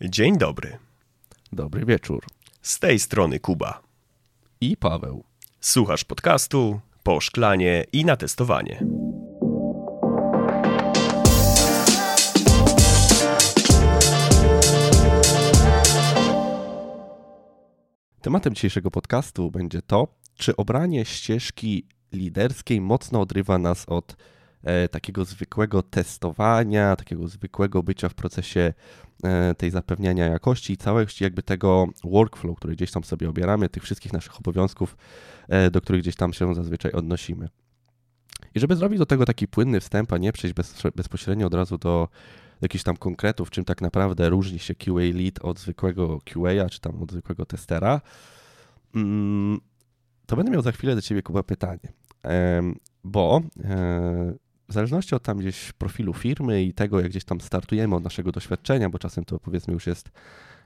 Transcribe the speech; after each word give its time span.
Dzień 0.00 0.38
dobry. 0.38 0.78
Dobry 1.52 1.84
wieczór. 1.84 2.24
Z 2.62 2.78
tej 2.78 2.98
strony 2.98 3.40
Kuba. 3.40 3.82
I 4.60 4.76
Paweł. 4.76 5.24
Słuchasz 5.60 6.04
podcastu 6.04 6.80
po 7.02 7.20
szklanie 7.20 7.84
i 7.92 8.04
na 8.04 8.16
testowanie. 8.16 8.84
Tematem 18.20 18.54
dzisiejszego 18.54 18.90
podcastu 18.90 19.50
będzie 19.50 19.82
to, 19.82 20.08
czy 20.34 20.56
obranie 20.56 21.04
ścieżki 21.04 21.86
liderskiej 22.12 22.80
mocno 22.80 23.20
odrywa 23.20 23.58
nas 23.58 23.84
od 23.88 24.16
takiego 24.90 25.24
zwykłego 25.24 25.82
testowania, 25.82 26.96
takiego 26.96 27.28
zwykłego 27.28 27.82
bycia 27.82 28.08
w 28.08 28.14
procesie 28.14 28.74
e, 29.24 29.54
tej 29.54 29.70
zapewniania 29.70 30.26
jakości 30.26 30.72
i 30.72 30.76
całości 30.76 31.24
jakby 31.24 31.42
tego 31.42 31.86
workflow, 32.04 32.56
który 32.56 32.74
gdzieś 32.74 32.90
tam 32.90 33.04
sobie 33.04 33.28
obieramy, 33.28 33.68
tych 33.68 33.82
wszystkich 33.82 34.12
naszych 34.12 34.38
obowiązków, 34.38 34.96
e, 35.48 35.70
do 35.70 35.80
których 35.80 36.02
gdzieś 36.02 36.16
tam 36.16 36.32
się 36.32 36.54
zazwyczaj 36.54 36.92
odnosimy. 36.92 37.48
I 38.54 38.60
żeby 38.60 38.76
zrobić 38.76 38.98
do 38.98 39.06
tego 39.06 39.24
taki 39.24 39.48
płynny 39.48 39.80
wstęp, 39.80 40.12
a 40.12 40.18
nie 40.18 40.32
przejść 40.32 40.54
bez, 40.54 40.82
bezpośrednio 40.96 41.46
od 41.46 41.54
razu 41.54 41.78
do 41.78 42.08
jakichś 42.60 42.84
tam 42.84 42.96
konkretów, 42.96 43.50
czym 43.50 43.64
tak 43.64 43.80
naprawdę 43.80 44.28
różni 44.28 44.58
się 44.58 44.74
QA 44.74 44.92
lead 45.14 45.38
od 45.42 45.58
zwykłego 45.58 46.18
QA, 46.24 46.68
czy 46.70 46.80
tam 46.80 47.02
od 47.02 47.12
zwykłego 47.12 47.46
testera, 47.46 48.00
mm, 48.94 49.60
to 50.26 50.36
będę 50.36 50.52
miał 50.52 50.62
za 50.62 50.72
chwilę 50.72 50.94
do 50.94 51.02
Ciebie, 51.02 51.22
Kuba, 51.22 51.42
pytanie. 51.42 51.92
Bo 53.04 53.42
e, 53.64 54.34
w 54.68 54.72
zależności 54.72 55.14
od 55.14 55.22
tam 55.22 55.38
gdzieś 55.38 55.72
profilu 55.72 56.12
firmy 56.14 56.62
i 56.62 56.74
tego, 56.74 57.00
jak 57.00 57.08
gdzieś 57.08 57.24
tam 57.24 57.40
startujemy 57.40 57.96
od 57.96 58.04
naszego 58.04 58.32
doświadczenia, 58.32 58.90
bo 58.90 58.98
czasem 58.98 59.24
to 59.24 59.40
powiedzmy 59.40 59.74
już 59.74 59.86
jest 59.86 60.10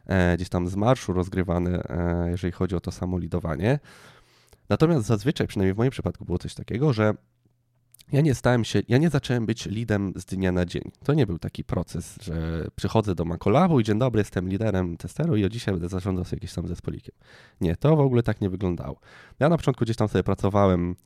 e, 0.07 0.37
gdzieś 0.37 0.49
tam 0.49 0.69
z 0.69 0.77
marszu 0.77 1.13
rozgrywane, 1.13 1.83
e, 1.89 2.31
jeżeli 2.31 2.53
chodzi 2.53 2.77
o 2.77 2.81
to 2.81 2.93
samo 2.93 3.19
lidowanie. 3.19 3.79
Natomiast 4.69 5.07
zazwyczaj, 5.07 5.47
przynajmniej 5.47 5.75
w 5.75 5.79
moim 5.79 5.91
przypadku, 5.91 6.25
było 6.25 6.39
coś 6.39 6.55
takiego, 6.55 6.93
że 6.93 7.15
ja 8.13 8.21
nie 8.21 8.35
stałem 8.35 8.65
się, 8.65 8.83
ja 8.89 8.99
nie 8.99 9.11
zacząłem 9.11 9.47
być 9.47 9.67
lidem 9.67 10.13
z 10.17 10.25
dnia 10.25 10.53
na 10.53 10.67
dzień. 10.67 10.83
To 11.05 11.15
nie 11.15 11.27
był 11.27 11.39
taki 11.39 11.65
proces, 11.65 12.19
że 12.23 12.67
przychodzę 12.77 13.15
do 13.15 13.25
Makolabu 13.25 13.81
i 13.81 13.85
dzień 13.85 13.99
dobry, 13.99 14.21
jestem 14.21 14.49
liderem 14.49 14.97
testeru 14.97 15.37
i 15.37 15.45
od 15.45 15.53
dzisiaj 15.53 15.75
będę 15.75 15.89
zarządzał 15.89 16.25
sobie 16.25 16.37
jakimś 16.37 16.53
tam 16.55 16.69
zespolikiem. 16.69 17.15
Nie, 17.61 17.77
to 17.77 17.97
w 17.97 18.01
ogóle 18.01 18.23
tak 18.23 18.41
nie 18.41 18.51
wyglądało. 18.51 19.01
Ja 19.41 19.49
na 19.49 19.57
początku 19.57 19.85
gdzieś 19.85 19.97
tam 19.97 20.09
sobie 20.09 20.23
pracowałem 20.23 20.97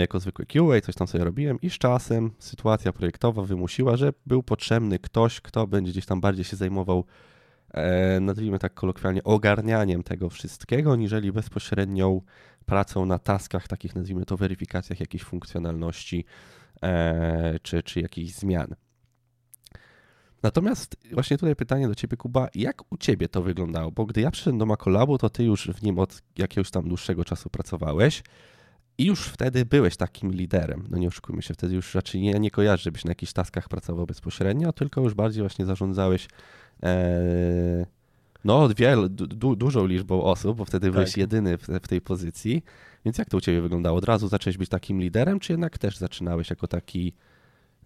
jako 0.00 0.20
zwykły 0.20 0.46
QA, 0.46 0.80
coś 0.82 0.94
tam 0.94 1.06
sobie 1.06 1.24
robiłem 1.24 1.60
i 1.60 1.70
z 1.70 1.78
czasem 1.78 2.30
sytuacja 2.38 2.92
projektowa 2.92 3.42
wymusiła, 3.42 3.96
że 3.96 4.12
był 4.26 4.42
potrzebny 4.42 4.98
ktoś, 4.98 5.40
kto 5.40 5.66
będzie 5.66 5.92
gdzieś 5.92 6.06
tam 6.06 6.20
bardziej 6.20 6.44
się 6.44 6.56
zajmował 6.56 7.04
e, 7.70 8.20
nazwijmy 8.20 8.58
tak 8.58 8.74
kolokwialnie, 8.74 9.24
ogarnianiem 9.24 10.02
tego 10.02 10.30
wszystkiego, 10.30 10.96
niżeli 10.96 11.32
bezpośrednią 11.32 12.20
pracą 12.66 13.06
na 13.06 13.18
taskach, 13.18 13.68
takich 13.68 13.94
nazwijmy 13.94 14.24
to 14.24 14.36
weryfikacjach 14.36 15.00
jakiejś 15.00 15.22
funkcjonalności 15.22 16.24
e, 16.82 17.58
czy, 17.62 17.82
czy 17.82 18.00
jakichś 18.00 18.32
zmian. 18.32 18.74
Natomiast 20.42 20.96
właśnie 21.12 21.38
tutaj 21.38 21.56
pytanie 21.56 21.88
do 21.88 21.94
Ciebie, 21.94 22.16
Kuba, 22.16 22.48
jak 22.54 22.92
u 22.92 22.96
Ciebie 22.96 23.28
to 23.28 23.42
wyglądało? 23.42 23.90
Bo 23.90 24.06
gdy 24.06 24.20
ja 24.20 24.30
przyszedłem 24.30 24.58
do 24.58 24.66
Makolabu, 24.66 25.18
to 25.18 25.30
Ty 25.30 25.44
już 25.44 25.68
w 25.68 25.82
nim 25.82 25.98
od 25.98 26.22
jakiegoś 26.38 26.70
tam 26.70 26.88
dłuższego 26.88 27.24
czasu 27.24 27.50
pracowałeś 27.50 28.22
i 28.98 29.04
już 29.04 29.26
wtedy 29.26 29.64
byłeś 29.64 29.96
takim 29.96 30.32
liderem. 30.32 30.84
No 30.90 30.98
nie 30.98 31.08
oszukujmy 31.08 31.42
się, 31.42 31.54
wtedy 31.54 31.74
już 31.74 31.94
raczej 31.94 32.20
nie, 32.20 32.32
nie 32.32 32.50
kojarzę, 32.50 32.82
żebyś 32.82 33.04
na 33.04 33.10
jakichś 33.10 33.32
taskach 33.32 33.68
pracował 33.68 34.06
bezpośrednio, 34.06 34.72
tylko 34.72 35.00
już 35.00 35.14
bardziej 35.14 35.42
właśnie 35.42 35.66
zarządzałeś 35.66 36.28
e, 36.82 37.86
no, 38.44 38.68
wiel, 38.76 39.08
du, 39.10 39.56
dużą 39.56 39.86
liczbą 39.86 40.22
osób, 40.22 40.58
bo 40.58 40.64
wtedy 40.64 40.86
tak. 40.86 40.94
byłeś 40.94 41.16
jedyny 41.16 41.58
w, 41.58 41.66
w, 41.66 41.88
tej 41.88 42.00
pozycji. 42.00 42.62
Więc 43.04 43.18
jak 43.18 43.28
to 43.28 43.36
u 43.36 43.40
Ciebie 43.40 43.60
wyglądało? 43.62 43.98
Od 43.98 44.04
razu 44.04 44.28
zacząłeś 44.28 44.58
być 44.58 44.68
takim 44.68 45.00
liderem, 45.00 45.40
czy 45.40 45.52
jednak 45.52 45.78
też 45.78 45.96
zaczynałeś 45.96 46.50
jako 46.50 46.66
taki 46.66 47.12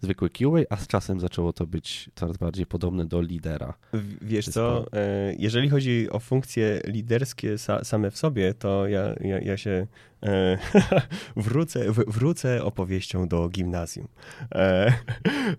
zwykły 0.03 0.29
QA, 0.29 0.61
a 0.69 0.77
z 0.77 0.87
czasem 0.87 1.19
zaczęło 1.19 1.53
to 1.53 1.67
być 1.67 2.09
coraz 2.15 2.37
bardziej 2.37 2.65
podobne 2.65 3.05
do 3.05 3.21
lidera. 3.21 3.73
Wiesz 4.21 4.49
co, 4.49 4.85
e, 4.93 5.33
jeżeli 5.39 5.69
chodzi 5.69 6.09
o 6.09 6.19
funkcje 6.19 6.81
liderskie 6.85 7.57
same 7.83 8.11
w 8.11 8.17
sobie, 8.17 8.53
to 8.53 8.87
ja, 8.87 9.15
ja, 9.21 9.39
ja 9.39 9.57
się 9.57 9.87
e, 10.23 10.57
wrócę, 11.35 11.91
wrócę 11.91 12.63
opowieścią 12.63 13.27
do 13.27 13.49
gimnazjum. 13.49 14.07
E, 14.55 14.93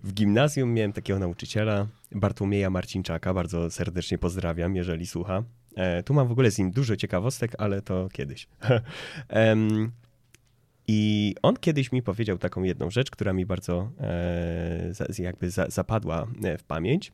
w 0.03 0.13
gimnazjum 0.13 0.73
miałem 0.73 0.93
takiego 0.93 1.19
nauczyciela, 1.19 1.87
Bartłomieja 2.11 2.69
Marcinczaka, 2.69 3.33
bardzo 3.33 3.71
serdecznie 3.71 4.17
pozdrawiam, 4.17 4.75
jeżeli 4.75 5.05
słucha. 5.05 5.43
Tu 6.05 6.13
mam 6.13 6.27
w 6.27 6.31
ogóle 6.31 6.51
z 6.51 6.57
nim 6.57 6.71
dużo 6.71 6.95
ciekawostek, 6.95 7.51
ale 7.57 7.81
to 7.81 8.09
kiedyś. 8.11 8.47
I 10.87 11.35
on 11.41 11.55
kiedyś 11.57 11.91
mi 11.91 12.01
powiedział 12.03 12.37
taką 12.37 12.63
jedną 12.63 12.91
rzecz, 12.91 13.11
która 13.11 13.33
mi 13.33 13.45
bardzo 13.45 13.91
e, 13.99 14.93
jakby 15.19 15.49
za, 15.49 15.69
zapadła 15.69 16.27
e, 16.43 16.57
w 16.57 16.63
pamięć. 16.63 17.11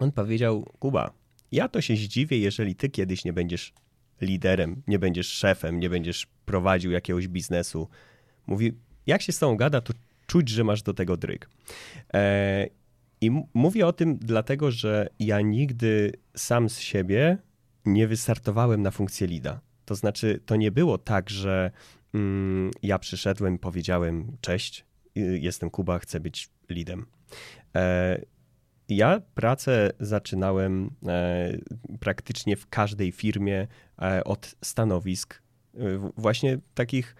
On 0.00 0.12
powiedział: 0.12 0.70
Kuba, 0.78 1.12
ja 1.52 1.68
to 1.68 1.80
się 1.80 1.96
zdziwię, 1.96 2.38
jeżeli 2.38 2.74
ty 2.74 2.88
kiedyś 2.88 3.24
nie 3.24 3.32
będziesz 3.32 3.72
liderem, 4.20 4.82
nie 4.86 4.98
będziesz 4.98 5.28
szefem, 5.28 5.80
nie 5.80 5.90
będziesz 5.90 6.26
prowadził 6.46 6.90
jakiegoś 6.90 7.28
biznesu. 7.28 7.88
Mówi, 8.46 8.72
jak 9.06 9.22
się 9.22 9.32
z 9.32 9.38
tą 9.38 9.56
gada, 9.56 9.80
to 9.80 9.92
czuć, 10.26 10.48
że 10.48 10.64
masz 10.64 10.82
do 10.82 10.94
tego 10.94 11.16
dryg. 11.16 11.48
E, 12.14 12.66
I 13.20 13.30
mówię 13.54 13.86
o 13.86 13.92
tym 13.92 14.18
dlatego, 14.18 14.70
że 14.70 15.08
ja 15.18 15.40
nigdy 15.40 16.12
sam 16.36 16.68
z 16.68 16.78
siebie 16.78 17.38
nie 17.84 18.08
wystartowałem 18.08 18.82
na 18.82 18.90
funkcję 18.90 19.26
lida. 19.26 19.60
To 19.84 19.94
znaczy, 19.94 20.40
to 20.46 20.56
nie 20.56 20.70
było 20.70 20.98
tak, 20.98 21.30
że 21.30 21.70
ja 22.82 22.98
przyszedłem, 22.98 23.58
powiedziałem 23.58 24.36
cześć, 24.40 24.84
jestem 25.14 25.70
Kuba, 25.70 25.98
chcę 25.98 26.20
być 26.20 26.50
lidem. 26.68 27.06
E, 27.76 28.20
ja 28.88 29.20
pracę 29.34 29.90
zaczynałem 30.00 30.90
e, 31.06 31.52
praktycznie 32.00 32.56
w 32.56 32.68
każdej 32.68 33.12
firmie 33.12 33.66
e, 34.02 34.24
od 34.24 34.54
stanowisk 34.62 35.42
właśnie 36.16 36.58
takich 36.74 37.16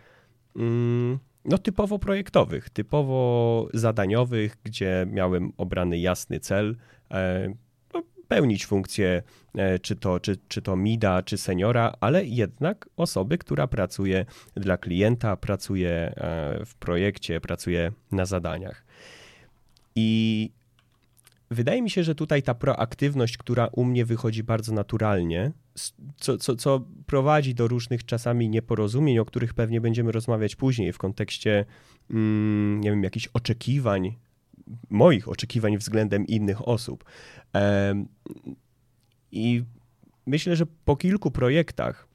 mm, 0.56 1.18
no, 1.44 1.58
typowo 1.58 1.98
projektowych, 1.98 2.70
typowo 2.70 3.68
zadaniowych, 3.74 4.56
gdzie 4.64 5.06
miałem 5.10 5.52
obrany 5.56 5.98
jasny 5.98 6.40
cel, 6.40 6.76
pełnić 8.32 8.66
funkcję 8.66 9.22
e, 9.54 9.78
czy 9.78 9.96
to, 9.96 10.20
czy, 10.20 10.36
czy 10.48 10.62
to 10.62 10.76
mida, 10.76 11.22
czy 11.22 11.38
seniora, 11.38 11.94
ale 12.00 12.24
jednak 12.24 12.88
osoby, 12.96 13.38
która 13.38 13.66
pracuje 13.66 14.24
dla 14.54 14.76
klienta, 14.76 15.36
pracuje 15.36 15.90
e, 15.90 16.64
w 16.66 16.74
projekcie, 16.74 17.40
pracuje 17.40 17.92
na 18.12 18.26
zadaniach. 18.26 18.84
I 19.94 20.50
wydaje 21.50 21.82
mi 21.82 21.90
się, 21.90 22.04
że 22.04 22.14
tutaj 22.14 22.42
ta 22.42 22.54
proaktywność, 22.54 23.36
która 23.36 23.66
u 23.66 23.84
mnie 23.84 24.04
wychodzi 24.04 24.42
bardzo 24.42 24.72
naturalnie, 24.72 25.52
co, 26.16 26.38
co, 26.38 26.56
co 26.56 26.84
prowadzi 27.06 27.54
do 27.54 27.68
różnych 27.68 28.04
czasami 28.04 28.48
nieporozumień, 28.48 29.18
o 29.18 29.24
których 29.24 29.54
pewnie 29.54 29.80
będziemy 29.80 30.12
rozmawiać 30.12 30.56
później 30.56 30.92
w 30.92 30.98
kontekście, 30.98 31.64
mm, 32.10 32.80
nie 32.80 32.90
wiem, 32.90 33.04
jakichś 33.04 33.28
oczekiwań 33.34 34.16
moich 34.90 35.28
oczekiwań 35.28 35.78
względem 35.78 36.26
innych 36.26 36.68
osób. 36.68 37.04
I 39.32 39.64
myślę, 40.26 40.56
że 40.56 40.66
po 40.84 40.96
kilku 40.96 41.30
projektach, 41.30 42.08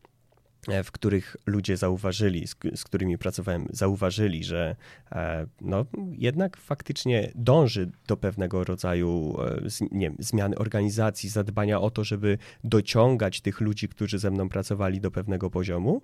e, 0.67 0.83
w 0.83 0.91
których 0.91 1.35
ludzie 1.45 1.77
zauważyli, 1.77 2.47
z, 2.47 2.83
którymi 2.83 3.17
pracowałem, 3.17 3.67
zauważyli, 3.69 4.43
że 4.43 4.75
e, 5.11 5.47
no, 5.61 5.85
jednak 6.11 6.57
faktycznie 6.57 7.31
dąży 7.35 7.91
do 8.07 8.17
pewnego 8.17 8.63
rodzaju 8.63 9.37
e, 9.41 9.87
nie 9.91 10.11
zmiany 10.19 10.57
organizacji, 10.57 11.29
zadbania 11.29 11.81
o 11.81 11.89
to, 11.89 12.03
żeby 12.03 12.37
dociągać 12.63 13.41
tych 13.41 13.61
ludzi, 13.61 13.89
którzy 13.89 14.19
ze 14.19 14.31
mną 14.31 14.49
pracowali 14.49 15.01
do 15.01 15.11
pewnego 15.11 15.49
poziomu, 15.49 16.01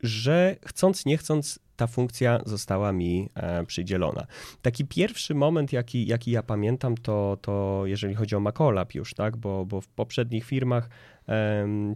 że 0.00 0.56
chcąc, 0.66 1.06
nie 1.06 1.18
chcąc, 1.18 1.58
ta 1.82 1.86
funkcja 1.86 2.40
została 2.46 2.92
mi 2.92 3.28
e, 3.34 3.64
przydzielona. 3.64 4.26
Taki 4.62 4.84
pierwszy 4.84 5.34
moment, 5.34 5.72
jaki, 5.72 6.06
jaki 6.06 6.30
ja 6.30 6.42
pamiętam, 6.42 6.96
to, 6.96 7.38
to 7.42 7.82
jeżeli 7.84 8.14
chodzi 8.14 8.36
o 8.36 8.40
Macolab 8.40 8.94
już, 8.94 9.14
tak, 9.14 9.36
bo, 9.36 9.66
bo 9.66 9.80
w 9.80 9.88
poprzednich 9.88 10.44
firmach 10.44 10.88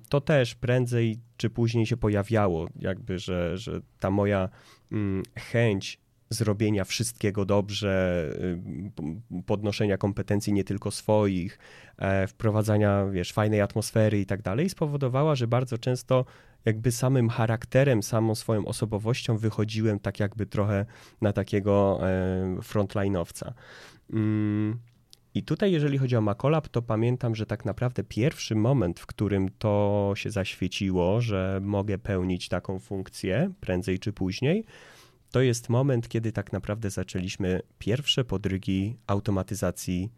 to 0.09 0.21
też 0.21 0.55
prędzej 0.55 1.19
czy 1.37 1.51
później 1.51 1.87
się 1.87 1.97
pojawiało, 1.97 2.69
jakby, 2.79 3.19
że, 3.19 3.59
że 3.59 3.81
ta 4.01 4.11
moja 4.11 4.49
mm, 4.93 5.23
chęć 5.37 5.99
zrobienia 6.31 6.85
wszystkiego 6.85 7.45
dobrze, 7.45 8.25
y, 8.41 9.43
podnoszenia 9.47 9.97
kompetencji 9.99 10.53
nie 10.53 10.65
tylko 10.65 10.91
swoich, 10.91 11.59
e, 11.99 12.27
wprowadzania, 12.27 13.07
wiesz, 13.07 13.33
fajnej 13.33 13.61
atmosfery 13.61 14.21
i 14.21 14.27
tak 14.27 14.43
dalej, 14.43 14.69
spowodowała, 14.69 15.35
że 15.35 15.47
bardzo 15.47 15.79
często 15.79 16.25
jakby 16.65 16.93
samym 16.93 17.29
charakterem, 17.29 18.03
samą 18.03 18.35
swoją 18.35 18.67
osobowością 18.67 19.37
wychodziłem 19.37 19.99
tak 19.99 20.21
jakby 20.21 20.47
trochę 20.47 20.87
na 21.21 21.33
takiego 21.33 21.99
e, 22.03 22.57
frontline'owca. 22.61 23.53
Mm, 24.13 24.79
I 25.35 25.43
tutaj, 25.43 25.73
jeżeli 25.73 25.99
chodzi 25.99 26.17
o 26.17 26.21
Macolab, 26.21 26.69
to 26.69 26.83
pamiętam, 26.83 27.35
że 27.35 27.47
tak 27.47 27.65
naprawdę 27.65 28.05
pierwszy 28.05 28.55
moment, 28.55 29.01
w 29.01 29.07
którym 29.07 29.49
to 29.59 30.13
się 30.17 30.31
zaświeciło, 30.31 31.21
że 31.21 31.61
mogę 31.63 31.99
pełnić 31.99 32.49
taką 32.49 32.79
funkcję 32.79 33.51
prędzej 33.61 33.99
czy 33.99 34.13
później, 34.13 34.65
to 35.31 35.41
jest 35.41 35.69
moment, 35.69 36.09
kiedy 36.09 36.33
tak 36.33 36.53
naprawdę 36.53 36.91
zaczęliśmy 36.91 37.61
pierwsze 37.79 38.25
podrygi 38.25 38.97
automatyzacji 39.07 40.13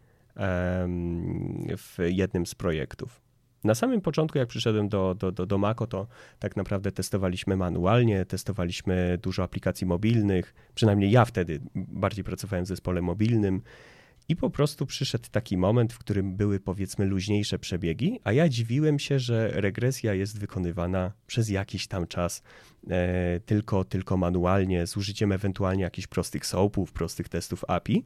w 1.77 1.97
jednym 2.07 2.45
z 2.45 2.55
projektów. 2.55 3.21
Na 3.63 3.75
samym 3.75 4.01
początku, 4.01 4.37
jak 4.37 4.47
przyszedłem 4.47 4.89
do, 4.89 5.15
do, 5.15 5.31
do, 5.31 5.45
do 5.45 5.57
Mako, 5.57 5.87
to 5.87 6.07
tak 6.39 6.55
naprawdę 6.55 6.91
testowaliśmy 6.91 7.57
manualnie, 7.57 8.25
testowaliśmy 8.25 9.17
dużo 9.21 9.43
aplikacji 9.43 9.87
mobilnych, 9.87 10.53
przynajmniej 10.75 11.11
ja 11.11 11.25
wtedy 11.25 11.59
bardziej 11.75 12.23
pracowałem 12.23 12.65
w 12.65 12.67
zespole 12.67 13.01
mobilnym. 13.01 13.61
I 14.29 14.35
po 14.35 14.49
prostu 14.49 14.85
przyszedł 14.85 15.27
taki 15.31 15.57
moment, 15.57 15.93
w 15.93 15.97
którym 15.97 16.35
były 16.35 16.59
powiedzmy 16.59 17.05
luźniejsze 17.05 17.59
przebiegi, 17.59 18.19
a 18.23 18.31
ja 18.31 18.49
dziwiłem 18.49 18.99
się, 18.99 19.19
że 19.19 19.51
regresja 19.51 20.13
jest 20.13 20.39
wykonywana 20.39 21.11
przez 21.27 21.49
jakiś 21.49 21.87
tam 21.87 22.07
czas 22.07 22.43
e, 22.89 23.39
tylko, 23.39 23.83
tylko 23.83 24.17
manualnie, 24.17 24.87
z 24.87 24.97
użyciem 24.97 25.31
ewentualnie 25.31 25.83
jakichś 25.83 26.07
prostych 26.07 26.45
soapów, 26.45 26.91
prostych 26.91 27.29
testów 27.29 27.65
API. 27.67 28.05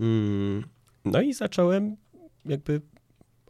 Mm, 0.00 0.64
no 1.04 1.20
i 1.20 1.32
zacząłem 1.32 1.96
jakby 2.44 2.80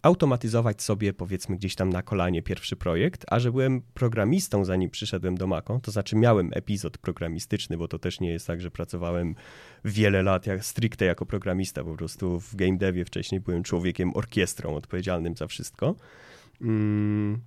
automatyzować 0.03 0.83
sobie, 0.83 1.13
powiedzmy, 1.13 1.57
gdzieś 1.57 1.75
tam 1.75 1.91
na 1.91 2.03
kolanie 2.03 2.43
pierwszy 2.43 2.77
projekt, 2.77 3.25
a 3.31 3.39
że 3.39 3.53
byłem 3.53 3.83
programistą, 3.95 4.65
zanim 4.65 4.91
przyszedłem 4.91 5.37
do 5.37 5.47
Mako, 5.47 5.81
to 5.83 5.91
znaczy 5.91 6.17
miałem 6.17 6.51
epizod 6.53 6.99
programistyczny, 6.99 7.77
bo 7.77 7.89
to 7.89 7.99
też 7.99 8.21
nie 8.21 8.31
jest 8.31 8.47
tak, 8.47 8.61
że 8.61 8.71
pracowałem 8.71 9.35
wiele 9.85 10.23
lat 10.23 10.47
jak 10.47 10.65
stricte 10.65 11.05
jako 11.05 11.27
programista, 11.27 11.85
po 11.85 11.95
prostu 11.95 12.41
w 12.41 12.57
game 12.57 12.79
devie 12.79 13.05
wcześniej 13.05 13.41
byłem 13.41 13.63
człowiekiem 13.63 14.17
orkiestrą 14.17 14.75
odpowiedzialnym 14.75 15.37
za 15.37 15.47
wszystko. 15.47 15.95
Mm, 16.61 17.41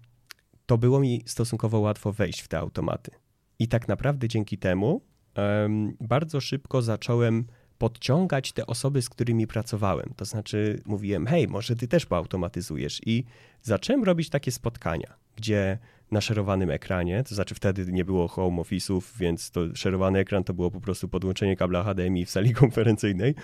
to 0.66 0.78
było 0.78 1.00
mi 1.00 1.24
stosunkowo 1.26 1.80
łatwo 1.80 2.14
wejść 2.14 2.42
w 2.42 2.48
te 2.48 2.60
automaty. 2.60 3.12
I 3.60 3.68
tak 3.68 3.88
naprawdę 3.88 4.28
dzięki 4.28 4.58
temu 4.58 5.02
um, 5.38 5.98
bardzo 6.02 6.42
szybko 6.42 6.82
zacząłem 6.82 7.48
podciągać 7.84 8.52
te 8.52 8.68
osoby, 8.68 9.02
z 9.02 9.10
którymi 9.10 9.48
pracowałem. 9.48 10.14
To 10.16 10.26
znaczy 10.26 10.82
mówiłem, 10.86 11.28
hej, 11.28 11.48
może 11.48 11.76
ty 11.76 11.88
też 11.88 12.06
poautomatyzujesz. 12.06 13.02
I 13.06 13.24
zacząłem 13.62 14.04
robić 14.04 14.30
takie 14.30 14.52
spotkania, 14.52 15.14
gdzie 15.36 15.78
na 16.12 16.22
szerowanym 16.22 16.70
ekranie, 16.70 17.24
to 17.24 17.36
znaczy 17.36 17.56
wtedy 17.56 17.92
nie 17.92 18.06
było 18.06 18.28
home 18.28 18.62
office'ów, 18.62 19.02
więc 19.18 19.52
to 19.52 19.76
szerowany 19.76 20.20
ekran 20.20 20.44
to 20.44 20.54
było 20.54 20.72
po 20.72 20.82
prostu 20.82 21.08
podłączenie 21.08 21.56
kabla 21.56 21.84
HDMI 21.84 22.26
w 22.26 22.30
sali 22.30 22.54
konferencyjnej 22.64 23.36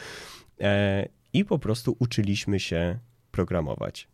e, 0.62 1.08
i 1.34 1.46
po 1.46 1.60
prostu 1.60 1.96
uczyliśmy 2.00 2.60
się 2.60 3.00
programować. 3.32 4.08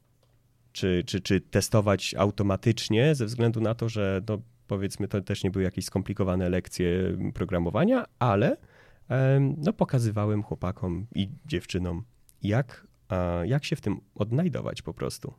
Czy, 0.71 1.03
czy, 1.05 1.21
czy 1.21 1.41
testować 1.41 2.15
automatycznie, 2.17 3.15
ze 3.15 3.25
względu 3.25 3.61
na 3.61 3.75
to, 3.75 3.89
że 3.89 4.21
no, 4.29 4.41
powiedzmy 4.67 5.07
to 5.07 5.21
też 5.21 5.43
nie 5.43 5.51
były 5.51 5.63
jakieś 5.63 5.85
skomplikowane 5.85 6.49
lekcje 6.49 7.17
programowania, 7.33 8.05
ale 8.19 8.57
no, 9.57 9.73
pokazywałem 9.73 10.43
chłopakom 10.43 11.07
i 11.15 11.29
dziewczynom, 11.45 12.03
jak, 12.43 12.87
jak 13.43 13.65
się 13.65 13.75
w 13.75 13.81
tym 13.81 14.01
odnajdować 14.15 14.81
po 14.81 14.93
prostu. 14.93 15.33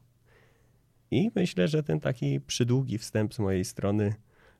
I 1.11 1.31
myślę, 1.35 1.69
że 1.69 1.83
ten 1.83 2.01
taki 2.01 2.41
przydługi 2.41 2.99
wstęp 2.99 3.35
z 3.35 3.39
mojej 3.39 3.65
strony 3.65 4.15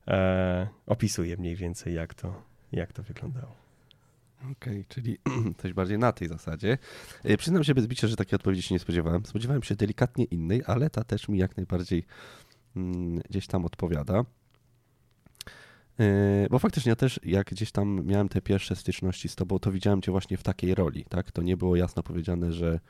e, 0.09 0.69
opisuje 0.87 1.37
mniej 1.37 1.57
więcej, 1.57 1.95
jak 1.95 2.15
to, 2.15 2.43
jak 2.73 2.93
to 2.93 3.03
wyglądało. 3.03 3.55
Okej, 4.39 4.53
okay, 4.53 4.85
czyli 4.89 5.19
coś 5.63 5.73
bardziej 5.73 5.99
na 5.99 6.13
tej 6.13 6.29
zasadzie. 6.29 6.79
E, 7.25 7.37
przyznam 7.37 7.65
się 7.65 7.75
bez 7.75 7.87
bicia, 7.87 8.09
że 8.09 8.17
takiej 8.17 8.37
odpowiedzi 8.37 8.63
się 8.63 8.75
nie 8.75 8.79
spodziewałem. 8.79 9.27
Spodziewałem 9.27 9.63
się 9.63 9.75
delikatnie 9.75 10.25
innej, 10.25 10.63
ale 10.67 10.91
ta 10.91 11.05
też 11.05 11.29
mi 11.29 11.39
jak 11.39 11.57
najbardziej 11.57 12.05
mm, 12.77 13.21
gdzieś 13.31 13.47
tam 13.47 13.65
odpowiada. 13.65 14.25
Yy, 15.99 16.07
bo 16.51 16.59
faktycznie 16.59 16.91
ja 16.91 16.97
też, 16.97 17.21
jak 17.23 17.51
gdzieś 17.51 17.73
tam 17.73 18.07
miałem 18.07 18.29
te 18.29 18.41
pierwsze 18.43 18.77
styczności 18.77 19.29
z 19.29 19.35
tobą, 19.35 19.59
to 19.59 19.73
widziałem 19.73 20.03
cię 20.03 20.13
właśnie 20.13 20.37
w 20.37 20.43
takiej 20.43 20.75
roli, 20.75 21.05
tak? 21.09 21.33
To 21.33 21.43
nie 21.43 21.57
było 21.57 21.77
jasno 21.77 22.03
powiedziane, 22.03 22.53
że, 22.53 22.81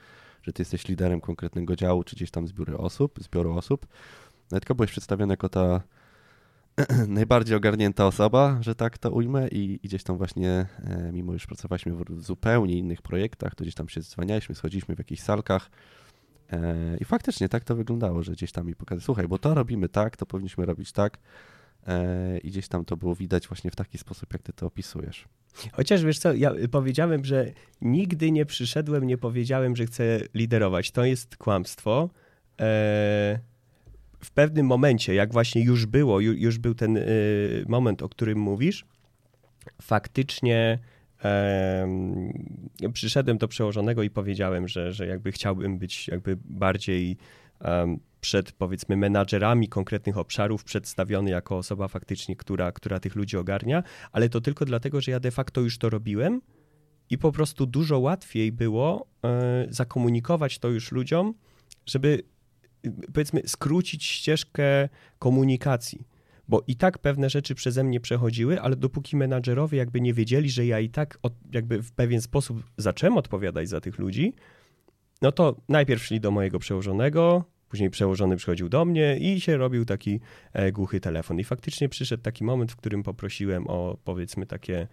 że 0.43 0.53
ty 0.53 0.61
jesteś 0.61 0.89
liderem 0.89 1.21
konkretnego 1.21 1.77
działu, 1.77 2.05
czy 2.05 2.17
gdzieś 2.17 2.31
tam 2.31 2.49
zbioru 2.49 2.79
osób, 2.79 3.19
zbioru 3.21 3.53
osób, 3.53 3.87
tylko 4.49 4.75
byłeś 4.75 4.91
przedstawiony 4.91 5.33
jako 5.33 5.49
ta 5.49 5.83
najbardziej 7.09 7.57
ogarnięta 7.57 8.07
osoba, 8.07 8.59
że 8.61 8.75
tak 8.75 8.99
to 8.99 9.11
ujmę 9.11 9.49
i, 9.49 9.81
i 9.83 9.89
gdzieś 9.89 10.03
tam 10.03 10.17
właśnie, 10.17 10.67
e, 10.85 11.11
mimo 11.13 11.33
już 11.33 11.47
pracowaliśmy 11.47 11.93
w 11.93 12.23
zupełnie 12.25 12.79
innych 12.79 13.03
projektach, 13.03 13.55
to 13.55 13.65
gdzieś 13.65 13.75
tam 13.75 13.89
się 13.89 14.03
zwanialiśmy, 14.03 14.55
schodziliśmy 14.55 14.95
w 14.95 14.99
jakichś 14.99 15.23
salkach 15.23 15.71
e, 16.53 16.97
i 17.01 17.05
faktycznie 17.05 17.49
tak 17.49 17.65
to 17.65 17.77
wyglądało, 17.77 18.23
że 18.23 18.33
gdzieś 18.33 18.53
tam 18.53 18.67
mi 18.67 18.75
pokazał, 18.75 19.01
słuchaj, 19.01 19.29
bo 19.29 19.39
to 19.39 19.55
robimy 19.55 19.89
tak, 19.89 20.17
to 20.17 20.27
powinniśmy 20.27 20.67
robić 20.67 20.93
tak, 20.93 21.19
i 22.43 22.51
gdzieś 22.51 22.69
tam 22.69 22.85
to 22.85 22.97
było 22.97 23.15
widać 23.15 23.49
właśnie 23.49 23.71
w 23.71 23.77
taki 23.77 23.99
sposób, 23.99 24.33
jak 24.33 24.43
ty 24.43 24.53
to 24.53 24.67
opisujesz. 24.67 25.25
Chociaż 25.73 26.05
wiesz 26.05 26.19
co, 26.19 26.35
ja 26.35 26.53
powiedziałem, 26.71 27.25
że 27.25 27.53
nigdy 27.81 28.33
nie 28.33 28.47
przyszedłem, 28.47 29.07
nie 29.07 29.19
powiedziałem, 29.19 29.77
że 29.77 29.87
chcę 29.87 30.21
liderować. 30.35 30.91
To 30.91 31.05
jest 31.05 31.37
kłamstwo. 31.37 32.11
E, 32.61 33.39
w 34.21 34.31
pewnym 34.35 34.67
momencie, 34.67 35.15
jak 35.15 35.33
właśnie 35.33 35.65
już 35.65 35.87
było, 35.87 36.21
już 36.21 36.59
był 36.59 36.75
ten 36.75 36.97
e, 36.97 37.03
moment, 37.69 38.03
o 38.03 38.09
którym 38.09 38.39
mówisz, 38.39 38.85
faktycznie 39.83 40.79
przyszedłem 42.93 43.39
do 43.39 43.49
przełożonego 43.49 44.03
i 44.03 44.11
powiedziałem, 44.11 44.69
że, 44.69 44.93
że 44.93 45.07
jakby 45.07 45.33
chciałbym 45.33 45.79
być 45.79 46.09
jakby 46.09 46.37
bardziej 46.45 47.17
przed 48.27 48.53
powiedzmy 48.53 48.97
menadżerami 48.97 49.69
konkretnych 49.69 50.19
obszarów 50.19 50.65
przedstawiony 50.65 51.31
jako 51.31 51.57
osoba 51.57 51.89
faktycznie, 51.89 52.37
która, 52.37 52.73
która 52.73 53.01
tych 53.01 53.15
ludzi 53.15 53.37
ogarnia, 53.37 53.83
ale 54.13 54.29
to 54.29 54.41
tylko 54.41 54.65
dlatego, 54.65 55.01
że 55.01 55.13
ja 55.13 55.21
de 55.21 55.31
facto 55.31 55.61
już 55.61 55.79
to 55.79 55.91
robiłem 55.91 56.41
i 57.11 57.19
po 57.19 57.33
prostu 57.33 57.67
dużo 57.67 57.99
łatwiej 57.99 58.53
było 58.53 59.07
e, 59.25 59.67
zakomunikować 59.71 60.59
to 60.59 60.69
już 60.69 60.93
ludziom, 60.93 61.35
żeby 61.87 62.23
powiedzmy 63.15 63.43
skrócić 63.47 64.05
ścieżkę 64.05 64.89
komunikacji. 65.19 66.07
Bo 66.49 66.63
i 66.67 66.77
tak 66.77 66.99
pewne 66.99 67.31
rzeczy 67.31 67.55
przeze 67.55 67.85
mnie 67.85 68.01
przechodziły, 68.01 68.61
ale 68.61 68.77
dopóki 68.77 69.17
menadżerowie 69.17 69.79
jakby 69.79 70.01
nie 70.01 70.15
wiedzieli, 70.15 70.51
że 70.51 70.67
ja 70.67 70.81
i 70.81 70.89
tak 70.89 71.19
od, 71.23 71.35
jakby 71.53 71.83
w 71.83 71.93
pewien 71.93 72.21
sposób 72.21 72.63
zacząłem 72.77 73.17
odpowiadać 73.17 73.69
za 73.69 73.81
tych 73.81 73.99
ludzi, 73.99 74.35
no 75.23 75.33
to 75.33 75.57
najpierw 75.69 76.05
szli 76.05 76.21
do 76.21 76.31
mojego 76.31 76.59
przełożonego, 76.59 77.56
Później 77.69 77.91
przełożony 77.91 78.37
przychodził 78.37 78.69
do 78.69 78.85
mnie 78.85 79.19
i 79.19 79.41
się 79.41 79.57
robił 79.57 79.85
taki 79.85 80.21
e, 80.53 80.73
głuchy 80.73 81.01
telefon. 81.01 81.41
I 81.41 81.45
faktycznie 81.45 81.89
przyszedł 81.89 82.23
taki 82.23 82.45
moment, 82.45 82.73
w 82.73 82.77
którym 82.77 83.03
poprosiłem 83.03 83.67
o 83.69 83.99
powiedzmy 84.05 84.47
takie 84.47 84.89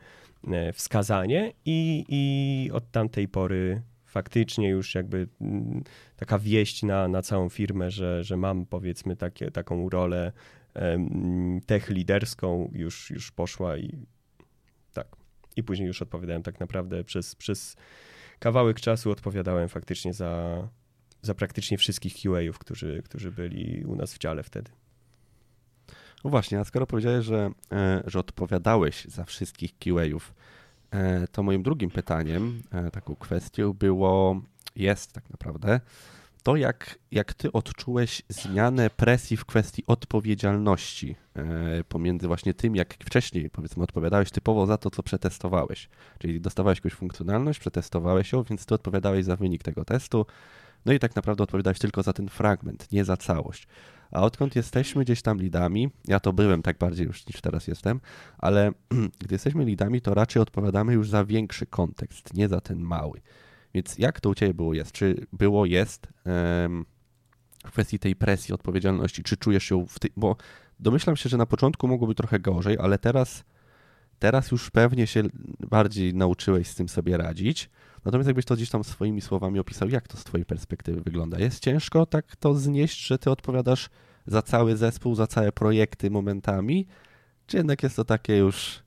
e, 0.48 0.74
wskazanie, 0.74 1.54
i, 1.66 2.06
i 2.10 2.72
od 2.72 2.92
tamtej 2.92 3.28
pory 3.28 3.82
faktycznie 4.06 4.70
już 4.70 4.96
jakby 4.96 5.28
mm, 5.42 5.84
taka 6.16 6.40
wieść 6.40 6.84
na, 6.84 7.08
na 7.08 7.22
całą 7.22 7.50
firmę, 7.50 7.92
że, 7.92 8.24
że 8.24 8.38
mam 8.38 8.66
powiedzmy 8.66 9.16
takie, 9.16 9.52
taką 9.52 9.90
rolę 9.90 10.32
tech 11.66 11.90
liderską 11.90 12.72
już, 12.74 13.10
już 13.10 13.32
poszła 13.32 13.78
i 13.78 14.06
tak. 14.94 15.08
I 15.56 15.64
później 15.64 15.88
już 15.88 16.02
odpowiadałem 16.02 16.44
tak 16.44 16.60
naprawdę 16.60 17.04
przez, 17.04 17.36
przez 17.36 17.76
kawałek 18.40 18.80
czasu 18.80 19.12
odpowiadałem 19.12 19.70
faktycznie 19.70 20.14
za, 20.14 20.68
za 21.24 21.34
praktycznie 21.34 21.78
wszystkich 21.78 22.14
QA-ów, 22.14 22.60
którzy, 22.60 23.02
którzy 23.06 23.32
byli 23.32 23.86
u 23.86 23.96
nas 23.96 24.14
w 24.14 24.18
dziale 24.18 24.44
wtedy. 24.44 24.72
No 26.24 26.30
właśnie, 26.30 26.60
a 26.60 26.64
skoro 26.64 26.88
powiedziałeś, 26.88 27.26
że, 27.26 27.52
e, 27.72 28.04
że 28.06 28.20
odpowiadałeś 28.20 29.06
za 29.06 29.24
wszystkich 29.24 29.78
QA-ów, 29.80 30.34
e, 30.92 31.28
to 31.28 31.44
moim 31.44 31.64
drugim 31.64 31.90
pytaniem, 31.90 32.64
e, 32.72 32.92
taką 32.92 33.16
kwestią 33.16 33.74
było, 33.74 34.42
jest 34.76 35.14
tak 35.14 35.30
naprawdę, 35.30 35.80
to 36.44 36.56
jak, 36.56 37.00
jak 37.12 37.34
ty 37.34 37.52
odczułeś 37.52 38.22
zmianę 38.30 38.90
presji 38.90 39.38
w 39.38 39.46
kwestii 39.46 39.84
odpowiedzialności 39.88 41.16
pomiędzy 41.90 42.28
właśnie 42.28 42.54
tym, 42.54 42.76
jak 42.76 42.94
wcześniej 42.94 43.50
powiedzmy 43.50 43.84
odpowiadałeś 43.84 44.32
typowo 44.32 44.66
za 44.66 44.78
to, 44.78 44.92
co 44.92 45.04
przetestowałeś. 45.04 45.90
Czyli 46.20 46.42
dostawałeś 46.42 46.78
jakąś 46.78 46.94
funkcjonalność, 46.94 47.60
przetestowałeś 47.60 48.32
ją, 48.32 48.44
więc 48.44 48.66
ty 48.66 48.76
odpowiadałeś 48.76 49.26
za 49.26 49.36
wynik 49.36 49.64
tego 49.64 49.86
testu, 49.86 50.26
no 50.86 50.94
i 50.94 51.00
tak 51.00 51.16
naprawdę 51.16 51.44
odpowiadałeś 51.44 51.80
tylko 51.80 52.04
za 52.04 52.14
ten 52.14 52.30
fragment, 52.30 52.92
nie 52.92 53.06
za 53.06 53.18
całość. 53.18 53.68
A 54.12 54.22
odkąd 54.22 54.56
jesteśmy 54.56 55.04
gdzieś 55.04 55.22
tam 55.22 55.38
lidami, 55.38 55.90
ja 56.06 56.20
to 56.20 56.34
byłem 56.34 56.62
tak 56.62 56.78
bardziej 56.78 57.08
już 57.08 57.28
niż 57.28 57.42
teraz 57.42 57.68
jestem, 57.68 58.02
ale 58.38 58.72
gdy 59.24 59.36
jesteśmy 59.36 59.66
lidami, 59.66 60.02
to 60.02 60.14
raczej 60.14 60.42
odpowiadamy 60.42 60.94
już 60.94 61.10
za 61.10 61.26
większy 61.26 61.66
kontekst, 61.66 62.34
nie 62.34 62.48
za 62.48 62.62
ten 62.62 62.80
mały. 62.80 63.22
Więc 63.74 63.98
jak 63.98 64.22
to 64.22 64.30
u 64.30 64.36
Ciebie 64.36 64.54
było 64.54 64.74
jest? 64.74 64.92
Czy 64.92 65.28
było 65.34 65.66
jest 65.66 66.08
w 67.66 67.72
kwestii 67.72 68.00
tej 68.00 68.16
presji, 68.16 68.54
odpowiedzialności, 68.54 69.24
czy 69.24 69.38
czujesz 69.38 69.72
ją 69.72 69.86
w 69.86 70.00
tej, 70.00 70.12
bo 70.18 70.36
domyślam 70.80 71.16
się, 71.16 71.30
że 71.30 71.38
na 71.38 71.46
początku 71.46 71.88
mogło 71.88 72.08
być 72.08 72.18
trochę 72.18 72.40
gorzej, 72.40 72.78
ale 72.80 72.98
teraz 72.98 73.44
teraz 74.20 74.52
już 74.52 74.72
pewnie 74.72 75.08
się 75.08 75.24
bardziej 75.60 76.16
nauczyłeś 76.16 76.68
z 76.68 76.76
tym 76.76 76.90
sobie 76.90 77.18
radzić. 77.18 77.70
Natomiast 78.06 78.28
jakbyś 78.28 78.46
to 78.46 78.56
gdzieś 78.56 78.70
tam 78.70 78.84
swoimi 78.84 79.22
słowami 79.22 79.60
opisał, 79.60 79.90
jak 79.90 80.08
to 80.08 80.18
z 80.18 80.24
twojej 80.24 80.46
perspektywy 80.46 81.02
wygląda? 81.02 81.40
Jest 81.40 81.64
ciężko 81.64 82.06
tak 82.06 82.36
to 82.36 82.56
znieść, 82.56 83.08
że 83.08 83.20
ty 83.20 83.32
odpowiadasz 83.32 83.90
za 84.28 84.42
cały 84.42 84.78
zespół, 84.78 85.16
za 85.16 85.28
całe 85.28 85.52
projekty 85.52 86.12
momentami? 86.12 86.88
Czy 87.48 87.58
jednak 87.58 87.84
jest 87.84 87.96
to 87.96 88.06
takie 88.06 88.38
już 88.38 88.80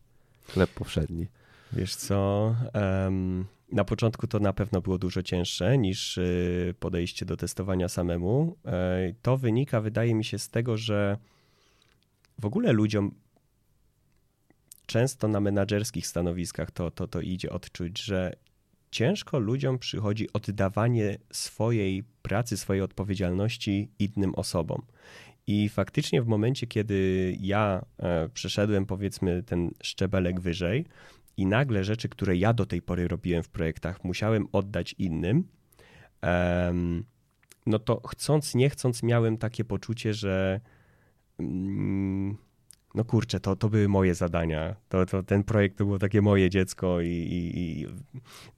chleb 0.49 0.71
powszedni? 0.71 1.27
Wiesz 1.73 1.97
co, 1.97 2.55
um, 2.75 3.45
na 3.73 3.85
początku 3.85 4.27
to 4.27 4.39
na 4.39 4.53
pewno 4.53 4.81
było 4.81 4.99
dużo 4.99 5.23
cięższe 5.23 5.79
niż 5.79 6.19
y, 6.19 6.75
podejście 6.81 7.27
do 7.27 7.37
testowania 7.37 7.89
samemu. 7.89 8.57
To 9.23 9.37
wynika, 9.37 9.81
wydaje 9.81 10.15
mi 10.15 10.25
się, 10.25 10.39
z 10.39 10.49
tego, 10.49 10.77
że 10.77 11.19
w 12.39 12.47
ogóle 12.47 12.73
ludziom 12.73 13.15
często 14.87 15.29
na 15.29 15.41
menadżerskich 15.41 16.07
stanowiskach 16.07 16.71
to, 16.71 16.91
to, 16.91 17.09
to 17.09 17.21
idzie 17.21 17.51
odczuć, 17.51 18.03
że 18.03 18.37
ciężko 18.97 19.39
ludziom 19.39 19.79
przychodzi 19.79 20.33
oddawanie 20.33 21.19
swojej 21.33 22.05
pracy, 22.23 22.57
swojej 22.57 22.83
odpowiedzialności 22.83 23.91
innym 23.99 24.35
osobom. 24.35 24.83
I 25.47 25.69
faktycznie 25.69 26.23
w 26.23 26.27
momencie, 26.27 26.67
kiedy 26.67 27.33
ja 27.41 27.85
e, 27.99 28.29
przeszedłem 28.29 28.87
powiedzmy 28.87 29.43
ten 29.43 29.71
szczebelek 29.83 30.41
wyżej 30.41 30.87
i 31.37 31.47
nagle 31.47 31.85
rzeczy, 31.85 32.09
które 32.09 32.37
ja 32.37 32.53
do 32.53 32.67
tej 32.67 32.83
pory 32.83 33.09
robiłem 33.09 33.43
w 33.43 33.49
projektach, 33.49 34.05
musiałem 34.05 34.47
oddać 34.53 34.95
innym, 34.99 35.45
no 37.67 37.79
to 37.79 38.01
chcąc, 38.09 38.55
nie 38.55 38.71
chcąc, 38.71 39.03
miałem 39.03 39.37
takie 39.37 39.65
poczucie, 39.65 40.15
że 40.15 40.61
mm, 41.39 42.37
no 42.97 43.05
kurczę, 43.05 43.41
to, 43.41 43.57
to 43.57 43.69
były 43.69 43.89
moje 43.89 44.15
zadania. 44.15 44.77
To, 44.89 45.07
to, 45.07 45.23
ten 45.23 45.45
projekt 45.45 45.79
to 45.79 45.85
było 45.85 45.99
takie 45.99 46.23
moje 46.23 46.51
dziecko 46.51 47.01
i, 47.01 47.09
i, 47.09 47.59
i 47.59 47.87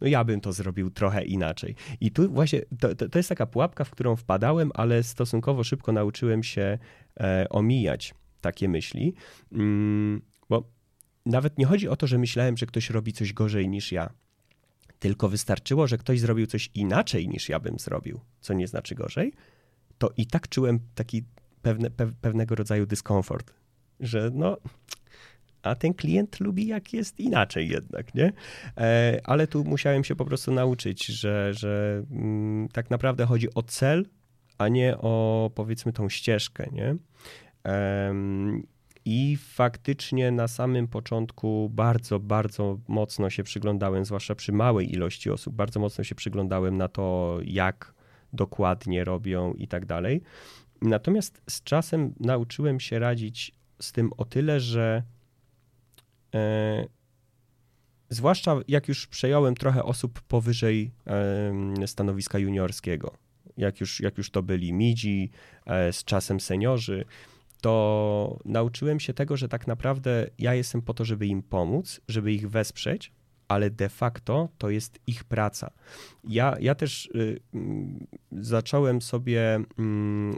no 0.00 0.06
ja 0.06 0.24
bym 0.24 0.40
to 0.40 0.52
zrobił 0.52 0.90
trochę 0.90 1.24
inaczej. 1.24 1.74
I 2.00 2.10
tu 2.10 2.32
właśnie 2.32 2.60
to, 2.80 2.94
to, 2.94 3.08
to, 3.08 3.18
jest 3.18 3.28
taka 3.28 3.46
pułapka, 3.46 3.84
w 3.84 3.90
którą 3.90 4.16
wpadałem, 4.16 4.70
ale 4.74 5.02
stosunkowo 5.02 5.64
szybko 5.64 5.92
nauczyłem 5.92 6.42
się 6.42 6.78
e, 7.20 7.46
omijać 7.50 8.14
takie 8.40 8.68
myśli, 8.68 9.14
mm, 9.52 10.22
bo 10.48 10.70
nawet 11.26 11.58
nie 11.58 11.66
chodzi 11.66 11.88
o 11.88 11.96
to, 11.96 12.06
że 12.06 12.18
myślałem, 12.18 12.56
że 12.56 12.66
ktoś 12.66 12.90
robi 12.90 13.12
coś 13.12 13.32
gorzej 13.32 13.68
niż 13.68 13.92
ja. 13.92 14.10
Tylko 14.98 15.28
wystarczyło, 15.28 15.86
że 15.86 15.98
ktoś 15.98 16.20
zrobił 16.20 16.46
coś 16.46 16.70
inaczej 16.74 17.28
niż 17.28 17.48
ja 17.48 17.60
bym 17.60 17.78
zrobił, 17.78 18.20
co 18.40 18.54
nie 18.54 18.68
znaczy 18.68 18.94
gorzej, 18.94 19.32
to 19.98 20.10
i 20.16 20.26
tak 20.26 20.48
czułem 20.48 20.80
taki 20.94 21.24
pewne, 21.62 21.90
pe, 21.90 22.12
pewnego 22.20 22.54
rodzaju 22.54 22.86
dyskomfort 22.86 23.57
że 24.00 24.30
no, 24.34 24.56
a 25.62 25.74
ten 25.74 25.94
klient 25.94 26.40
lubi 26.40 26.66
jak 26.66 26.92
jest 26.92 27.20
inaczej 27.20 27.68
jednak, 27.68 28.14
nie? 28.14 28.32
E, 28.76 29.20
ale 29.24 29.46
tu 29.46 29.64
musiałem 29.64 30.04
się 30.04 30.16
po 30.16 30.24
prostu 30.24 30.52
nauczyć, 30.52 31.06
że, 31.06 31.54
że 31.54 32.02
mm, 32.10 32.68
tak 32.68 32.90
naprawdę 32.90 33.26
chodzi 33.26 33.54
o 33.54 33.62
cel, 33.62 34.06
a 34.58 34.68
nie 34.68 34.98
o 34.98 35.50
powiedzmy 35.54 35.92
tą 35.92 36.08
ścieżkę, 36.08 36.68
nie? 36.72 36.96
I 39.04 39.36
faktycznie 39.36 40.30
na 40.30 40.48
samym 40.48 40.88
początku 40.88 41.70
bardzo, 41.72 42.20
bardzo 42.20 42.78
mocno 42.88 43.30
się 43.30 43.42
przyglądałem, 43.42 44.04
zwłaszcza 44.04 44.34
przy 44.34 44.52
małej 44.52 44.92
ilości 44.92 45.30
osób, 45.30 45.54
bardzo 45.54 45.80
mocno 45.80 46.04
się 46.04 46.14
przyglądałem 46.14 46.76
na 46.76 46.88
to, 46.88 47.38
jak 47.44 47.94
dokładnie 48.32 49.04
robią 49.04 49.52
i 49.52 49.68
tak 49.68 49.86
dalej. 49.86 50.22
Natomiast 50.82 51.42
z 51.50 51.62
czasem 51.62 52.14
nauczyłem 52.20 52.80
się 52.80 52.98
radzić 52.98 53.57
z 53.80 53.92
tym 53.92 54.10
o 54.16 54.24
tyle, 54.24 54.60
że 54.60 55.02
e, 56.34 56.86
zwłaszcza 58.08 58.56
jak 58.68 58.88
już 58.88 59.06
przejąłem 59.06 59.54
trochę 59.54 59.82
osób 59.82 60.20
powyżej 60.20 60.90
e, 61.80 61.86
stanowiska 61.86 62.38
juniorskiego, 62.38 63.14
jak 63.56 63.80
już, 63.80 64.00
jak 64.00 64.18
już 64.18 64.30
to 64.30 64.42
byli 64.42 64.72
midzi, 64.72 65.30
e, 65.66 65.92
z 65.92 66.04
czasem 66.04 66.40
seniorzy, 66.40 67.04
to 67.60 68.38
nauczyłem 68.44 69.00
się 69.00 69.14
tego, 69.14 69.36
że 69.36 69.48
tak 69.48 69.66
naprawdę 69.66 70.26
ja 70.38 70.54
jestem 70.54 70.82
po 70.82 70.94
to, 70.94 71.04
żeby 71.04 71.26
im 71.26 71.42
pomóc, 71.42 72.00
żeby 72.08 72.32
ich 72.32 72.50
wesprzeć, 72.50 73.12
ale 73.48 73.70
de 73.70 73.88
facto 73.88 74.48
to 74.58 74.70
jest 74.70 74.98
ich 75.06 75.24
praca. 75.24 75.70
Ja, 76.24 76.56
ja 76.60 76.74
też 76.74 77.06
y, 77.06 77.40
mm, 77.54 78.06
zacząłem 78.32 79.02
sobie 79.02 79.58
y, 79.58 79.62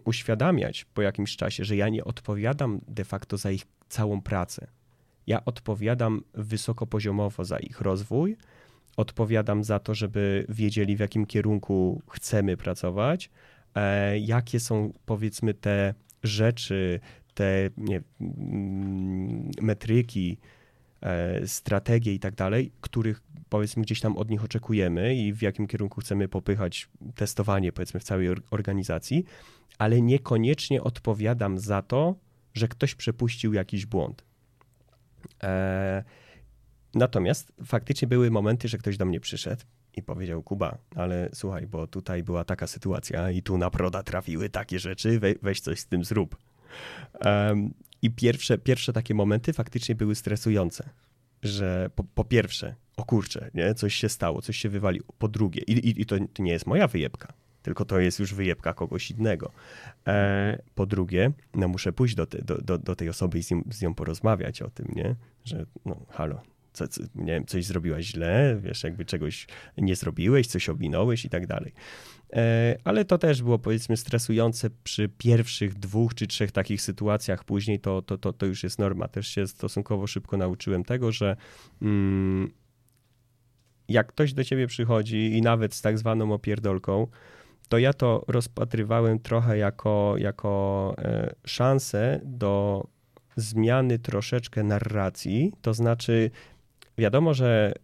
uświadamiać 0.05 0.85
po 0.85 1.03
jakimś 1.03 1.37
czasie, 1.37 1.65
że 1.65 1.77
ja 1.77 1.89
nie 1.89 2.05
odpowiadam 2.05 2.81
de 2.89 3.05
facto 3.05 3.37
za 3.37 3.51
ich 3.51 3.63
całą 3.89 4.21
pracę. 4.21 4.67
Ja 5.27 5.45
odpowiadam 5.45 6.23
wysokopoziomowo 6.35 7.45
za 7.45 7.59
ich 7.59 7.81
rozwój, 7.81 8.37
odpowiadam 8.97 9.65
za 9.65 9.79
to, 9.79 9.95
żeby 9.95 10.47
wiedzieli, 10.49 10.97
w 10.97 11.01
jakim 11.01 11.27
kierunku 11.27 12.03
chcemy 12.11 12.57
pracować, 12.57 13.31
e, 13.75 14.19
jakie 14.19 14.61
są 14.61 14.93
powiedzmy 15.07 15.55
te 15.55 15.95
rzeczy, 16.23 17.01
te 17.35 17.71
nie, 17.77 18.03
mm, 18.21 19.51
metryki, 19.61 20.39
strategie 21.47 22.15
i 22.15 22.19
tak 22.19 22.35
dalej, 22.35 22.73
których 22.81 23.23
powiedzmy 23.49 23.83
gdzieś 23.83 24.01
tam 24.01 24.17
od 24.17 24.31
nich 24.31 24.45
oczekujemy 24.45 25.15
i 25.15 25.33
w 25.33 25.43
jakim 25.43 25.67
kierunku 25.67 26.01
chcemy 26.01 26.29
popychać 26.29 26.89
testowanie 27.15 27.73
powiedzmy 27.73 28.01
w 28.01 28.05
całej 28.05 28.29
organizacji, 28.51 29.25
ale 29.79 30.03
niekoniecznie 30.03 30.83
odpowiadam 30.83 31.59
za 31.59 31.83
to, 31.83 32.15
że 32.55 32.69
ktoś 32.69 32.95
przepuścił 32.95 33.53
jakiś 33.53 33.87
błąd. 33.87 34.25
E, 35.43 36.05
natomiast 36.95 37.53
faktycznie 37.65 38.09
były 38.09 38.31
momenty, 38.31 38.69
że 38.69 38.79
ktoś 38.79 38.97
do 38.97 39.05
mnie 39.05 39.21
przyszedł 39.21 39.63
i 39.97 40.03
powiedział: 40.03 40.43
Kuba, 40.43 40.79
ale 40.95 41.29
słuchaj, 41.35 41.67
bo 41.67 41.87
tutaj 41.87 42.23
była 42.23 42.45
taka 42.45 42.67
sytuacja 42.67 43.31
i 43.31 43.43
tu 43.43 43.59
na 43.59 43.71
proda 43.71 44.03
trafiły 44.03 44.49
takie 44.49 44.79
rzeczy, 44.79 45.21
we, 45.21 45.35
weź 45.43 45.61
coś 45.61 45.81
z 45.81 45.87
tym 45.87 46.05
zrób. 46.05 46.37
I 48.03 48.11
pierwsze, 48.11 48.59
pierwsze 48.59 48.93
takie 48.93 49.15
momenty 49.15 49.53
faktycznie 49.53 49.95
były 49.95 50.15
stresujące, 50.15 50.91
że 51.43 51.91
po, 51.95 52.05
po 52.05 52.25
pierwsze, 52.25 52.75
o 52.97 53.05
kurczę, 53.05 53.51
nie? 53.55 53.75
coś 53.75 53.95
się 53.95 54.09
stało, 54.09 54.43
coś 54.43 54.57
się 54.57 54.69
wywaliło. 54.69 55.07
Po 55.19 55.29
drugie, 55.29 55.63
i, 55.63 55.73
i, 55.73 56.01
i 56.01 56.07
to, 56.07 56.17
to, 56.33 56.43
nie 56.43 56.53
jest 56.53 56.67
moja 56.67 56.89
wyjebka, 56.89 57.33
tylko 57.63 57.85
to 57.85 58.01
jest 58.01 58.19
już 58.19 58.35
wyjebka 58.35 58.75
kogoś 58.75 59.11
innego. 59.11 59.53
E, 60.07 60.63
po 60.75 60.87
drugie, 60.87 61.33
no 61.55 61.69
muszę 61.69 61.93
pójść 61.93 62.15
do, 62.15 62.27
te, 62.27 62.43
do, 62.43 62.59
do, 62.59 62.79
do 62.79 62.97
tej 62.97 63.09
osoby 63.09 63.39
i 63.39 63.43
z 63.43 63.51
nią, 63.51 63.63
z 63.71 63.83
nią 63.83 63.95
porozmawiać 63.95 64.63
o 64.63 64.71
tym, 64.71 64.87
nie? 64.97 65.17
Że 65.45 65.67
no 65.85 66.07
halo, 66.09 66.43
co, 66.73 66.89
co, 66.89 67.03
nie 67.15 67.33
wiem, 67.33 67.47
coś 67.47 67.65
zrobiłaś 67.65 68.05
źle, 68.05 68.59
wiesz, 68.63 68.85
jakby 68.85 69.05
czegoś 69.05 69.47
nie 69.79 69.97
zrobiłeś, 69.97 70.47
coś 70.47 70.69
ominąłeś 70.69 71.25
i 71.25 71.31
tak 71.31 71.47
dalej. 71.47 71.73
E, 72.33 72.77
ale 72.85 73.05
to 73.05 73.19
też 73.19 73.43
było 73.43 73.59
powiedzmy 73.59 73.97
stresujące 73.97 74.71
przy 74.85 75.09
pierwszych 75.09 75.75
dwóch 75.75 76.15
czy 76.15 76.27
trzech 76.27 76.53
takich 76.53 76.83
sytuacjach. 76.83 77.45
Później 77.45 77.81
to, 77.81 78.03
to, 78.03 78.19
to, 78.19 78.33
to 78.33 78.47
już 78.47 78.63
jest 78.63 78.79
norma. 78.79 79.09
Też 79.09 79.29
się 79.29 79.47
stosunkowo 79.47 80.07
szybko 80.07 80.37
nauczyłem 80.37 80.85
tego, 80.85 81.13
że 81.13 81.37
mm, 81.83 82.51
jak 83.89 84.07
ktoś 84.07 84.33
do 84.33 84.45
ciebie 84.45 84.67
przychodzi 84.67 85.37
i 85.37 85.43
nawet 85.43 85.75
z 85.75 85.83
tak 85.83 85.99
zwaną 85.99 86.33
opierdolką, 86.33 87.07
to 87.69 87.79
ja 87.79 87.93
to 87.93 88.25
rozpatrywałem 88.29 89.19
trochę 89.19 89.59
jako, 89.59 90.15
jako 90.19 90.95
e, 90.99 91.35
szansę 91.45 92.21
do 92.25 92.87
zmiany 93.37 93.99
troszeczkę 93.99 94.63
narracji. 94.63 95.53
To 95.63 95.75
znaczy, 95.75 96.31
wiadomo, 96.99 97.35
że 97.35 97.75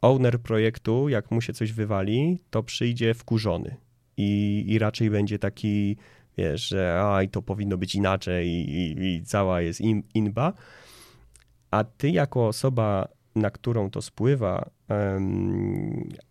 owner 0.00 0.40
projektu, 0.40 1.08
jak 1.08 1.30
mu 1.30 1.40
się 1.40 1.52
coś 1.52 1.72
wywali, 1.72 2.38
to 2.50 2.62
przyjdzie 2.62 3.14
wkurzony 3.14 3.76
i, 4.16 4.64
i 4.66 4.78
raczej 4.78 5.10
będzie 5.10 5.38
taki, 5.38 5.96
wiesz, 6.38 6.68
że 6.68 7.00
a, 7.02 7.22
i 7.22 7.28
to 7.28 7.42
powinno 7.42 7.76
być 7.76 7.94
inaczej 7.94 8.48
i, 8.48 8.70
i, 8.70 9.14
i 9.14 9.22
cała 9.22 9.60
jest 9.60 9.80
in, 9.80 10.02
inba. 10.14 10.52
A 11.70 11.84
ty 11.84 12.10
jako 12.10 12.46
osoba 12.46 13.08
na 13.36 13.50
którą 13.50 13.90
to 13.90 14.02
spływa, 14.02 14.70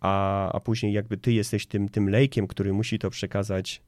a, 0.00 0.52
a 0.52 0.60
później 0.60 0.92
jakby 0.92 1.16
ty 1.16 1.32
jesteś 1.32 1.66
tym, 1.66 1.88
tym 1.88 2.08
lejkiem, 2.08 2.46
który 2.46 2.72
musi 2.72 2.98
to 2.98 3.10
przekazać 3.10 3.82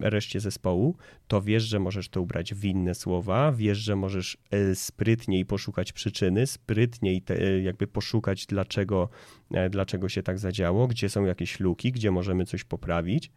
reszcie 0.00 0.40
zespołu, 0.40 0.96
to 1.28 1.42
wiesz, 1.42 1.62
że 1.62 1.78
możesz 1.78 2.08
to 2.08 2.22
ubrać 2.22 2.54
w 2.54 2.64
inne 2.64 2.94
słowa, 2.94 3.52
wiesz, 3.52 3.78
że 3.78 3.96
możesz 3.96 4.38
e, 4.50 4.74
sprytniej 4.74 5.46
poszukać 5.46 5.92
przyczyny, 5.92 6.46
sprytniej 6.46 7.22
te, 7.22 7.40
e, 7.40 7.62
jakby 7.62 7.86
poszukać, 7.86 8.46
dlaczego, 8.46 9.08
e, 9.50 9.70
dlaczego 9.70 10.08
się 10.08 10.22
tak 10.22 10.38
zadziało, 10.38 10.86
gdzie 10.86 11.08
są 11.08 11.24
jakieś 11.24 11.60
luki, 11.60 11.92
gdzie 11.92 12.10
możemy 12.10 12.46
coś 12.46 12.64
poprawić. 12.64 13.30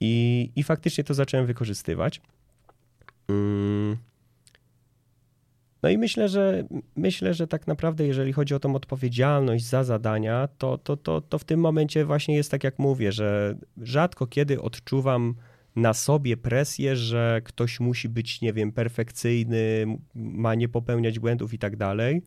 I, 0.00 0.50
i 0.56 0.62
faktycznie 0.62 1.04
to 1.04 1.14
zacząłem 1.14 1.46
wykorzystywać. 1.46 2.20
Mm. 3.28 4.09
No 5.82 5.88
i 5.88 5.98
myślę, 5.98 6.28
że 6.28 6.64
myślę, 6.96 7.34
że 7.34 7.46
tak 7.46 7.66
naprawdę, 7.66 8.06
jeżeli 8.06 8.32
chodzi 8.32 8.54
o 8.54 8.60
tą 8.60 8.74
odpowiedzialność 8.74 9.64
za 9.64 9.84
zadania, 9.84 10.48
to, 10.58 10.78
to, 10.78 10.96
to, 10.96 11.20
to 11.20 11.38
w 11.38 11.44
tym 11.44 11.60
momencie 11.60 12.04
właśnie 12.04 12.36
jest 12.36 12.50
tak, 12.50 12.64
jak 12.64 12.78
mówię, 12.78 13.12
że 13.12 13.54
rzadko 13.82 14.26
kiedy 14.26 14.62
odczuwam 14.62 15.34
na 15.76 15.94
sobie 15.94 16.36
presję, 16.36 16.96
że 16.96 17.40
ktoś 17.44 17.80
musi 17.80 18.08
być, 18.08 18.40
nie 18.40 18.52
wiem, 18.52 18.72
perfekcyjny, 18.72 19.86
ma 20.14 20.54
nie 20.54 20.68
popełniać 20.68 21.18
błędów 21.18 21.54
i 21.54 21.58
tak 21.58 21.76
dalej. 21.76 22.22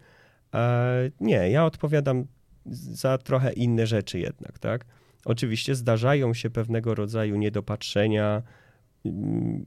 E, 0.54 1.12
nie, 1.20 1.50
ja 1.50 1.66
odpowiadam 1.66 2.26
za 2.66 3.18
trochę 3.18 3.54
inne 3.54 3.88
rzeczy 3.88 4.20
jednak, 4.20 4.60
tak? 4.60 4.86
Oczywiście 5.26 5.76
zdarzają 5.76 6.34
się 6.34 6.50
pewnego 6.50 6.96
rodzaju 6.96 7.36
niedopatrzenia, 7.36 8.42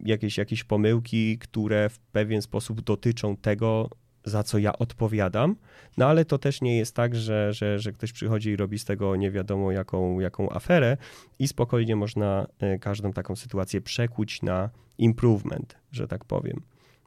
jakieś, 0.05 0.39
jakieś 0.39 0.65
pomyłki, 0.65 1.39
które 1.39 1.89
w 1.89 1.99
pewien 1.99 2.43
sposób 2.43 2.81
dotyczą 2.81 3.37
tego, 3.37 3.91
za 4.25 4.43
co 4.43 4.59
ja 4.59 4.79
odpowiadam, 4.79 5.57
no 5.97 6.07
ale 6.07 6.25
to 6.25 6.39
też 6.39 6.61
nie 6.61 6.77
jest 6.77 6.95
tak, 6.95 7.15
że, 7.15 7.53
że, 7.53 7.79
że 7.79 7.93
ktoś 7.93 8.13
przychodzi 8.13 8.51
i 8.51 8.57
robi 8.57 8.79
z 8.79 8.85
tego 8.85 9.17
nie 9.17 9.31
wiadomo 9.31 9.73
jaką, 9.73 10.21
jaką 10.21 10.51
aferę 10.51 10.97
i 11.39 11.49
spokojnie 11.49 11.97
można 11.97 12.47
e, 12.59 12.79
każdą 12.79 13.13
taką 13.13 13.37
sytuację 13.37 13.81
przekuć 13.81 14.43
na 14.43 14.71
improvement, 14.99 15.77
że 15.93 16.09
tak 16.09 16.25
powiem. 16.25 16.63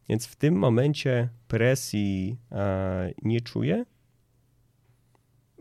Więc 0.10 0.26
w 0.26 0.36
tym 0.36 0.56
momencie 0.56 1.30
presji 1.48 2.38
e, 2.52 3.12
nie 3.22 3.42
czuję, 3.42 3.86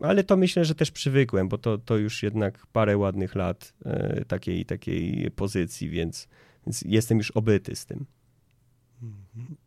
ale 0.01 0.23
to 0.23 0.37
myślę, 0.37 0.65
że 0.65 0.75
też 0.75 0.91
przywykłem, 0.91 1.49
bo 1.49 1.57
to, 1.57 1.77
to 1.77 1.97
już 1.97 2.23
jednak 2.23 2.65
parę 2.67 2.97
ładnych 2.97 3.35
lat 3.35 3.73
e, 3.85 4.25
takiej, 4.25 4.65
takiej 4.65 5.31
pozycji, 5.31 5.89
więc, 5.89 6.27
więc 6.69 6.81
jestem 6.81 7.17
już 7.17 7.31
obyty 7.31 7.75
z 7.75 7.85
tym. 7.85 8.05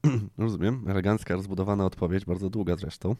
Rozumiem. 0.38 0.84
Elegancka, 0.88 1.34
rozbudowana 1.34 1.86
odpowiedź, 1.86 2.24
bardzo 2.24 2.50
długa 2.50 2.76
zresztą. 2.76 3.16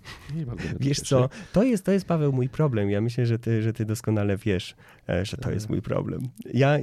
Wiesz 0.81 1.01
co, 1.01 1.29
to 1.53 1.63
jest, 1.63 1.85
to 1.85 1.93
jest, 1.93 2.07
Paweł, 2.07 2.33
mój 2.33 2.49
problem. 2.49 2.91
Ja 2.91 3.01
myślę, 3.01 3.27
że 3.27 3.39
ty, 3.39 3.63
że 3.63 3.73
ty 3.73 3.85
doskonale 3.85 4.37
wiesz, 4.37 4.77
e, 5.09 5.25
że 5.27 5.37
to 5.37 5.51
jest 5.51 5.69
mój 5.69 5.83
problem. 5.83 6.23
Ja... 6.55 6.77
E, 6.77 6.83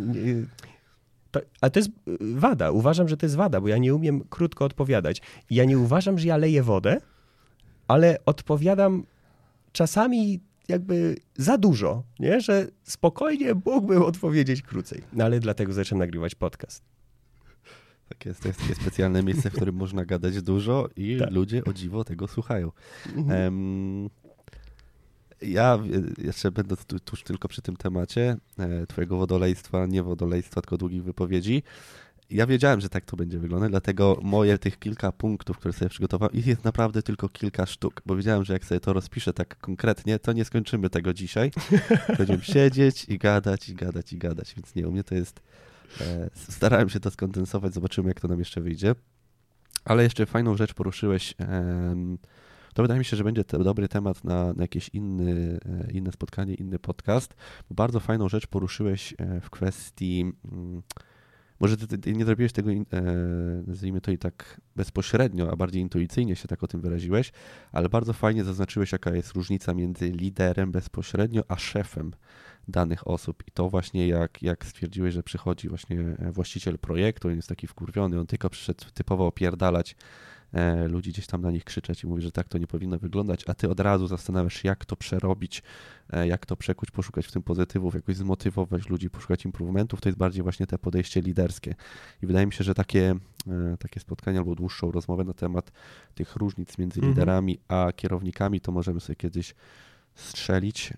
to, 1.31 1.41
ale 1.61 1.71
to 1.71 1.79
jest 1.79 1.91
wada. 2.35 2.71
Uważam, 2.71 3.07
że 3.07 3.17
to 3.17 3.25
jest 3.25 3.35
wada, 3.35 3.61
bo 3.61 3.67
ja 3.67 3.77
nie 3.77 3.95
umiem 3.95 4.23
krótko 4.29 4.65
odpowiadać. 4.65 5.21
Ja 5.49 5.65
nie 5.65 5.79
uważam, 5.79 6.19
że 6.19 6.27
ja 6.27 6.37
leję 6.37 6.63
wodę, 6.63 7.01
ale 7.87 8.17
odpowiadam 8.25 9.05
czasami 9.71 10.39
jakby 10.69 11.15
za 11.35 11.57
dużo, 11.57 12.03
nie? 12.19 12.41
że 12.41 12.67
spokojnie 12.83 13.53
mógłbym 13.65 14.01
odpowiedzieć 14.01 14.61
krócej. 14.61 15.01
No 15.13 15.23
ale 15.23 15.39
dlatego 15.39 15.73
zacząłem 15.73 15.99
nagrywać 15.99 16.35
podcast. 16.35 16.83
Tak 18.09 18.25
jest, 18.25 18.41
to 18.41 18.47
jest 18.47 18.59
takie 18.61 18.75
specjalne 18.75 19.23
miejsce, 19.23 19.49
w 19.49 19.53
którym 19.53 19.75
można 19.75 20.05
gadać 20.05 20.41
dużo 20.41 20.89
i 20.95 21.17
tak. 21.19 21.31
ludzie 21.31 21.63
o 21.63 21.73
dziwo 21.73 22.03
tego 22.03 22.27
słuchają. 22.27 22.71
Mhm. 23.15 23.43
Um, 23.43 24.09
ja 25.41 25.79
jeszcze 26.17 26.51
będę 26.51 26.75
tuż 27.05 27.23
tylko 27.23 27.47
przy 27.47 27.61
tym 27.61 27.75
temacie 27.75 28.37
e, 28.59 28.87
twojego 28.87 29.17
wodolejstwa, 29.17 29.85
nie 29.85 30.03
wodolejstwa, 30.03 30.61
tylko 30.61 30.77
długich 30.77 31.03
wypowiedzi. 31.03 31.63
Ja 32.29 32.47
wiedziałem, 32.47 32.81
że 32.81 32.89
tak 32.89 33.05
to 33.05 33.17
będzie 33.17 33.39
wyglądać, 33.39 33.69
dlatego 33.69 34.19
moje 34.21 34.57
tych 34.57 34.79
kilka 34.79 35.11
punktów, 35.11 35.57
które 35.57 35.73
sobie 35.73 35.89
przygotowałem, 35.89 36.33
ich 36.33 36.47
jest 36.47 36.63
naprawdę 36.63 37.03
tylko 37.03 37.29
kilka 37.29 37.65
sztuk, 37.65 38.01
bo 38.05 38.15
wiedziałem, 38.15 38.45
że 38.45 38.53
jak 38.53 38.65
sobie 38.65 38.79
to 38.79 38.93
rozpiszę 38.93 39.33
tak 39.33 39.57
konkretnie, 39.57 40.19
to 40.19 40.33
nie 40.33 40.45
skończymy 40.45 40.89
tego 40.89 41.13
dzisiaj. 41.13 41.51
Będziemy 42.17 42.43
siedzieć 42.43 43.05
i 43.05 43.17
gadać, 43.17 43.69
i 43.69 43.75
gadać, 43.75 44.13
i 44.13 44.17
gadać, 44.17 44.53
więc 44.55 44.75
nie, 44.75 44.87
u 44.87 44.91
mnie 44.91 45.03
to 45.03 45.15
jest... 45.15 45.41
E, 46.01 46.29
starałem 46.33 46.89
się 46.89 46.99
to 46.99 47.11
skondensować, 47.11 47.73
zobaczymy, 47.73 48.07
jak 48.07 48.19
to 48.19 48.27
nam 48.27 48.39
jeszcze 48.39 48.61
wyjdzie. 48.61 48.95
Ale 49.85 50.03
jeszcze 50.03 50.25
fajną 50.25 50.57
rzecz 50.57 50.73
poruszyłeś. 50.73 51.33
To 52.73 52.81
wydaje 52.81 52.99
mi 52.99 53.05
się, 53.05 53.17
że 53.17 53.23
będzie 53.23 53.43
dobry 53.43 53.87
temat 53.87 54.23
na, 54.23 54.53
na 54.53 54.63
jakieś 54.63 54.89
inny, 54.89 55.59
e, 55.65 55.91
inne 55.91 56.11
spotkanie, 56.11 56.53
inny 56.53 56.79
podcast. 56.79 57.35
Bardzo 57.71 57.99
fajną 57.99 58.29
rzecz 58.29 58.47
poruszyłeś 58.47 59.13
e, 59.17 59.41
w 59.41 59.49
kwestii 59.49 60.31
mm, 60.51 60.81
może 61.59 61.77
ty, 61.77 61.97
ty 61.97 62.13
nie 62.13 62.25
zrobiłeś 62.25 62.51
tego, 62.51 62.71
e, 62.71 62.83
nazwijmy 63.67 64.01
to 64.01 64.11
i 64.11 64.17
tak 64.17 64.61
bezpośrednio, 64.75 65.51
a 65.51 65.55
bardziej 65.55 65.81
intuicyjnie 65.81 66.35
się 66.35 66.47
tak 66.47 66.63
o 66.63 66.67
tym 66.67 66.81
wyraziłeś, 66.81 67.31
ale 67.71 67.89
bardzo 67.89 68.13
fajnie 68.13 68.43
zaznaczyłeś, 68.43 68.91
jaka 68.91 69.15
jest 69.15 69.31
różnica 69.31 69.73
między 69.73 70.09
liderem 70.09 70.71
bezpośrednio, 70.71 71.43
a 71.47 71.57
szefem 71.57 72.11
danych 72.67 73.07
osób. 73.07 73.43
I 73.47 73.51
to 73.51 73.69
właśnie 73.69 74.07
jak, 74.07 74.43
jak 74.43 74.65
stwierdziłeś, 74.65 75.13
że 75.13 75.23
przychodzi 75.23 75.69
właśnie 75.69 75.97
właściciel 76.31 76.79
projektu, 76.79 77.27
on 77.27 77.35
jest 77.35 77.49
taki 77.49 77.67
wkurwiony, 77.67 78.19
on 78.19 78.27
tylko 78.27 78.49
przyszedł 78.49 78.85
typowo 78.93 79.27
opierdalać 79.27 79.95
ludzi 80.87 81.11
gdzieś 81.11 81.27
tam 81.27 81.41
na 81.41 81.51
nich 81.51 81.63
krzyczeć 81.63 82.03
i 82.03 82.07
mówić, 82.07 82.23
że 82.23 82.31
tak 82.31 82.47
to 82.47 82.57
nie 82.57 82.67
powinno 82.67 82.99
wyglądać, 82.99 83.43
a 83.47 83.53
ty 83.53 83.69
od 83.69 83.79
razu 83.79 84.07
zastanawiasz 84.07 84.53
się, 84.53 84.67
jak 84.67 84.85
to 84.85 84.95
przerobić, 84.95 85.63
e, 86.09 86.27
jak 86.27 86.45
to 86.45 86.55
przekuć, 86.55 86.91
poszukać 86.91 87.27
w 87.27 87.31
tym 87.31 87.43
pozytywów, 87.43 87.93
jakoś 87.93 88.15
zmotywować 88.15 88.89
ludzi, 88.89 89.09
poszukać 89.09 89.45
improvementów, 89.45 90.01
to 90.01 90.09
jest 90.09 90.19
bardziej 90.19 90.43
właśnie 90.43 90.67
te 90.67 90.77
podejście 90.77 91.21
liderskie. 91.21 91.75
I 92.23 92.27
wydaje 92.27 92.45
mi 92.45 92.53
się, 92.53 92.63
że 92.63 92.73
takie, 92.73 93.15
e, 93.47 93.77
takie 93.79 93.99
spotkania 93.99 94.39
albo 94.39 94.55
dłuższą 94.55 94.91
rozmowę 94.91 95.23
na 95.23 95.33
temat 95.33 95.71
tych 96.15 96.35
różnic 96.35 96.77
między 96.77 96.99
mhm. 96.99 97.13
liderami 97.13 97.59
a 97.67 97.91
kierownikami, 97.95 98.61
to 98.61 98.71
możemy 98.71 98.99
sobie 98.99 99.15
kiedyś 99.15 99.55
strzelić. 100.15 100.93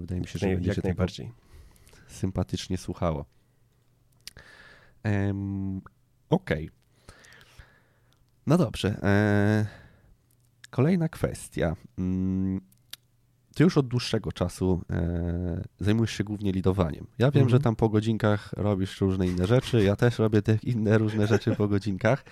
Wydaje 0.00 0.20
mi 0.20 0.26
się, 0.26 0.38
że 0.38 0.48
jak 0.48 0.56
będzie 0.56 0.74
się 0.74 0.80
najbardziej 0.84 1.32
sympatycznie 2.08 2.78
słuchało. 2.78 3.24
Um, 5.04 5.80
Okej. 6.30 6.66
Okay. 6.66 6.77
No 8.48 8.58
dobrze. 8.58 8.88
E, 9.02 9.66
kolejna 10.70 11.08
kwestia. 11.08 11.76
Mm, 11.98 12.60
ty 13.54 13.64
już 13.64 13.78
od 13.78 13.88
dłuższego 13.88 14.32
czasu 14.32 14.82
e, 14.90 15.64
zajmujesz 15.80 16.12
się 16.12 16.24
głównie 16.24 16.52
lidowaniem. 16.52 17.06
Ja 17.18 17.30
wiem, 17.30 17.48
że 17.48 17.56
mhm. 17.56 17.62
tam 17.62 17.76
po 17.76 17.88
godzinkach 17.88 18.52
robisz 18.52 19.00
różne 19.00 19.26
inne 19.26 19.46
rzeczy. 19.46 19.84
Ja 19.84 19.96
też 19.96 20.18
robię 20.18 20.42
te 20.42 20.58
inne 20.62 20.98
różne 20.98 21.26
rzeczy 21.26 21.56
po 21.56 21.68
godzinkach. 21.68 22.24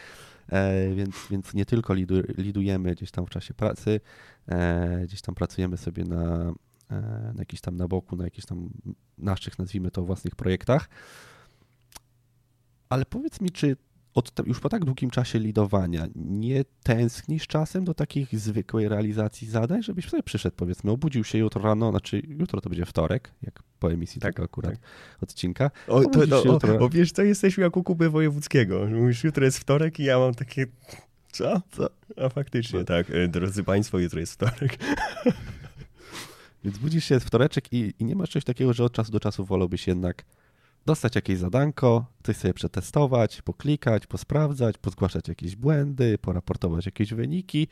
E, 0.49 0.95
więc, 0.95 1.27
więc 1.31 1.55
nie 1.55 1.67
tylko 1.67 1.95
lidu, 1.95 2.15
lidujemy 2.39 2.95
gdzieś 2.95 3.11
tam 3.11 3.27
w 3.27 3.31
czasie 3.31 3.55
pracy, 3.55 4.01
gdzieś 5.05 5.21
tam 5.21 5.35
pracujemy 5.35 5.77
sobie 5.77 6.05
na, 6.05 6.53
na 7.35 7.39
jakiś 7.39 7.61
tam 7.61 7.77
na 7.77 7.89
boku, 7.89 8.17
na 8.17 8.25
jakichś 8.25 8.47
tam 8.47 8.71
naszych, 9.19 9.59
nazwijmy 9.59 9.91
to, 9.91 10.03
własnych 10.03 10.35
projektach. 10.35 10.89
Ale 12.89 13.05
powiedz 13.05 13.41
mi, 13.41 13.51
czy 13.51 13.77
od, 14.17 14.33
już 14.47 14.61
po 14.61 14.69
tak 14.69 14.85
długim 14.85 15.11
czasie 15.11 15.39
lidowania 15.39 16.07
nie 16.15 16.65
tęsknisz 16.83 17.47
czasem 17.47 17.85
do 17.85 17.95
takich 17.95 18.41
zwykłej 18.41 18.89
realizacji 18.89 19.49
zadań, 19.49 19.83
żebyś 19.83 20.09
sobie 20.09 20.23
przyszedł, 20.23 20.57
powiedzmy, 20.57 20.91
obudził 20.91 21.25
się 21.25 21.39
jutro 21.39 21.63
rano, 21.63 21.91
znaczy 21.91 22.23
jutro 22.29 22.61
to 22.61 22.71
będzie 22.71 22.87
wtorek, 22.87 23.33
jak 23.43 23.63
po 23.79 23.93
emisji 23.93 24.21
tak, 24.21 24.35
tego 24.35 24.45
akurat 24.45 24.73
tak. 24.73 24.81
odcinka. 25.23 25.71
O, 25.89 26.05
to, 26.05 26.21
no, 26.29 26.43
jutro... 26.45 26.79
o, 26.79 26.89
wiesz, 26.89 27.13
to 27.13 27.23
jesteśmy 27.23 27.65
jak 27.65 27.77
u 27.77 27.83
Kuby 27.83 28.11
Wojewódzkiego. 28.11 28.87
Mówisz, 28.87 29.25
jutro 29.25 29.45
jest 29.45 29.59
wtorek 29.59 30.01
i 30.01 30.05
ja 30.05 30.19
mam 30.19 30.35
takie, 30.35 30.67
co? 31.33 31.63
co? 31.71 31.89
A 32.17 32.29
faktycznie, 32.29 32.79
no. 32.79 32.85
tak. 32.85 33.11
E, 33.11 33.29
drodzy 33.29 33.65
Państwo, 33.65 33.99
jutro 33.99 34.21
jest 34.21 34.33
wtorek. 34.33 34.79
Więc 36.65 36.79
budzisz 36.79 37.05
się, 37.05 37.15
jest 37.15 37.27
wtoreczek 37.27 37.73
i, 37.73 37.95
i 37.99 38.05
nie 38.05 38.17
masz 38.17 38.31
czegoś 38.31 38.45
takiego, 38.45 38.73
że 38.73 38.85
od 38.85 38.93
czasu 38.93 39.13
do 39.13 39.21
czasu 39.21 39.45
wolałbyś 39.45 39.87
jednak 39.87 40.25
dostać 40.87 41.15
jakieś 41.15 41.39
zadanko, 41.39 42.07
coś 42.23 42.37
sobie 42.37 42.55
przetestować, 42.55 43.43
poklikać, 43.43 44.07
posprawdzać, 44.07 44.79
pozgłaszać 44.79 45.29
jakieś 45.29 45.57
błędy, 45.57 46.19
poraportować 46.19 46.87
jakieś 46.87 47.15
wyniki. 47.15 47.69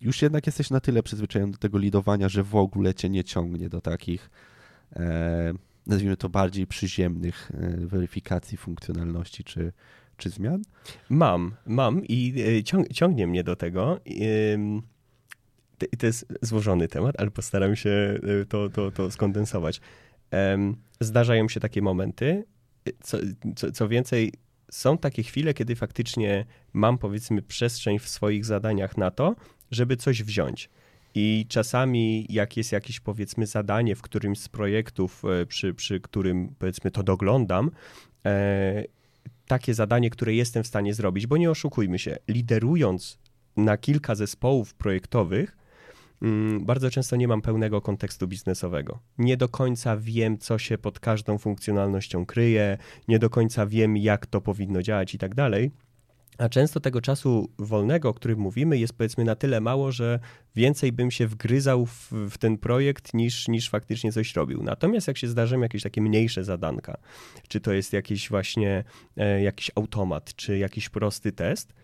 Już 0.00 0.22
jednak 0.22 0.46
jesteś 0.46 0.70
na 0.70 0.80
tyle 0.80 1.02
przyzwyczajony 1.02 1.52
do 1.52 1.58
tego 1.58 1.78
lidowania, 1.78 2.28
że 2.28 2.42
w 2.42 2.56
ogóle 2.56 2.94
cię 2.94 3.08
nie 3.08 3.24
ciągnie 3.24 3.68
do 3.68 3.80
takich, 3.80 4.30
e, 4.96 5.52
nazwijmy 5.86 6.16
to 6.16 6.28
bardziej 6.28 6.66
przyziemnych 6.66 7.50
e, 7.54 7.86
weryfikacji 7.86 8.58
funkcjonalności 8.58 9.44
czy, 9.44 9.72
czy 10.16 10.30
zmian? 10.30 10.62
Mam, 11.10 11.54
mam 11.66 12.04
i 12.04 12.34
e, 12.58 12.64
ciąg, 12.64 12.88
ciągnie 12.88 13.26
mnie 13.26 13.44
do 13.44 13.56
tego. 13.56 14.00
To 15.98 16.06
jest 16.06 16.26
złożony 16.42 16.88
temat, 16.88 17.14
ale 17.18 17.30
postaram 17.30 17.76
się 17.76 17.90
e, 18.40 18.44
to, 18.44 18.68
to, 18.68 18.90
to 18.90 19.10
skondensować. 19.10 19.80
Zdarzają 21.00 21.48
się 21.48 21.60
takie 21.60 21.82
momenty. 21.82 22.44
Co, 23.02 23.18
co, 23.56 23.72
co 23.72 23.88
więcej, 23.88 24.32
są 24.70 24.98
takie 24.98 25.22
chwile, 25.22 25.54
kiedy 25.54 25.76
faktycznie 25.76 26.44
mam 26.72 26.98
powiedzmy 26.98 27.42
przestrzeń 27.42 27.98
w 27.98 28.08
swoich 28.08 28.44
zadaniach 28.44 28.96
na 28.96 29.10
to, 29.10 29.36
żeby 29.70 29.96
coś 29.96 30.22
wziąć. 30.22 30.70
I 31.14 31.46
czasami, 31.48 32.26
jak 32.28 32.56
jest 32.56 32.72
jakieś 32.72 33.00
powiedzmy 33.00 33.46
zadanie 33.46 33.96
w 33.96 34.02
którymś 34.02 34.38
z 34.38 34.48
projektów, 34.48 35.22
e, 35.24 35.46
przy, 35.46 35.74
przy 35.74 36.00
którym 36.00 36.54
powiedzmy 36.58 36.90
to 36.90 37.02
doglądam, 37.02 37.70
e, 38.26 38.84
takie 39.46 39.74
zadanie, 39.74 40.10
które 40.10 40.34
jestem 40.34 40.62
w 40.62 40.66
stanie 40.66 40.94
zrobić, 40.94 41.26
bo 41.26 41.36
nie 41.36 41.50
oszukujmy 41.50 41.98
się, 41.98 42.16
liderując 42.28 43.18
na 43.56 43.76
kilka 43.76 44.14
zespołów 44.14 44.74
projektowych, 44.74 45.56
bardzo 46.60 46.90
często 46.90 47.16
nie 47.16 47.28
mam 47.28 47.42
pełnego 47.42 47.80
kontekstu 47.80 48.28
biznesowego. 48.28 48.98
Nie 49.18 49.36
do 49.36 49.48
końca 49.48 49.96
wiem, 49.96 50.38
co 50.38 50.58
się 50.58 50.78
pod 50.78 51.00
każdą 51.00 51.38
funkcjonalnością 51.38 52.26
kryje, 52.26 52.78
nie 53.08 53.18
do 53.18 53.30
końca 53.30 53.66
wiem, 53.66 53.96
jak 53.96 54.26
to 54.26 54.40
powinno 54.40 54.82
działać 54.82 55.14
i 55.14 55.18
tak 55.18 55.34
dalej. 55.34 55.70
A 56.38 56.48
często 56.48 56.80
tego 56.80 57.00
czasu 57.00 57.50
wolnego, 57.58 58.08
o 58.08 58.14
którym 58.14 58.38
mówimy, 58.38 58.78
jest 58.78 58.92
powiedzmy 58.92 59.24
na 59.24 59.34
tyle 59.34 59.60
mało, 59.60 59.92
że 59.92 60.18
więcej 60.54 60.92
bym 60.92 61.10
się 61.10 61.26
wgryzał 61.26 61.86
w, 61.86 62.12
w, 62.30 62.38
ten 62.38 62.58
projekt 62.58 63.14
niż, 63.14 63.48
niż 63.48 63.70
faktycznie 63.70 64.12
coś 64.12 64.34
robił. 64.34 64.62
Natomiast 64.62 65.08
jak 65.08 65.18
się 65.18 65.28
zdarzą 65.28 65.60
jakieś 65.60 65.82
takie 65.82 66.00
mniejsze 66.00 66.44
zadanka, 66.44 66.96
czy 67.48 67.60
to 67.60 67.72
jest 67.72 67.92
jakiś 67.92 68.28
właśnie 68.28 68.84
e, 69.16 69.42
jakiś 69.42 69.70
automat, 69.74 70.34
czy 70.34 70.58
jakiś 70.58 70.88
prosty 70.88 71.32
test, 71.32 71.74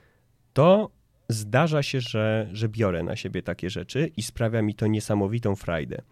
to 0.52 0.90
zdarza 1.28 1.82
się, 1.82 2.00
że, 2.00 2.48
że 2.52 2.68
biorę 2.68 3.02
na 3.02 3.16
siebie 3.16 3.42
takie 3.42 3.70
rzeczy 3.70 4.10
i 4.16 4.22
sprawia 4.22 4.62
mi 4.62 4.74
to 4.74 4.86
niesamowitą 4.86 5.56
frajdę. 5.56 6.02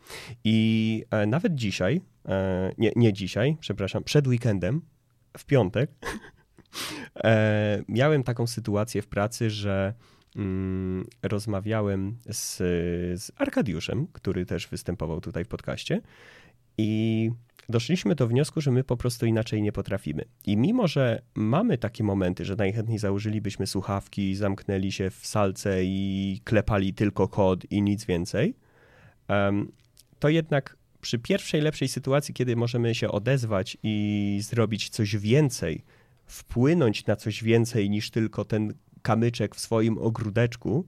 I 0.45 1.05
e, 1.11 1.27
nawet 1.27 1.55
dzisiaj, 1.55 2.01
e, 2.29 2.73
nie, 2.79 2.93
nie 2.97 3.13
dzisiaj, 3.13 3.57
przepraszam, 3.61 4.05
przed 4.05 4.27
weekendem, 4.27 4.83
w 5.39 5.45
piątek, 5.45 5.91
e, 7.25 7.83
miałem 7.89 8.23
taką 8.23 8.47
sytuację 8.47 9.03
w 9.03 9.07
pracy, 9.07 9.51
że 9.51 9.95
mm, 10.37 11.07
rozmawiałem 11.23 12.17
z, 12.31 12.57
z 13.23 13.33
Arkadiuszem, 13.37 14.07
który 14.13 14.47
też 14.47 14.69
występował 14.69 15.21
tutaj 15.21 15.45
w 15.45 15.49
podcaście 15.49 16.01
i 16.79 17.31
doszliśmy 17.71 18.15
do 18.15 18.29
wniosku, 18.29 18.61
że 18.61 18.71
my 18.71 18.85
po 18.85 18.97
prostu 18.97 19.27
inaczej 19.27 19.63
nie 19.63 19.73
potrafimy. 19.73 20.25
I 20.47 20.57
mimo, 20.57 20.89
że 20.89 21.23
mamy 21.35 21.79
takie 21.79 22.05
momenty, 22.05 22.45
że 22.45 22.57
najchętniej 22.57 22.99
założylibyśmy 22.99 23.67
słuchawki, 23.67 24.35
zamknęli 24.35 24.93
się 24.93 25.11
w 25.11 25.27
salce 25.27 25.85
i 25.85 26.41
klepali 26.45 26.95
tylko 26.95 27.29
kod 27.29 27.73
i 27.73 27.83
nic 27.83 28.05
więcej, 28.05 28.55
to 30.19 30.29
jednak 30.29 30.77
przy 31.01 31.19
pierwszej 31.19 31.61
lepszej 31.61 31.89
sytuacji, 31.89 32.35
kiedy 32.35 32.57
możemy 32.57 32.95
się 32.95 33.09
odezwać 33.09 33.77
i 33.83 34.39
zrobić 34.43 34.89
coś 34.89 35.17
więcej, 35.17 35.85
wpłynąć 36.27 37.07
na 37.07 37.17
coś 37.17 37.43
więcej 37.43 37.91
niż 37.91 38.11
tylko 38.11 38.45
ten 38.45 38.75
kamyczek 39.03 39.55
w 39.55 39.61
swoim 39.61 39.99
ogródeczku, 39.99 40.85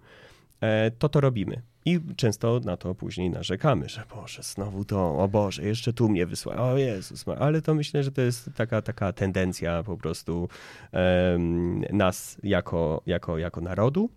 e, 0.60 0.90
to 0.90 1.08
to 1.08 1.20
robimy. 1.20 1.62
I 1.84 2.00
często 2.16 2.60
na 2.60 2.76
to 2.76 2.94
później 2.94 3.30
narzekamy, 3.30 3.88
że 3.88 4.04
Boże, 4.14 4.42
znowu 4.42 4.84
to, 4.84 5.18
o 5.18 5.28
Boże, 5.28 5.64
jeszcze 5.64 5.92
tu 5.92 6.08
mnie 6.08 6.26
wysłał, 6.26 6.72
o 6.72 6.78
Jezus, 6.78 7.24
ale 7.38 7.62
to 7.62 7.74
myślę, 7.74 8.02
że 8.02 8.12
to 8.12 8.20
jest 8.20 8.50
taka, 8.56 8.82
taka 8.82 9.12
tendencja 9.12 9.82
po 9.82 9.96
prostu 9.96 10.48
um, 10.92 11.80
nas 11.92 12.38
jako, 12.42 13.02
jako, 13.06 13.38
jako 13.38 13.60
narodu, 13.60 14.10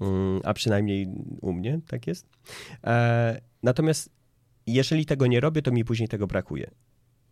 um, 0.00 0.40
a 0.44 0.54
przynajmniej 0.54 1.08
u 1.40 1.52
mnie 1.52 1.80
tak 1.86 2.06
jest. 2.06 2.26
E, 2.84 3.40
natomiast 3.62 4.10
jeżeli 4.66 5.06
tego 5.06 5.26
nie 5.26 5.40
robię, 5.40 5.62
to 5.62 5.72
mi 5.72 5.84
później 5.84 6.08
tego 6.08 6.26
brakuje. 6.26 6.70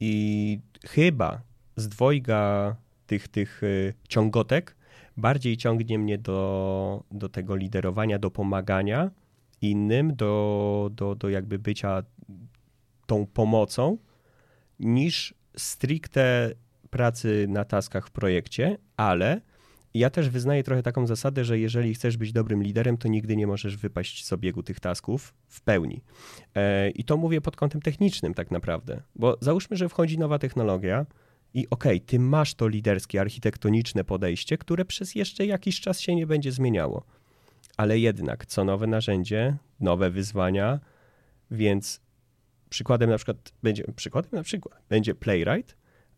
I 0.00 0.58
chyba 0.86 1.42
z 1.76 1.88
dwojga 1.88 2.76
tych, 3.06 3.28
tych 3.28 3.62
y, 3.62 3.94
ciągotek 4.08 4.76
bardziej 5.16 5.56
ciągnie 5.56 5.98
mnie 5.98 6.18
do, 6.18 7.04
do 7.10 7.28
tego 7.28 7.56
liderowania, 7.56 8.18
do 8.18 8.30
pomagania, 8.30 9.10
innym, 9.70 10.16
do, 10.16 10.90
do, 10.92 11.14
do 11.14 11.28
jakby 11.28 11.58
bycia 11.58 12.02
tą 13.06 13.26
pomocą, 13.26 13.98
niż 14.80 15.34
stricte 15.56 16.50
pracy 16.90 17.46
na 17.48 17.64
taskach 17.64 18.06
w 18.06 18.10
projekcie, 18.10 18.78
ale 18.96 19.40
ja 19.94 20.10
też 20.10 20.28
wyznaję 20.28 20.62
trochę 20.62 20.82
taką 20.82 21.06
zasadę, 21.06 21.44
że 21.44 21.58
jeżeli 21.58 21.94
chcesz 21.94 22.16
być 22.16 22.32
dobrym 22.32 22.62
liderem, 22.62 22.96
to 22.96 23.08
nigdy 23.08 23.36
nie 23.36 23.46
możesz 23.46 23.76
wypaść 23.76 24.26
z 24.26 24.32
obiegu 24.32 24.62
tych 24.62 24.80
tasków 24.80 25.34
w 25.48 25.60
pełni. 25.60 26.02
E, 26.54 26.90
I 26.90 27.04
to 27.04 27.16
mówię 27.16 27.40
pod 27.40 27.56
kątem 27.56 27.82
technicznym 27.82 28.34
tak 28.34 28.50
naprawdę, 28.50 29.02
bo 29.16 29.36
załóżmy, 29.40 29.76
że 29.76 29.88
wchodzi 29.88 30.18
nowa 30.18 30.38
technologia 30.38 31.06
i 31.54 31.66
okej, 31.70 31.96
okay, 31.96 32.06
ty 32.06 32.18
masz 32.18 32.54
to 32.54 32.68
liderskie, 32.68 33.20
architektoniczne 33.20 34.04
podejście, 34.04 34.58
które 34.58 34.84
przez 34.84 35.14
jeszcze 35.14 35.46
jakiś 35.46 35.80
czas 35.80 36.00
się 36.00 36.14
nie 36.14 36.26
będzie 36.26 36.52
zmieniało 36.52 37.04
ale 37.76 37.98
jednak 37.98 38.46
co 38.46 38.64
nowe 38.64 38.86
narzędzie, 38.86 39.56
nowe 39.80 40.10
wyzwania, 40.10 40.80
więc 41.50 42.00
przykładem 42.70 43.10
na 43.10 43.16
przykład 43.16 43.52
będzie, 43.62 43.84
przykładem 43.96 44.30
na 44.32 44.42
przykład 44.42 44.82
będzie 44.88 45.14
Playwright, 45.14 45.76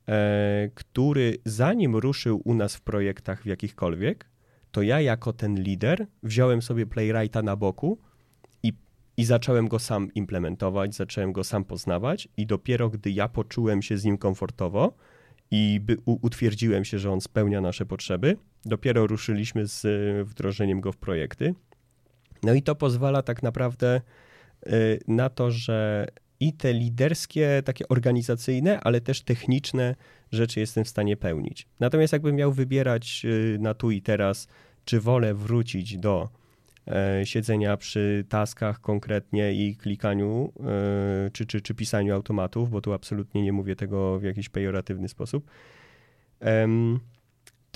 e, 0.08 0.70
który 0.74 1.38
zanim 1.44 1.96
ruszył 1.96 2.42
u 2.44 2.54
nas 2.54 2.76
w 2.76 2.80
projektach 2.80 3.42
w 3.42 3.46
jakichkolwiek, 3.46 4.26
to 4.72 4.82
ja 4.82 5.00
jako 5.00 5.32
ten 5.32 5.62
lider 5.62 6.06
wziąłem 6.22 6.62
sobie 6.62 6.86
Playwrighta 6.86 7.42
na 7.42 7.56
boku 7.56 7.98
i, 8.62 8.72
i 9.16 9.24
zacząłem 9.24 9.68
go 9.68 9.78
sam 9.78 10.14
implementować, 10.14 10.94
zacząłem 10.94 11.32
go 11.32 11.44
sam 11.44 11.64
poznawać 11.64 12.28
i 12.36 12.46
dopiero 12.46 12.90
gdy 12.90 13.10
ja 13.10 13.28
poczułem 13.28 13.82
się 13.82 13.98
z 13.98 14.04
nim 14.04 14.18
komfortowo 14.18 14.96
i 15.50 15.80
by, 15.80 15.96
u, 16.04 16.18
utwierdziłem 16.26 16.84
się, 16.84 16.98
że 16.98 17.12
on 17.12 17.20
spełnia 17.20 17.60
nasze 17.60 17.86
potrzeby, 17.86 18.36
Dopiero 18.66 19.06
ruszyliśmy 19.06 19.68
z 19.68 19.84
e, 19.84 20.24
wdrożeniem 20.24 20.80
go 20.80 20.92
w 20.92 20.96
projekty. 20.96 21.54
No 22.42 22.54
i 22.54 22.62
to 22.62 22.74
pozwala 22.74 23.22
tak 23.22 23.42
naprawdę 23.42 24.00
e, 24.66 24.70
na 25.08 25.28
to, 25.28 25.50
że 25.50 26.06
i 26.40 26.52
te 26.52 26.72
liderskie, 26.72 27.62
takie 27.64 27.88
organizacyjne, 27.88 28.80
ale 28.80 29.00
też 29.00 29.22
techniczne 29.22 29.94
rzeczy 30.32 30.60
jestem 30.60 30.84
w 30.84 30.88
stanie 30.88 31.16
pełnić. 31.16 31.66
Natomiast 31.80 32.12
jakbym 32.12 32.36
miał 32.36 32.52
wybierać 32.52 33.22
e, 33.24 33.58
na 33.58 33.74
tu 33.74 33.90
i 33.90 34.02
teraz, 34.02 34.48
czy 34.84 35.00
wolę 35.00 35.34
wrócić 35.34 35.98
do 35.98 36.28
siedzenia 37.24 37.76
przy 37.76 38.24
taskach 38.28 38.80
konkretnie 38.80 39.52
i 39.52 39.76
klikaniu, 39.76 40.52
czy, 41.32 41.46
czy, 41.46 41.60
czy 41.60 41.74
pisaniu 41.74 42.14
automatów, 42.14 42.70
bo 42.70 42.80
tu 42.80 42.92
absolutnie 42.92 43.42
nie 43.42 43.52
mówię 43.52 43.76
tego 43.76 44.18
w 44.18 44.22
jakiś 44.22 44.48
pejoratywny 44.48 45.08
sposób, 45.08 45.50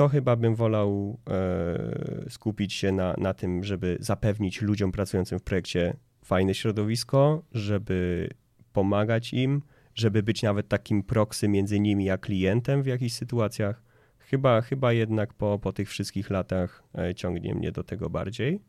to 0.01 0.09
chyba 0.09 0.37
bym 0.37 0.55
wolał 0.55 1.19
e, 1.31 2.31
skupić 2.31 2.73
się 2.73 2.93
na, 2.93 3.15
na 3.19 3.35
tym, 3.35 3.65
żeby 3.65 3.97
zapewnić 4.01 4.63
ludziom 4.63 4.93
pracującym 4.93 5.39
w 5.39 5.43
projekcie 5.43 5.97
fajne 6.25 6.55
środowisko, 6.55 7.43
żeby 7.53 8.29
pomagać 8.73 9.33
im, 9.33 9.63
żeby 9.95 10.23
być 10.23 10.43
nawet 10.43 10.69
takim 10.69 11.03
proksy 11.03 11.49
między 11.49 11.81
nimi 11.81 12.11
a 12.11 12.19
klientem 12.19 12.83
w 12.83 12.87
jakichś 12.87 13.13
sytuacjach. 13.13 13.83
Chyba, 14.19 14.61
chyba 14.61 14.93
jednak 14.93 15.35
po, 15.35 15.59
po 15.59 15.73
tych 15.73 15.89
wszystkich 15.89 16.31
latach 16.31 16.83
e, 16.99 17.15
ciągnie 17.15 17.55
mnie 17.55 17.73
do 17.73 17.85
tego 17.85 18.11
bardziej. 18.11 18.61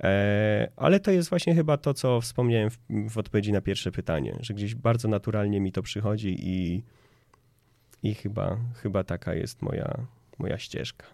E, 0.00 0.70
ale 0.76 1.00
to 1.00 1.10
jest 1.10 1.28
właśnie 1.28 1.54
chyba 1.54 1.76
to, 1.76 1.94
co 1.94 2.20
wspomniałem 2.20 2.70
w, 2.70 2.78
w, 3.10 3.18
odpowiedzi 3.18 3.52
na 3.52 3.60
pierwsze 3.60 3.92
pytanie, 3.92 4.38
że 4.40 4.54
gdzieś 4.54 4.74
bardzo 4.74 5.08
naturalnie 5.08 5.60
mi 5.60 5.72
to 5.72 5.82
przychodzi 5.82 6.36
i, 6.40 6.82
i 8.02 8.14
chyba, 8.14 8.58
chyba 8.82 9.04
taka 9.04 9.34
jest 9.34 9.62
moja, 9.62 10.06
moja 10.42 10.58
ścieżka. 10.58 11.06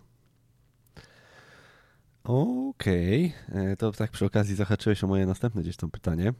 Okej, 2.24 3.32
okay. 3.48 3.72
E, 3.72 3.76
to 3.76 3.92
tak 3.92 4.10
przy 4.10 4.24
okazji 4.24 4.54
zahaczyłeś 4.54 5.04
o 5.04 5.06
moje 5.06 5.26
następne 5.26 5.62
gdzieś 5.62 5.76
tam 5.76 5.90
pytanie. 5.90 6.32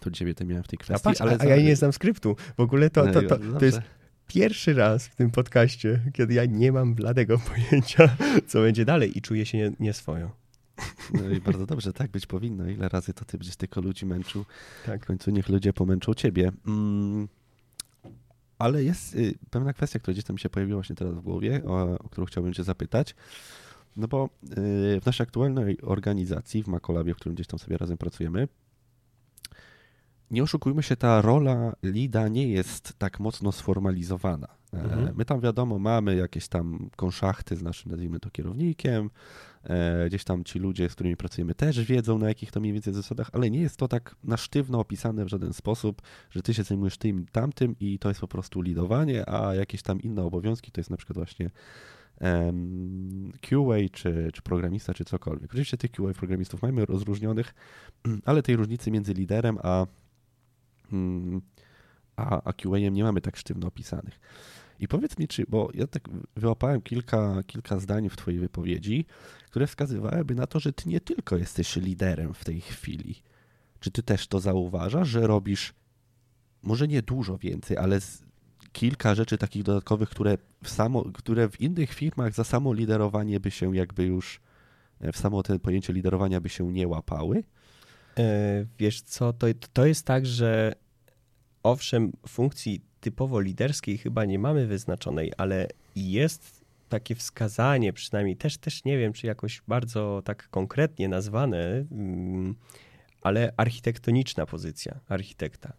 To 0.00 0.10
ciebie 0.10 0.34
to 0.34 0.44
miałem 0.44 0.64
w 0.64 0.68
tej 0.68 0.78
kwestii. 0.78 1.08
A, 1.08 1.10
patrz, 1.10 1.20
ale 1.20 1.38
a, 1.38 1.42
a 1.42 1.44
ja 1.44 1.62
nie 1.62 1.76
znam 1.76 1.92
skryptu. 1.92 2.36
W 2.56 2.60
ogóle 2.60 2.90
to, 2.90 3.06
to, 3.06 3.22
to, 3.22 3.38
to, 3.58 3.64
jest 3.64 3.80
pierwszy 4.26 4.74
raz 4.74 5.06
w 5.06 5.16
tym 5.16 5.30
podcaście, 5.30 6.00
kiedy 6.12 6.34
ja 6.34 6.44
nie 6.44 6.72
mam 6.72 6.94
bladego 6.94 7.38
pojęcia, 7.48 8.16
co 8.46 8.60
będzie 8.60 8.84
dalej 8.84 9.18
i 9.18 9.22
czuję 9.22 9.46
się 9.46 9.58
nie, 9.58 9.72
nieswojo. 9.80 10.30
No 11.14 11.30
i 11.30 11.40
bardzo 11.40 11.66
dobrze, 11.66 11.92
tak 11.92 12.10
być 12.10 12.26
powinno. 12.26 12.68
Ile 12.68 12.88
razy 12.88 13.14
to 13.14 13.24
ty 13.24 13.38
będziesz 13.38 13.56
tylko 13.56 13.80
ludzi 13.80 14.06
męczył. 14.06 14.44
Tak. 14.86 15.02
W 15.02 15.06
końcu 15.06 15.30
niech 15.30 15.48
ludzie 15.48 15.72
pomęczą 15.72 16.14
ciebie. 16.14 16.52
Mm, 16.66 17.28
ale 18.62 18.84
jest 18.84 19.14
y, 19.14 19.34
pewna 19.50 19.72
kwestia, 19.72 19.98
która 19.98 20.12
gdzieś 20.12 20.24
tam 20.24 20.38
się 20.38 20.48
pojawiła 20.48 20.76
właśnie 20.76 20.96
teraz 20.96 21.14
w 21.14 21.20
głowie, 21.20 21.62
o, 21.66 21.98
o 21.98 22.08
którą 22.08 22.26
chciałbym 22.26 22.52
cię 22.52 22.64
zapytać. 22.64 23.14
No 23.96 24.08
bo 24.08 24.24
y, 24.24 25.00
w 25.00 25.06
naszej 25.06 25.24
aktualnej 25.24 25.80
organizacji, 25.82 26.62
w 26.62 26.68
Makolabie, 26.68 27.14
w 27.14 27.16
którym 27.16 27.34
gdzieś 27.34 27.46
tam 27.46 27.58
sobie 27.58 27.76
razem 27.76 27.98
pracujemy, 27.98 28.48
nie 30.30 30.42
oszukujmy 30.42 30.82
się, 30.82 30.96
ta 30.96 31.22
rola 31.22 31.76
lida 31.82 32.28
nie 32.28 32.48
jest 32.48 32.92
tak 32.98 33.20
mocno 33.20 33.52
sformalizowana. 33.52 34.48
E, 34.74 34.80
mhm. 34.80 35.16
My 35.16 35.24
tam 35.24 35.40
wiadomo, 35.40 35.78
mamy 35.78 36.16
jakieś 36.16 36.48
tam 36.48 36.90
konszachty 36.96 37.56
z 37.56 37.62
naszym, 37.62 37.90
nazwijmy 37.90 38.20
to, 38.20 38.30
kierownikiem, 38.30 39.10
gdzieś 40.06 40.24
tam 40.24 40.44
ci 40.44 40.58
ludzie, 40.58 40.88
z 40.88 40.94
którymi 40.94 41.16
pracujemy 41.16 41.54
też 41.54 41.80
wiedzą, 41.84 42.18
na 42.18 42.28
jakich 42.28 42.50
to 42.50 42.60
mniej 42.60 42.72
więcej 42.72 42.94
zasadach, 42.94 43.30
ale 43.32 43.50
nie 43.50 43.60
jest 43.60 43.76
to 43.76 43.88
tak 43.88 44.16
na 44.24 44.36
sztywno 44.36 44.80
opisane 44.80 45.24
w 45.24 45.28
żaden 45.28 45.52
sposób, 45.52 46.02
że 46.30 46.42
ty 46.42 46.54
się 46.54 46.62
zajmujesz 46.62 46.98
tym 46.98 47.26
tamtym 47.32 47.76
i 47.80 47.98
to 47.98 48.08
jest 48.08 48.20
po 48.20 48.28
prostu 48.28 48.60
lidowanie, 48.60 49.28
a 49.28 49.54
jakieś 49.54 49.82
tam 49.82 50.00
inne 50.00 50.22
obowiązki 50.24 50.72
to 50.72 50.80
jest 50.80 50.90
na 50.90 50.96
przykład 50.96 51.16
właśnie 51.16 51.50
QA, 53.40 53.76
czy, 53.92 54.30
czy 54.32 54.42
programista, 54.42 54.94
czy 54.94 55.04
cokolwiek. 55.04 55.50
Oczywiście 55.50 55.76
tych 55.76 55.90
QA 55.90 56.12
programistów 56.16 56.62
mamy 56.62 56.86
rozróżnionych, 56.86 57.54
ale 58.24 58.42
tej 58.42 58.56
różnicy 58.56 58.90
między 58.90 59.14
liderem 59.14 59.58
a 59.62 59.86
mm, 60.92 61.40
a, 62.16 62.42
a 62.44 62.52
QA-em 62.52 62.94
nie 62.94 63.04
mamy 63.04 63.20
tak 63.20 63.36
sztywno 63.36 63.66
opisanych. 63.66 64.20
I 64.82 64.88
powiedz 64.88 65.18
mi, 65.18 65.28
czy, 65.28 65.44
bo 65.48 65.70
ja 65.74 65.86
tak 65.86 66.08
wyłapałem 66.36 66.82
kilka, 66.82 67.42
kilka 67.46 67.78
zdań 67.78 68.08
w 68.08 68.16
Twojej 68.16 68.40
wypowiedzi, 68.40 69.04
które 69.46 69.66
wskazywałyby 69.66 70.34
na 70.34 70.46
to, 70.46 70.60
że 70.60 70.72
Ty 70.72 70.88
nie 70.88 71.00
tylko 71.00 71.36
jesteś 71.36 71.76
liderem 71.76 72.34
w 72.34 72.44
tej 72.44 72.60
chwili. 72.60 73.22
Czy 73.80 73.90
Ty 73.90 74.02
też 74.02 74.26
to 74.26 74.40
zauważasz, 74.40 75.08
że 75.08 75.26
robisz 75.26 75.74
może 76.62 76.88
nie 76.88 77.02
dużo 77.02 77.38
więcej, 77.38 77.76
ale 77.76 77.98
kilka 78.72 79.14
rzeczy 79.14 79.38
takich 79.38 79.62
dodatkowych, 79.62 80.08
które 80.08 80.38
w, 80.62 80.70
samo, 80.70 81.04
które 81.04 81.48
w 81.48 81.60
innych 81.60 81.94
firmach 81.94 82.34
za 82.34 82.44
samo 82.44 82.72
liderowanie 82.72 83.40
by 83.40 83.50
się 83.50 83.76
jakby 83.76 84.04
już, 84.04 84.40
w 85.12 85.16
samo 85.16 85.42
to 85.42 85.58
pojęcie 85.58 85.92
liderowania 85.92 86.40
by 86.40 86.48
się 86.48 86.72
nie 86.72 86.88
łapały? 86.88 87.44
E, 88.18 88.66
wiesz 88.78 89.02
co, 89.02 89.32
to, 89.32 89.46
to 89.72 89.86
jest 89.86 90.06
tak, 90.06 90.26
że 90.26 90.72
owszem, 91.62 92.12
funkcji 92.28 92.91
typowo 93.02 93.40
liderskiej 93.40 93.98
chyba 93.98 94.24
nie 94.24 94.38
mamy 94.38 94.66
wyznaczonej, 94.66 95.32
ale 95.36 95.68
jest 95.96 96.64
takie 96.88 97.14
wskazanie, 97.14 97.92
przynajmniej 97.92 98.36
też, 98.36 98.58
też 98.58 98.84
nie 98.84 98.98
wiem, 98.98 99.12
czy 99.12 99.26
jakoś 99.26 99.62
bardzo 99.68 100.22
tak 100.24 100.48
konkretnie 100.48 101.08
nazwane, 101.08 101.84
mm, 101.90 102.54
ale 103.22 103.52
architektoniczna 103.56 104.46
pozycja 104.46 105.00
architekta. 105.08 105.72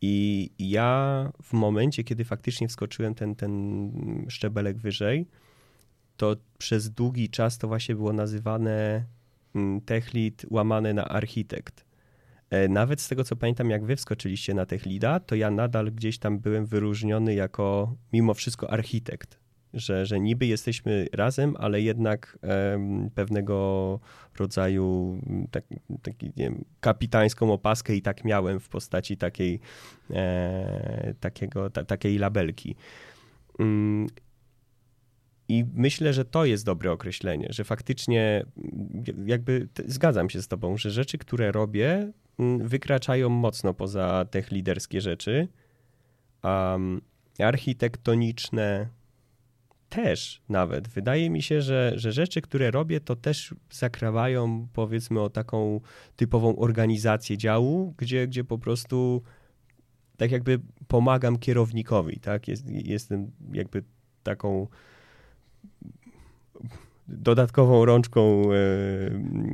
I 0.00 0.50
ja 0.58 1.32
w 1.42 1.52
momencie, 1.52 2.04
kiedy 2.04 2.24
faktycznie 2.24 2.68
wskoczyłem 2.68 3.14
ten, 3.14 3.34
ten 3.34 3.92
szczebelek 4.28 4.78
wyżej, 4.78 5.26
to 6.16 6.36
przez 6.58 6.90
długi 6.90 7.30
czas 7.30 7.58
to 7.58 7.68
właśnie 7.68 7.94
było 7.94 8.12
nazywane 8.12 9.04
mm, 9.54 9.80
tech 9.80 10.14
lead 10.14 10.46
łamane 10.50 10.94
na 10.94 11.04
architekt. 11.08 11.85
E, 12.50 12.68
nawet 12.68 13.00
z 13.00 13.08
tego 13.08 13.24
co 13.24 13.36
pamiętam, 13.36 13.70
jak 13.70 13.84
wy 13.84 13.96
wskoczyliście 13.96 14.54
na 14.54 14.66
tech 14.66 14.86
leada, 14.86 15.20
to 15.20 15.34
ja 15.34 15.50
nadal 15.50 15.92
gdzieś 15.92 16.18
tam 16.18 16.38
byłem 16.38 16.66
wyróżniony 16.66 17.34
jako 17.34 17.94
mimo 18.12 18.34
wszystko 18.34 18.70
architekt. 18.70 19.38
Że, 19.74 20.06
że 20.06 20.20
niby 20.20 20.46
jesteśmy 20.46 21.06
razem, 21.12 21.54
ale 21.58 21.80
jednak 21.80 22.38
um, 22.42 23.10
pewnego 23.14 24.00
rodzaju 24.38 25.18
mm, 25.26 25.46
tak, 25.48 25.64
nie 26.22 26.30
wiem, 26.36 26.64
kapitańską 26.80 27.52
opaskę 27.52 27.94
i 27.94 28.02
tak 28.02 28.24
miałem 28.24 28.60
w 28.60 28.68
postaci 28.68 29.16
takiej, 29.16 29.60
e, 30.10 31.14
takiego, 31.20 31.70
ta, 31.70 31.84
takiej 31.84 32.18
labelki. 32.18 32.76
I 35.48 35.64
myślę, 35.74 36.12
że 36.12 36.24
to 36.24 36.44
jest 36.44 36.64
dobre 36.64 36.92
określenie, 36.92 37.46
że 37.50 37.64
faktycznie 37.64 38.44
jakby 39.26 39.68
zgadzam 39.86 40.30
się 40.30 40.42
z 40.42 40.48
tobą, 40.48 40.76
że 40.76 40.90
rzeczy, 40.90 41.18
które 41.18 41.52
robię, 41.52 42.12
mm, 42.38 42.68
wykraczają 42.68 43.28
mocno 43.28 43.74
poza 43.74 44.26
te 44.30 44.42
liderskie 44.50 45.00
rzeczy. 45.00 45.48
Um, 46.44 47.00
architektoniczne 47.38 48.88
też 49.88 50.42
nawet. 50.48 50.88
Wydaje 50.88 51.30
mi 51.30 51.42
się, 51.42 51.62
że, 51.62 51.92
że 51.94 52.12
rzeczy, 52.12 52.40
które 52.40 52.70
robię, 52.70 53.00
to 53.00 53.16
też 53.16 53.54
zakrawają 53.70 54.68
powiedzmy 54.72 55.20
o 55.20 55.30
taką 55.30 55.80
typową 56.16 56.56
organizację 56.56 57.38
działu, 57.38 57.94
gdzie, 57.98 58.26
gdzie 58.26 58.44
po 58.44 58.58
prostu 58.58 59.22
tak 60.16 60.30
jakby 60.30 60.60
pomagam 60.88 61.38
kierownikowi, 61.38 62.20
tak? 62.20 62.48
Jest, 62.48 62.68
jestem 62.68 63.30
jakby 63.52 63.84
taką 64.22 64.68
dodatkową 67.08 67.84
rączką, 67.84 68.42
e, 68.52 68.56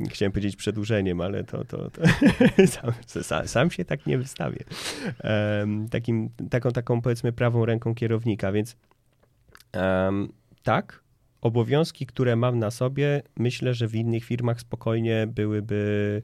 chciałem 0.09 0.31
powiedzieć 0.31 0.55
przedłużeniem, 0.55 1.21
ale 1.21 1.43
to, 1.43 1.65
to, 1.65 1.89
to 1.89 2.01
sam, 3.13 3.47
sam, 3.47 3.71
się 3.71 3.85
tak 3.85 4.05
nie 4.05 4.17
wystawię. 4.17 4.63
E, 5.23 5.65
takim, 5.91 6.29
taką, 6.49 6.71
taką 6.71 7.01
powiedzmy 7.01 7.31
prawą 7.31 7.65
ręką 7.65 7.95
kierownika, 7.95 8.51
więc 8.51 8.75
e, 9.75 10.11
tak, 10.63 11.03
obowiązki, 11.41 12.05
które 12.05 12.35
mam 12.35 12.59
na 12.59 12.71
sobie, 12.71 13.21
myślę, 13.37 13.73
że 13.73 13.87
w 13.87 13.95
innych 13.95 14.23
firmach 14.23 14.59
spokojnie 14.59 15.27
byłyby, 15.27 16.21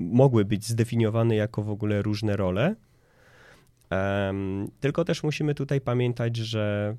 mogły 0.00 0.44
być 0.44 0.68
zdefiniowane 0.68 1.36
jako 1.36 1.62
w 1.62 1.70
ogóle 1.70 2.02
różne 2.02 2.36
role. 2.36 2.74
tylko 4.80 5.04
też 5.04 5.22
musimy 5.22 5.54
tutaj 5.54 5.80
pamiętać, 5.80 6.36
że 6.36 6.96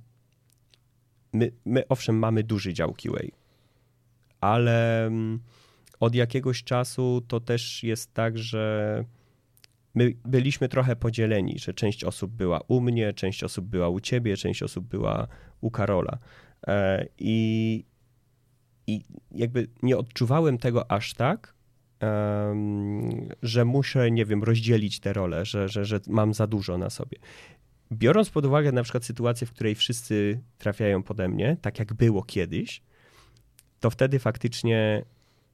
my, 1.33 1.51
my 1.65 1.87
owszem 1.87 2.19
mamy 2.19 2.43
duży 2.43 2.73
dział 2.73 2.93
QA, 2.93 3.23
ale 4.41 5.05
mm, 5.05 5.39
od 5.99 6.15
jakiegoś 6.15 6.63
czasu 6.63 7.21
to 7.27 7.39
też 7.39 7.83
jest 7.83 8.13
tak, 8.13 8.37
że 8.37 9.05
my 9.95 10.13
byliśmy 10.25 10.69
trochę 10.69 10.95
podzieleni, 10.95 11.59
że 11.59 11.73
część 11.73 12.03
osób 12.03 12.31
była 12.31 12.61
u 12.67 12.81
mnie, 12.81 13.13
część 13.13 13.43
osób 13.43 13.65
była 13.65 13.89
u 13.89 13.99
ciebie, 13.99 14.37
część 14.37 14.63
osób 14.63 14.87
była 14.87 15.27
u 15.61 15.71
Karola. 15.71 16.17
E, 16.67 17.05
I, 17.17 17.85
i 18.87 19.01
jakby 19.31 19.67
nie 19.83 19.97
odczuwałem 19.97 20.57
tego 20.57 20.91
aż 20.91 21.13
tak, 21.13 21.53
że 23.41 23.65
muszę, 23.65 24.11
nie 24.11 24.25
wiem, 24.25 24.43
rozdzielić 24.43 24.99
te 24.99 25.13
role, 25.13 25.45
że, 25.45 25.69
że, 25.69 25.85
że 25.85 25.99
mam 26.07 26.33
za 26.33 26.47
dużo 26.47 26.77
na 26.77 26.89
sobie 26.89 27.17
biorąc 27.91 28.29
pod 28.29 28.45
uwagę 28.45 28.71
na 28.71 28.83
przykład 28.83 29.05
sytuację, 29.05 29.47
w 29.47 29.53
której 29.53 29.75
wszyscy 29.75 30.41
trafiają 30.57 31.03
pode 31.03 31.27
mnie, 31.27 31.57
tak 31.61 31.79
jak 31.79 31.93
było 31.93 32.23
kiedyś, 32.23 32.81
to 33.79 33.89
wtedy 33.89 34.19
faktycznie 34.19 35.05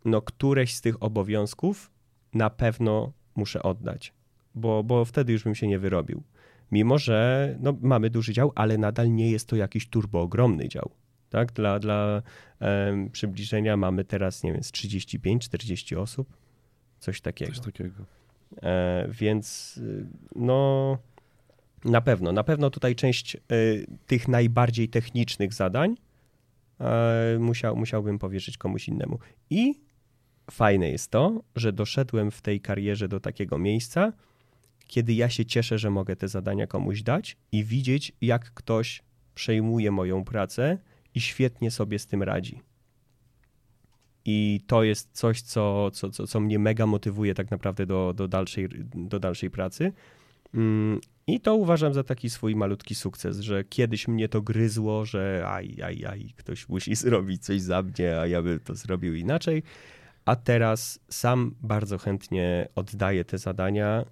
no, 0.05 0.21
któreś 0.21 0.73
z 0.73 0.81
tych 0.81 1.03
obowiązków 1.03 1.91
na 2.33 2.49
pewno 2.49 3.11
muszę 3.35 3.63
oddać, 3.63 4.13
bo, 4.55 4.83
bo 4.83 5.05
wtedy 5.05 5.33
już 5.33 5.43
bym 5.43 5.55
się 5.55 5.67
nie 5.67 5.79
wyrobił. 5.79 6.23
Mimo, 6.71 6.97
że 6.97 7.55
no, 7.59 7.77
mamy 7.81 8.09
duży 8.09 8.33
dział, 8.33 8.51
ale 8.55 8.77
nadal 8.77 9.13
nie 9.13 9.31
jest 9.31 9.47
to 9.47 9.55
jakiś 9.55 9.89
turbo 9.89 10.21
ogromny 10.21 10.69
dział. 10.69 10.91
Tak? 11.29 11.51
Dla, 11.51 11.79
dla 11.79 12.21
um, 12.59 13.09
przybliżenia 13.09 13.77
mamy 13.77 14.05
teraz, 14.05 14.43
nie 14.43 14.53
wiem, 14.53 14.61
35-40 14.61 15.97
osób, 15.97 16.37
coś 16.99 17.21
takiego. 17.21 17.51
Coś 17.51 17.65
takiego. 17.65 18.05
E, 18.63 19.07
więc 19.11 19.77
y, 19.77 20.07
no 20.35 20.97
na 21.85 22.01
pewno, 22.01 22.31
na 22.31 22.43
pewno 22.43 22.69
tutaj 22.69 22.95
część 22.95 23.35
y, 23.35 23.85
tych 24.07 24.27
najbardziej 24.27 24.89
technicznych 24.89 25.53
zadań 25.53 25.95
y, 27.35 27.39
musiał, 27.39 27.75
musiałbym 27.75 28.19
powierzyć 28.19 28.57
komuś 28.57 28.87
innemu. 28.87 29.19
I 29.49 29.81
fajne 30.51 30.89
jest 30.89 31.11
to, 31.11 31.43
że 31.55 31.73
doszedłem 31.73 32.31
w 32.31 32.41
tej 32.41 32.61
karierze 32.61 33.07
do 33.07 33.19
takiego 33.19 33.57
miejsca, 33.57 34.13
kiedy 34.87 35.13
ja 35.13 35.29
się 35.29 35.45
cieszę, 35.45 35.77
że 35.77 35.89
mogę 35.89 36.15
te 36.15 36.27
zadania 36.27 36.67
komuś 36.67 37.01
dać 37.01 37.37
i 37.51 37.63
widzieć, 37.63 38.11
jak 38.21 38.53
ktoś 38.53 39.03
przejmuje 39.35 39.91
moją 39.91 40.23
pracę 40.23 40.77
i 41.15 41.21
świetnie 41.21 41.71
sobie 41.71 41.99
z 41.99 42.07
tym 42.07 42.23
radzi. 42.23 42.61
I 44.25 44.61
to 44.67 44.83
jest 44.83 45.09
coś, 45.11 45.41
co, 45.41 45.91
co, 45.91 46.09
co, 46.09 46.27
co 46.27 46.39
mnie 46.39 46.59
mega 46.59 46.85
motywuje 46.85 47.33
tak 47.33 47.51
naprawdę 47.51 47.85
do, 47.85 48.13
do, 48.13 48.27
dalszej, 48.27 48.69
do 48.95 49.19
dalszej 49.19 49.49
pracy. 49.49 49.93
Mm, 50.55 50.99
I 51.27 51.39
to 51.39 51.55
uważam 51.55 51.93
za 51.93 52.03
taki 52.03 52.29
swój 52.29 52.55
malutki 52.55 52.95
sukces, 52.95 53.39
że 53.39 53.63
kiedyś 53.63 54.07
mnie 54.07 54.29
to 54.29 54.41
gryzło, 54.41 55.05
że 55.05 55.45
aj, 55.47 55.81
aj, 55.83 56.05
aj, 56.05 56.33
ktoś 56.35 56.69
musi 56.69 56.95
zrobić 57.05 57.43
coś 57.43 57.61
za 57.61 57.81
mnie, 57.81 58.19
a 58.19 58.27
ja 58.27 58.41
bym 58.41 58.59
to 58.59 58.75
zrobił 58.75 59.15
inaczej. 59.15 59.63
A 60.25 60.35
teraz 60.35 60.99
sam 61.09 61.55
bardzo 61.61 61.97
chętnie 61.97 62.67
oddaję 62.75 63.25
te 63.25 63.37
zadania, 63.37 64.05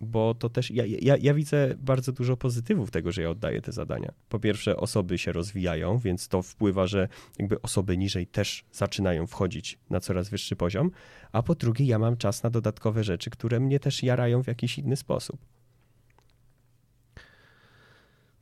bo 0.00 0.34
to 0.34 0.48
też 0.48 0.70
ja, 0.70 0.84
ja, 0.86 1.16
ja 1.16 1.34
widzę 1.34 1.74
bardzo 1.78 2.12
dużo 2.12 2.36
pozytywów 2.36 2.90
tego, 2.90 3.12
że 3.12 3.22
ja 3.22 3.30
oddaję 3.30 3.60
te 3.60 3.72
zadania. 3.72 4.12
Po 4.28 4.38
pierwsze, 4.38 4.76
osoby 4.76 5.18
się 5.18 5.32
rozwijają, 5.32 5.98
więc 5.98 6.28
to 6.28 6.42
wpływa, 6.42 6.86
że 6.86 7.08
jakby 7.38 7.62
osoby 7.62 7.96
niżej 7.96 8.26
też 8.26 8.64
zaczynają 8.72 9.26
wchodzić 9.26 9.78
na 9.90 10.00
coraz 10.00 10.28
wyższy 10.28 10.56
poziom. 10.56 10.90
A 11.32 11.42
po 11.42 11.54
drugie, 11.54 11.84
ja 11.84 11.98
mam 11.98 12.16
czas 12.16 12.42
na 12.42 12.50
dodatkowe 12.50 13.04
rzeczy, 13.04 13.30
które 13.30 13.60
mnie 13.60 13.80
też 13.80 14.02
jarają 14.02 14.42
w 14.42 14.46
jakiś 14.46 14.78
inny 14.78 14.96
sposób. 14.96 15.55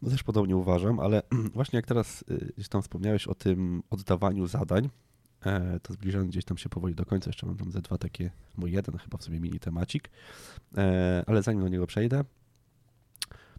No 0.04 0.10
też 0.10 0.22
podobnie 0.22 0.56
uważam, 0.56 1.00
ale 1.00 1.22
właśnie 1.54 1.76
jak 1.76 1.86
teraz 1.86 2.24
y, 2.30 2.52
gdzieś 2.56 2.68
tam 2.68 2.82
wspomniałeś 2.82 3.26
o 3.26 3.34
tym 3.34 3.82
oddawaniu 3.90 4.46
zadań, 4.46 4.90
e, 5.46 5.80
to 5.80 5.92
zbliżamy 5.92 6.26
gdzieś 6.26 6.44
tam 6.44 6.58
się 6.58 6.68
powoli 6.68 6.94
do 6.94 7.06
końca. 7.06 7.28
Jeszcze 7.28 7.46
mam 7.46 7.56
tam 7.56 7.70
ze 7.70 7.82
dwa 7.82 7.98
takie, 7.98 8.30
mój 8.56 8.72
jeden 8.72 8.98
chyba 8.98 9.18
w 9.18 9.24
sobie 9.24 9.40
mini 9.40 9.60
temacik, 9.60 10.10
e, 10.76 11.24
ale 11.26 11.42
zanim 11.42 11.62
do 11.62 11.68
niego 11.68 11.86
przejdę, 11.86 12.24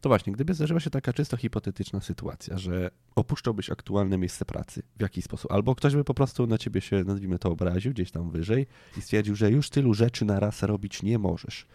to 0.01 0.09
właśnie, 0.09 0.33
gdyby 0.33 0.53
zdarzyła 0.53 0.79
się 0.79 0.89
taka 0.89 1.13
czysto 1.13 1.37
hipotetyczna 1.37 2.01
sytuacja, 2.01 2.57
że 2.57 2.91
opuszczałbyś 3.15 3.69
aktualne 3.69 4.17
miejsce 4.17 4.45
pracy 4.45 4.83
w 4.97 5.01
jakiś 5.01 5.25
sposób, 5.25 5.51
albo 5.51 5.75
ktoś 5.75 5.95
by 5.95 6.03
po 6.03 6.13
prostu 6.13 6.47
na 6.47 6.57
ciebie 6.57 6.81
się, 6.81 7.03
nazwijmy 7.03 7.39
to, 7.39 7.49
obraził 7.49 7.91
gdzieś 7.91 8.11
tam 8.11 8.31
wyżej 8.31 8.67
i 8.97 9.01
stwierdził, 9.01 9.35
że 9.35 9.51
już 9.51 9.69
tylu 9.69 9.93
rzeczy 9.93 10.25
na 10.25 10.39
raz 10.39 10.63
robić 10.63 11.03
nie 11.03 11.19
możesz 11.19 11.67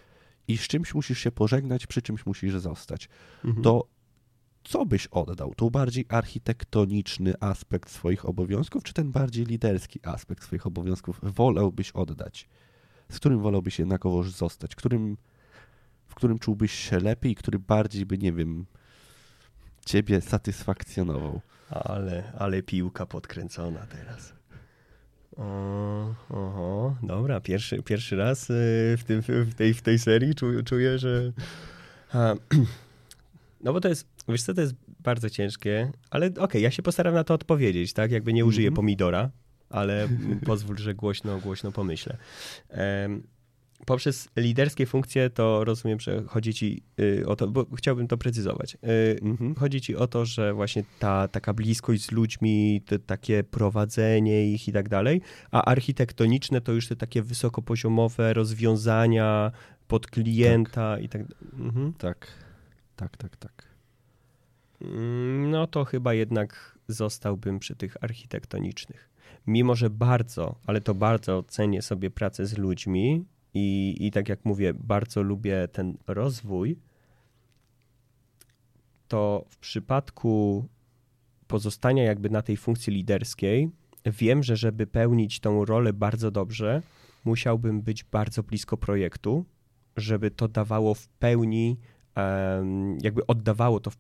i 0.49 0.59
z 0.59 0.69
czymś 0.69 0.95
musisz 0.95 1.19
się 1.19 1.33
pożegnać, 1.33 1.87
przy 1.87 2.03
czymś 2.03 2.27
musisz 2.27 2.55
zostać, 2.55 3.09
mhm. 3.45 3.65
to 3.65 3.87
co 4.65 4.87
byś 4.87 5.07
oddał? 5.07 5.55
Tu 5.55 5.71
bardziej 5.71 6.07
architektoniczny 6.09 7.35
aspekt 7.41 7.91
swoich 7.91 8.29
obowiązków, 8.29 8.83
czy 8.85 8.93
ten 8.93 9.13
bardziej 9.13 9.45
liderski 9.45 10.01
aspekt 10.03 10.45
swoich 10.45 10.67
obowiązków 10.67 11.21
wolałbyś 11.23 11.91
oddać? 11.91 12.49
Z 13.09 13.17
którym 13.17 13.41
wolałbyś 13.41 13.79
jednakowoż 13.79 14.31
zostać? 14.31 14.75
Którym, 14.75 15.17
w 16.07 16.15
którym 16.15 16.39
czułbyś 16.39 16.73
się 16.73 16.99
lepiej, 16.99 17.35
który 17.35 17.59
bardziej 17.59 18.07
by, 18.07 18.19
nie 18.19 18.33
wiem, 18.33 18.67
ciebie 19.87 20.21
satysfakcjonował? 20.21 21.41
Ale, 21.71 22.33
ale 22.39 22.63
piłka 22.63 23.07
podkręcona 23.07 23.87
teraz. 23.87 24.33
O, 25.37 26.15
oho, 26.31 26.97
dobra, 27.03 27.41
pierwszy, 27.41 27.83
pierwszy 27.83 28.17
raz 28.17 28.51
y, 28.51 28.97
w, 28.99 29.05
tym, 29.07 29.23
w, 29.23 29.55
tej, 29.55 29.75
w 29.75 29.83
tej 29.83 29.99
serii 29.99 30.35
czuję, 30.35 30.63
czuję 30.63 30.99
że... 30.99 31.33
No 33.65 33.73
bo 33.73 33.81
to 33.81 33.89
jest, 33.89 34.09
wiesz 34.29 34.43
co, 34.43 34.55
to 34.55 34.61
jest 34.61 34.75
bardzo 35.01 35.31
ciężkie, 35.31 35.93
ale 36.11 36.27
okej, 36.27 36.45
okay, 36.45 36.61
ja 36.61 36.71
się 36.71 36.83
postaram 36.83 37.15
na 37.15 37.25
to 37.25 37.35
odpowiedzieć, 37.35 37.93
tak? 37.93 38.11
Jakby 38.11 38.33
nie 38.33 38.45
użyję 38.45 38.69
mm 38.69 38.75
-hmm. 38.75 38.77
pomidora, 38.77 39.31
ale 39.71 40.09
pozwól, 40.47 40.77
że 40.77 40.95
głośno, 40.95 41.39
głośno 41.39 41.73
pomyślę. 41.73 42.17
Um, 43.03 43.23
poprzez 43.87 44.29
liderskie 44.37 44.87
funkcje 44.87 45.31
to 45.31 45.65
rozumiem, 45.65 46.01
że 46.01 46.23
chodzi 46.27 46.55
ci 46.55 46.83
y, 47.01 47.27
o 47.27 47.37
to, 47.37 47.49
bo 47.49 47.67
chciałbym 47.77 48.09
to 48.09 48.19
precyzować. 48.19 48.75
Y, 48.75 49.19
mhm. 49.23 49.55
Chodzi 49.55 49.81
ci 49.81 49.97
o 49.97 50.07
to, 50.07 50.25
że 50.25 50.55
właśnie 50.55 50.85
ta 50.99 51.29
taka 51.29 51.55
bliskość 51.55 52.05
z 52.05 52.13
ludźmi, 52.13 52.83
takie 53.07 53.45
prowadzenie 53.45 54.53
ich 54.53 54.69
i 54.69 54.73
tak 54.73 54.89
dalej, 54.89 55.21
a 55.51 55.65
architektoniczne 55.65 56.61
to 56.61 56.73
już 56.73 56.89
te 56.89 56.97
takie 56.97 57.23
wysokopoziomowe 57.23 58.35
rozwiązania 58.35 59.53
pod 59.89 60.07
klienta 60.07 60.95
tak. 60.95 61.05
i 61.05 61.09
tak 61.09 61.23
dalej. 61.27 61.49
Mhm. 61.59 61.93
Tak, 61.93 62.27
tak, 62.97 63.17
tak, 63.17 63.37
tak. 63.37 63.70
Mm, 64.83 65.51
no 65.51 65.67
to 65.67 65.85
chyba 65.85 66.15
jednak 66.15 66.79
zostałbym 66.89 67.59
przy 67.59 67.77
tych 67.77 68.05
architektonicznych. 68.05 69.11
Mimo, 69.47 69.75
że 69.75 69.91
bardzo, 69.91 70.55
ale 70.67 70.81
to 70.81 70.95
bardzo 70.95 71.43
cenię 71.43 71.83
sobie 71.83 72.11
pracę 72.11 72.47
z 72.47 72.59
ludźmi, 72.59 73.25
i, 73.55 73.97
I 74.01 74.11
tak 74.11 74.29
jak 74.29 74.45
mówię, 74.45 74.75
bardzo 74.75 75.23
lubię 75.23 75.69
ten 75.69 75.97
rozwój. 76.07 76.79
To 79.09 79.45
w 79.49 79.59
przypadku 79.59 80.65
pozostania 81.47 82.05
jakby 82.05 82.31
na 82.31 82.43
tej 82.43 82.57
funkcji 82.57 82.93
liderskiej, 82.93 83.71
wiem, 84.07 84.43
że 84.43 84.57
żeby 84.57 84.87
pełnić 84.87 85.41
tą 85.41 85.65
rolę 85.65 85.93
bardzo 85.93 86.31
dobrze, 86.31 86.83
musiałbym 87.25 87.83
być 87.83 88.05
bardzo 88.05 88.43
blisko 88.43 88.77
projektu, 88.77 89.45
żeby 89.97 90.31
to 90.31 90.49
dawało 90.49 90.95
w 90.95 91.09
pełni 91.09 91.77
jakby 93.03 93.27
oddawało 93.27 93.81
to 93.81 93.91
w, 93.91 93.97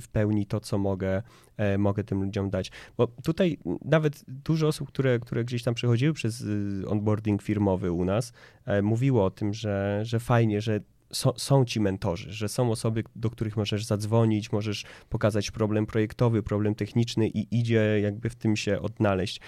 w, 0.00 0.08
pełni 0.08 0.46
to, 0.46 0.60
co 0.60 0.78
mogę, 0.78 1.22
e, 1.56 1.78
mogę 1.78 2.04
tym 2.04 2.24
ludziom 2.24 2.50
dać. 2.50 2.70
Bo 2.96 3.06
tutaj 3.06 3.58
nawet 3.84 4.24
dużo 4.28 4.68
osób, 4.68 4.88
które, 4.88 5.18
które 5.18 5.44
gdzieś 5.44 5.62
tam 5.62 5.74
przechodziły 5.74 6.12
przez 6.12 6.40
y, 6.40 6.82
onboarding 6.88 7.42
firmowy 7.42 7.92
u 7.92 8.04
nas, 8.04 8.32
e, 8.66 8.82
mówiło 8.82 9.24
o 9.24 9.30
tym, 9.30 9.54
że, 9.54 10.00
że 10.02 10.20
fajnie, 10.20 10.60
że 10.60 10.80
są, 11.12 11.32
są, 11.36 11.64
ci 11.64 11.80
mentorzy, 11.80 12.32
że 12.32 12.48
są 12.48 12.70
osoby, 12.70 13.04
do 13.16 13.30
których 13.30 13.56
możesz 13.56 13.84
zadzwonić, 13.84 14.52
możesz 14.52 14.84
pokazać 15.08 15.50
problem 15.50 15.86
projektowy, 15.86 16.42
problem 16.42 16.74
techniczny 16.74 17.28
i 17.28 17.58
idzie 17.58 18.00
jakby 18.02 18.30
w 18.30 18.34
tym 18.34 18.56
się 18.56 18.80
odnaleźć. 18.80 19.40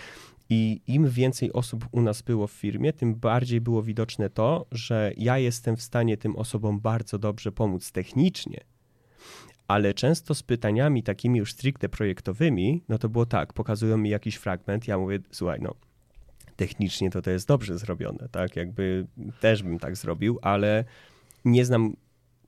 I 0.51 0.81
im 0.87 1.09
więcej 1.09 1.53
osób 1.53 1.87
u 1.93 2.03
nas 2.03 2.23
było 2.23 2.47
w 2.47 2.53
firmie, 2.53 2.93
tym 2.93 3.15
bardziej 3.15 3.61
było 3.61 3.83
widoczne 3.83 4.31
to, 4.31 4.67
że 4.73 5.13
ja 5.17 5.39
jestem 5.39 5.77
w 5.77 5.83
stanie 5.83 6.17
tym 6.17 6.37
osobom 6.37 6.81
bardzo 6.81 7.19
dobrze 7.19 7.53
pomóc 7.53 7.93
technicznie, 7.93 8.61
ale 9.69 9.95
często 9.95 10.35
z 10.35 10.43
pytaniami 10.43 11.03
takimi 11.03 11.39
już 11.39 11.53
stricte 11.53 11.89
projektowymi, 11.89 12.83
no 12.89 12.99
to 12.99 13.09
było 13.09 13.27
tak, 13.27 13.53
pokazują 13.53 13.97
mi 13.97 14.11
jakiś 14.11 14.37
fragment, 14.37 14.89
ja 14.89 14.99
mówię, 14.99 15.19
słuchaj, 15.31 15.59
no 15.63 15.75
technicznie 16.57 17.11
to 17.11 17.23
to 17.23 17.31
jest 17.31 17.49
dobrze 17.49 17.79
zrobione, 17.79 18.29
tak, 18.29 18.57
jakby 18.57 19.07
też 19.41 19.63
bym 19.63 19.79
tak 19.79 19.97
zrobił, 19.97 20.39
ale 20.43 20.85
nie 21.45 21.65
znam 21.65 21.97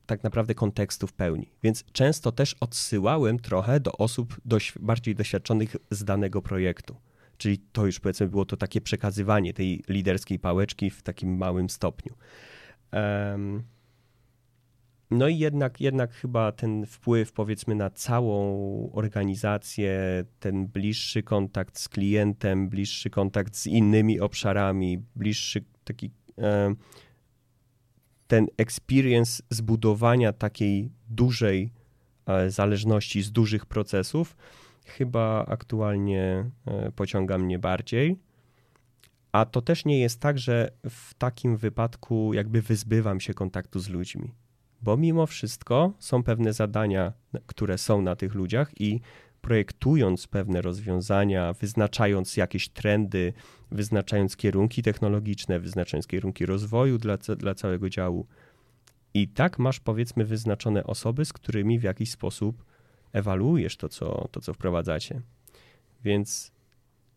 tak 0.07 0.23
naprawdę 0.23 0.55
kontekstu 0.55 1.07
w 1.07 1.13
pełni. 1.13 1.49
Więc 1.63 1.85
często 1.93 2.33
też 2.33 2.57
odsyłałem 2.61 3.39
trochę 3.39 3.81
do 3.81 3.93
osób 3.93 4.41
dość, 4.45 4.75
bardziej 4.81 5.15
doświadczonych 5.15 5.77
z 5.91 6.05
danego 6.05 6.43
projektu. 6.43 6.97
Czyli 7.43 7.59
to 7.73 7.87
już 7.87 8.01
powiedzmy 8.01 8.29
było 8.29 8.45
to 8.45 8.57
takie 8.57 8.81
przekazywanie 8.81 9.55
tej 9.55 9.85
liderskiej 9.89 10.39
pałeczki 10.39 10.91
w 10.91 11.03
takim 11.03 11.37
małym 11.37 11.71
stopniu. 11.71 12.15
No 15.11 15.29
i 15.29 15.39
jednak, 15.39 15.81
jednak 15.81 16.13
chyba 16.13 16.53
ten 16.53 16.87
wpływ 16.87 17.33
powiedzmy 17.33 17.75
na 17.75 17.91
całą 17.91 18.91
organizację, 18.93 20.25
ten 20.41 20.67
bliższy 20.67 21.23
kontakt 21.23 21.79
z 21.79 21.89
klientem, 21.89 22.69
bliższy 22.69 23.11
kontakt 23.11 23.57
z 23.57 23.67
innymi 23.67 24.21
obszarami, 24.21 24.99
bliższy 25.17 25.65
taki 25.85 26.11
ten 28.27 28.47
experience 28.57 29.43
zbudowania 29.51 30.33
takiej 30.33 30.93
dużej 31.11 31.73
e, 32.27 32.51
zależności 32.51 33.23
z 33.23 33.33
dużych 33.33 33.67
procesów, 33.67 34.37
chyba 34.85 35.47
aktualnie 35.47 36.51
e, 36.67 36.93
pociąga 36.93 37.39
mnie 37.39 37.59
bardziej. 37.59 38.19
A 39.33 39.45
to 39.45 39.63
też 39.63 39.85
nie 39.85 40.01
jest 40.01 40.21
tak, 40.21 40.39
że 40.39 40.73
w 40.91 41.15
takim 41.15 41.57
wypadku 41.57 42.35
jakby 42.35 42.63
wyzbywam 42.63 43.21
się 43.21 43.35
kontaktu 43.35 43.81
z 43.81 43.89
ludźmi, 43.89 44.33
bo 44.83 44.97
mimo 44.97 45.27
wszystko 45.27 45.93
są 45.99 46.23
pewne 46.23 46.53
zadania, 46.53 47.13
które 47.47 47.79
są 47.79 48.03
na 48.03 48.17
tych 48.17 48.35
ludziach 48.35 48.81
i 48.81 49.01
projektując 49.41 50.27
pewne 50.27 50.63
rozwiązania, 50.63 51.53
wyznaczając 51.53 52.37
jakieś 52.37 52.69
trendy, 52.69 53.33
wyznaczając 53.71 54.37
kierunki 54.37 54.83
technologiczne, 54.83 55.61
wyznaczając 55.61 56.07
kierunki 56.07 56.47
rozwoju 56.47 56.99
dla, 56.99 57.17
dla 57.17 57.55
całego 57.55 57.89
działu. 57.89 58.27
I 59.15 59.29
tak 59.29 59.59
masz 59.59 59.81
powiedzmy 59.81 60.25
wyznaczone 60.25 60.85
osoby, 60.85 61.25
z 61.25 61.33
którymi 61.33 61.79
w 61.79 61.83
jakiś 61.83 62.11
sposób 62.11 62.65
ewaluujesz 63.13 63.77
to, 63.77 63.89
co, 63.89 64.29
to, 64.33 64.41
co 64.41 64.55
wprowadzacie. 64.55 65.21
Więc 66.05 66.53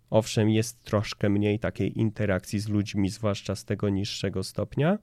owszem, 0.10 0.50
jest 0.50 0.84
troszkę 0.84 1.30
mniej 1.30 1.60
takiej 1.60 2.00
interakcji 2.00 2.60
z 2.60 2.70
ludźmi, 2.70 3.10
zwłaszcza 3.10 3.56
z 3.56 3.66
tego 3.66 3.90
niższego 3.90 4.44
stopnia, 4.44 4.98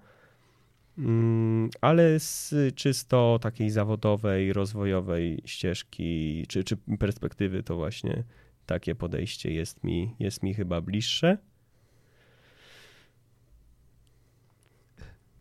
mm, 0.99 1.71
ale 1.81 2.21
z 2.21 2.55
czysto 2.75 3.39
takiej 3.43 3.71
zawodowej, 3.71 4.53
rozwojowej 4.53 5.43
ścieżki 5.45 6.45
czy, 6.49 6.65
czy 6.65 6.77
perspektywy, 6.77 7.63
to 7.63 7.77
właśnie 7.77 8.25
takie 8.67 8.95
podejście 8.95 9.53
jest 9.53 9.85
mi, 9.85 10.15
jest 10.19 10.43
mi 10.43 10.55
chyba 10.55 10.81
bliższe. 10.81 11.39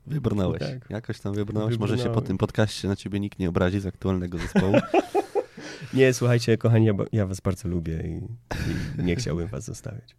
Wybrnąłeś. 0.07 0.59
Tak. 0.59 0.89
Jakoś 0.89 1.19
tam 1.19 1.33
wybrnąłeś. 1.33 1.77
Może 1.77 1.97
się 1.97 2.09
po 2.09 2.21
tym 2.21 2.37
podcaście 2.37 2.87
na 2.87 2.95
ciebie 2.95 3.19
nikt 3.19 3.39
nie 3.39 3.49
obrazi 3.49 3.79
z 3.79 3.85
aktualnego 3.85 4.37
zespołu. 4.37 4.73
Nie, 5.93 6.13
słuchajcie, 6.13 6.57
kochani, 6.57 6.85
ja, 6.85 6.93
ja 7.11 7.25
was 7.25 7.41
bardzo 7.41 7.69
lubię 7.69 8.03
i, 8.05 8.21
i 9.01 9.03
nie 9.03 9.15
chciałbym 9.15 9.47
was 9.47 9.63
zostawiać. 9.65 10.15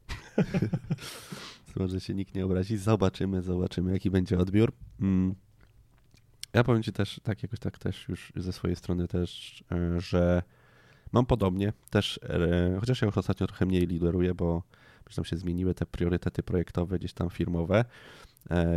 Może 1.77 2.01
się 2.01 2.15
nikt 2.15 2.35
nie 2.35 2.45
obrazi. 2.45 2.77
Zobaczymy, 2.77 3.43
zobaczymy, 3.43 3.93
jaki 3.93 4.11
będzie 4.11 4.39
odbiór. 4.39 4.73
Mm. 5.01 5.35
Ja 6.53 6.65
powiem 6.65 6.83
ci 6.83 6.93
też, 6.93 7.21
tak 7.23 7.43
jakoś 7.43 7.59
tak 7.59 7.79
też 7.79 8.09
już 8.09 8.33
ze 8.37 8.53
swojej 8.53 8.77
strony 8.77 9.09
też, 9.09 9.65
e, 9.73 10.01
że 10.01 10.43
mam 11.13 11.27
podobnie 11.27 11.73
też, 11.91 12.21
e, 12.23 12.77
chociaż 12.81 13.03
ja 13.03 13.07
już 13.07 13.19
ostatnio 13.19 13.47
trochę 13.47 13.67
mniej 13.67 13.87
lideruję, 13.87 14.35
bo 14.35 14.63
gdzieś 15.05 15.17
tam 15.17 15.25
się 15.25 15.37
zmieniły 15.37 15.75
te 15.75 15.87
priorytety 15.87 16.43
projektowe, 16.43 16.99
gdzieś 16.99 17.13
tam 17.13 17.31
firmowe, 17.31 17.85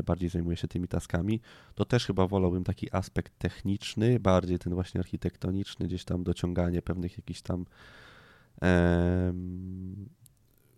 bardziej 0.06 0.30
zajmuję 0.30 0.58
się 0.58 0.67
tymi 0.67 0.88
taskami, 0.88 1.41
to 1.75 1.86
też 1.86 2.06
chyba 2.06 2.28
wolałbym 2.28 2.63
taki 2.63 2.95
aspekt 2.95 3.38
techniczny, 3.38 4.19
bardziej 4.19 4.60
ten 4.60 4.73
właśnie 4.73 4.99
architektoniczny, 4.99 5.88
gdzieś 5.88 6.06
tam 6.06 6.23
dociąganie 6.23 6.82
pewnych 6.82 7.17
jakichś 7.17 7.41
tam 7.41 7.65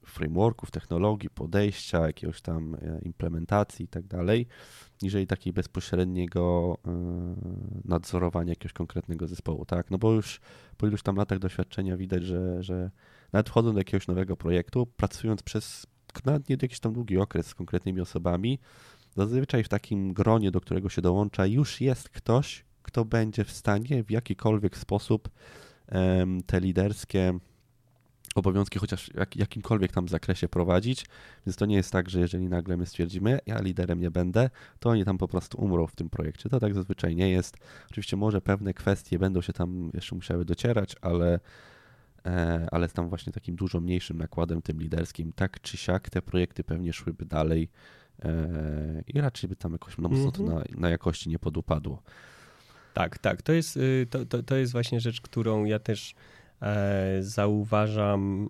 frameworków, 0.08 0.72
technologii, 0.72 1.30
podejścia, 1.30 2.08
jakiegoś 2.08 2.42
tam 2.42 2.76
e, 2.76 3.00
implementacji 3.02 3.86
i 3.86 3.88
tak 3.88 4.08
dalej, 4.08 4.48
niżeli 5.02 5.28
takiej 5.28 5.54
bezpośredniego 5.54 6.78
e, 6.86 6.92
nadzorowania 7.86 8.50
jakiegoś 8.50 8.74
konkretnego 8.74 9.28
zespołu, 9.28 9.66
tak? 9.66 9.92
No 9.92 9.98
bo 9.98 10.14
już 10.14 10.42
po 10.78 10.88
iluś 10.88 11.02
tam 11.04 11.16
latach 11.16 11.40
doświadczenia 11.40 11.98
widać, 11.98 12.24
że, 12.24 12.64
że 12.64 12.92
nawet 13.34 13.50
wchodząc 13.50 13.74
do 13.74 13.80
jakiegoś 13.80 14.08
nowego 14.08 14.38
projektu, 14.38 14.86
pracując 14.86 15.44
przez 15.44 15.88
nawet 16.26 16.50
nie 16.50 16.58
jakiś 16.62 16.80
tam 16.80 16.94
długi 16.94 17.18
okres 17.18 17.48
z 17.48 17.56
konkretnymi 17.56 18.02
osobami, 18.02 18.60
zazwyczaj 19.16 19.64
w 19.64 19.70
takim 19.70 20.14
gronie, 20.14 20.52
do 20.52 20.62
którego 20.62 20.90
się 20.90 21.02
dołącza, 21.02 21.46
już 21.46 21.82
jest 21.82 22.10
ktoś, 22.10 22.66
kto 22.84 23.06
będzie 23.06 23.44
w 23.44 23.52
stanie 23.52 24.04
w 24.04 24.12
jakikolwiek 24.12 24.78
sposób 24.78 25.30
te 26.46 26.60
liderskie 26.60 27.40
obowiązki 28.36 28.80
chociaż 28.80 29.10
jak, 29.14 29.36
jakimkolwiek 29.36 29.92
tam 29.92 30.08
zakresie 30.08 30.48
prowadzić, 30.48 31.06
więc 31.46 31.56
to 31.56 31.66
nie 31.66 31.76
jest 31.76 31.92
tak, 31.92 32.10
że 32.10 32.20
jeżeli 32.20 32.48
nagle 32.50 32.78
my 32.78 32.86
stwierdzimy, 32.86 33.40
ja 33.46 33.62
liderem 33.62 34.02
nie 34.02 34.12
będę, 34.12 34.50
to 34.80 34.90
oni 34.90 35.06
tam 35.06 35.18
po 35.18 35.28
prostu 35.28 35.62
umrą 35.62 35.88
w 35.88 35.96
tym 35.96 36.10
projekcie. 36.10 36.50
To 36.50 36.60
tak 36.60 36.74
zazwyczaj 36.74 37.16
nie 37.16 37.30
jest. 37.30 37.58
Oczywiście 37.92 38.18
może 38.18 38.42
pewne 38.42 38.74
kwestie 38.74 39.20
będą 39.20 39.42
się 39.42 39.54
tam 39.54 39.92
jeszcze 39.94 40.16
musiały 40.16 40.46
docierać, 40.46 40.96
ale 41.02 41.40
E, 42.26 42.68
ale 42.72 42.90
tam 42.90 43.10
właśnie 43.10 43.34
takim 43.34 43.56
dużo 43.56 43.82
mniejszym 43.82 44.18
nakładem, 44.18 44.62
tym 44.62 44.80
liderskim, 44.80 45.34
tak 45.34 45.62
czy 45.62 45.78
siak 45.78 46.10
te 46.10 46.22
projekty 46.22 46.64
pewnie 46.64 46.94
szłyby 46.94 47.26
dalej 47.26 47.70
e, 48.24 49.04
i 49.08 49.22
raczej 49.22 49.50
by 49.50 49.56
tam 49.56 49.72
jakoś 49.72 49.98
no, 49.98 50.10
mocno 50.10 50.32
to 50.32 50.44
mhm. 50.44 50.60
na, 50.60 50.82
na 50.82 50.90
jakości 50.90 51.30
nie 51.30 51.40
podupadło. 51.40 52.04
Tak, 52.94 53.18
tak. 53.18 53.42
To 53.42 53.54
jest, 53.54 53.78
y, 53.78 54.08
to, 54.10 54.26
to, 54.26 54.44
to 54.44 54.56
jest 54.56 54.72
właśnie 54.72 55.00
rzecz, 55.00 55.22
którą 55.22 55.66
ja 55.66 55.80
też 55.80 56.16
e, 56.62 57.18
zauważam. 57.22 58.50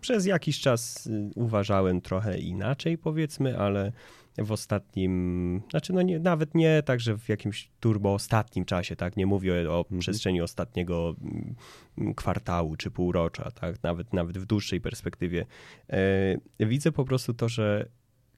Przez 0.00 0.26
jakiś 0.26 0.60
czas 0.60 1.06
y, 1.06 1.30
uważałem 1.34 2.00
trochę 2.00 2.38
inaczej, 2.38 2.98
powiedzmy, 2.98 3.58
ale 3.58 3.92
w 4.38 4.52
ostatnim, 4.52 5.62
znaczy 5.70 5.92
no 5.92 6.02
nie, 6.02 6.18
nawet 6.18 6.54
nie 6.54 6.82
tak, 6.82 7.00
że 7.00 7.18
w 7.18 7.28
jakimś 7.28 7.70
turbo 7.80 8.14
ostatnim 8.14 8.64
czasie, 8.64 8.96
tak, 8.96 9.16
nie 9.16 9.26
mówię 9.26 9.70
o 9.70 9.78
mhm. 9.78 10.00
przestrzeni 10.00 10.40
ostatniego 10.40 11.16
mm, 11.98 12.14
kwartału 12.14 12.76
czy 12.76 12.90
półrocza, 12.90 13.50
tak, 13.50 13.82
nawet, 13.82 14.12
nawet 14.12 14.38
w 14.38 14.46
dłuższej 14.46 14.80
perspektywie. 14.80 15.46
E, 16.60 16.66
widzę 16.66 16.92
po 16.92 17.04
prostu 17.04 17.34
to, 17.34 17.48
że 17.48 17.88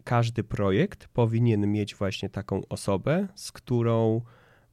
każdy 0.04 0.44
projekt 0.44 1.08
powinien 1.08 1.72
mieć 1.72 1.94
właśnie 1.94 2.28
taką 2.28 2.68
osobę, 2.68 3.28
z 3.34 3.52
którą 3.52 4.20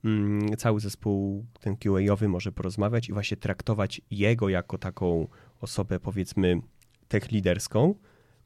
mm, 0.05 0.57
cały 0.57 0.79
zespół 0.79 1.45
ten 1.59 1.75
QA-owy 1.75 2.27
może 2.27 2.51
porozmawiać 2.51 3.09
i 3.09 3.13
właśnie 3.13 3.37
traktować 3.37 4.01
jego 4.11 4.49
jako 4.49 4.77
taką 4.77 5.27
osobę, 5.61 5.99
powiedzmy, 5.99 6.61
tech 7.07 7.31
liderską, 7.31 7.95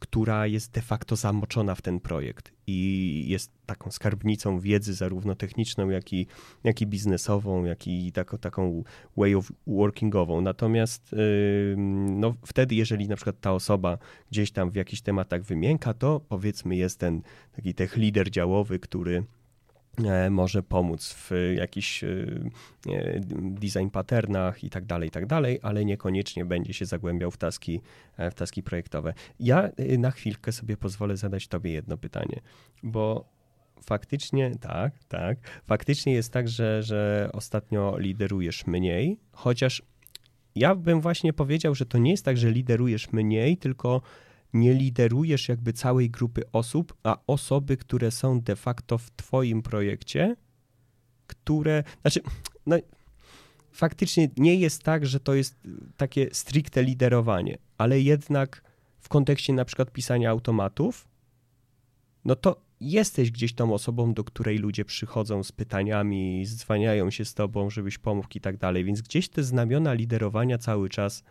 która 0.04 0.48
jest 0.48 0.72
de 0.72 0.82
facto 0.82 1.16
zamoczona 1.16 1.76
w 1.76 1.82
ten 1.82 2.00
projekt 2.00 2.52
i 2.68 3.26
jest 3.28 3.52
taką 3.66 3.92
skarbnicą 3.92 4.60
wiedzy 4.60 4.94
zarówno 4.94 5.36
techniczną, 5.36 5.90
jak 5.90 6.14
i, 6.14 6.28
jak 6.64 6.82
i 6.82 6.88
biznesową, 6.88 7.66
jak 7.66 7.88
i 7.88 8.12
taką, 8.12 8.38
taką 8.38 8.84
way 9.18 9.36
of 9.36 9.52
workingową. 9.68 10.42
Natomiast 10.42 11.16
no, 12.08 12.34
wtedy, 12.46 12.76
jeżeli 12.76 13.08
na 13.08 13.16
przykład 13.16 13.40
ta 13.42 13.54
osoba 13.54 13.98
gdzieś 14.32 14.52
tam 14.52 14.72
w 14.72 14.76
jakichś 14.76 15.02
tematach 15.02 15.44
wymięka, 15.44 15.94
to 15.94 16.20
powiedzmy 16.30 16.76
jest 16.76 17.00
ten 17.00 17.22
taki 17.56 17.74
tech 17.74 17.98
lider 17.98 18.32
działowy, 18.32 18.80
który 18.80 19.24
może 20.30 20.64
pomóc 20.64 21.14
w 21.14 21.32
jakichś 21.56 22.04
e, 22.04 22.08
design 23.42 23.90
patternach 23.90 24.64
i 24.64 24.70
tak 24.70 24.86
dalej, 24.86 25.08
i 25.08 25.12
tak 25.12 25.26
dalej, 25.26 25.60
ale 25.62 25.86
niekoniecznie 25.86 26.46
będzie 26.46 26.74
się 26.74 26.86
zagłębiał 26.86 27.32
w 27.32 27.38
taski, 27.38 27.82
e, 28.18 28.32
w 28.32 28.34
taski 28.34 28.64
projektowe. 28.64 29.14
Ja 29.40 29.70
na 29.98 30.12
chwilkę 30.12 30.52
sobie 30.52 30.78
pozwolę 30.78 31.18
zadać 31.18 31.48
tobie 31.48 31.72
jedno 31.72 31.98
pytanie, 31.98 32.42
bo 32.84 33.30
faktycznie 33.86 34.52
tak, 34.62 34.94
tak, 35.08 35.38
faktycznie 35.66 36.14
jest 36.14 36.34
tak, 36.34 36.50
że, 36.50 36.84
że 36.84 37.30
ostatnio 37.34 37.98
liderujesz 37.98 38.68
mniej, 38.68 39.20
chociaż 39.32 39.82
ja 40.56 40.76
bym 40.76 41.02
właśnie 41.02 41.34
powiedział, 41.34 41.76
że 41.76 41.86
to 41.86 41.98
nie 41.98 42.12
jest 42.12 42.26
tak, 42.26 42.38
że 42.38 42.52
liderujesz 42.52 43.12
mniej, 43.12 43.58
tylko 43.58 44.02
nie 44.54 44.74
liderujesz 44.74 45.50
jakby 45.50 45.74
całej 45.74 46.10
grupy 46.10 46.44
osób, 46.52 46.94
a 47.04 47.18
osoby, 47.28 47.78
które 47.78 48.12
są 48.12 48.42
de 48.42 48.56
facto 48.56 48.98
w 48.98 49.12
Twoim 49.12 49.62
projekcie, 49.62 50.36
które, 51.28 51.84
znaczy, 52.02 52.22
no, 52.66 52.76
faktycznie 53.72 54.30
nie 54.38 54.56
jest 54.56 54.84
tak, 54.84 55.06
że 55.06 55.20
to 55.20 55.34
jest 55.34 55.56
takie 55.98 56.30
stricte 56.32 56.84
liderowanie, 56.84 57.58
ale 57.78 58.02
jednak 58.02 58.64
w 59.00 59.10
kontekście 59.10 59.54
na 59.54 59.66
przykład 59.66 59.92
pisania 59.92 60.30
automatów, 60.30 61.08
no 62.26 62.36
to 62.36 62.62
jesteś 62.82 63.32
gdzieś 63.32 63.54
tą 63.54 63.74
osobą, 63.74 64.14
do 64.14 64.24
której 64.24 64.58
ludzie 64.58 64.86
przychodzą 64.86 65.44
z 65.44 65.52
pytaniami, 65.52 66.46
zwaniają 66.46 67.12
się 67.12 67.26
z 67.26 67.34
tobą, 67.34 67.70
żebyś 67.70 67.98
pomógł 67.98 68.28
i 68.36 68.42
tak 68.42 68.58
dalej, 68.58 68.84
więc 68.84 69.02
gdzieś 69.02 69.30
te 69.30 69.44
znamiona 69.44 69.94
liderowania 69.94 70.58
cały 70.58 70.90
czas 70.90 71.24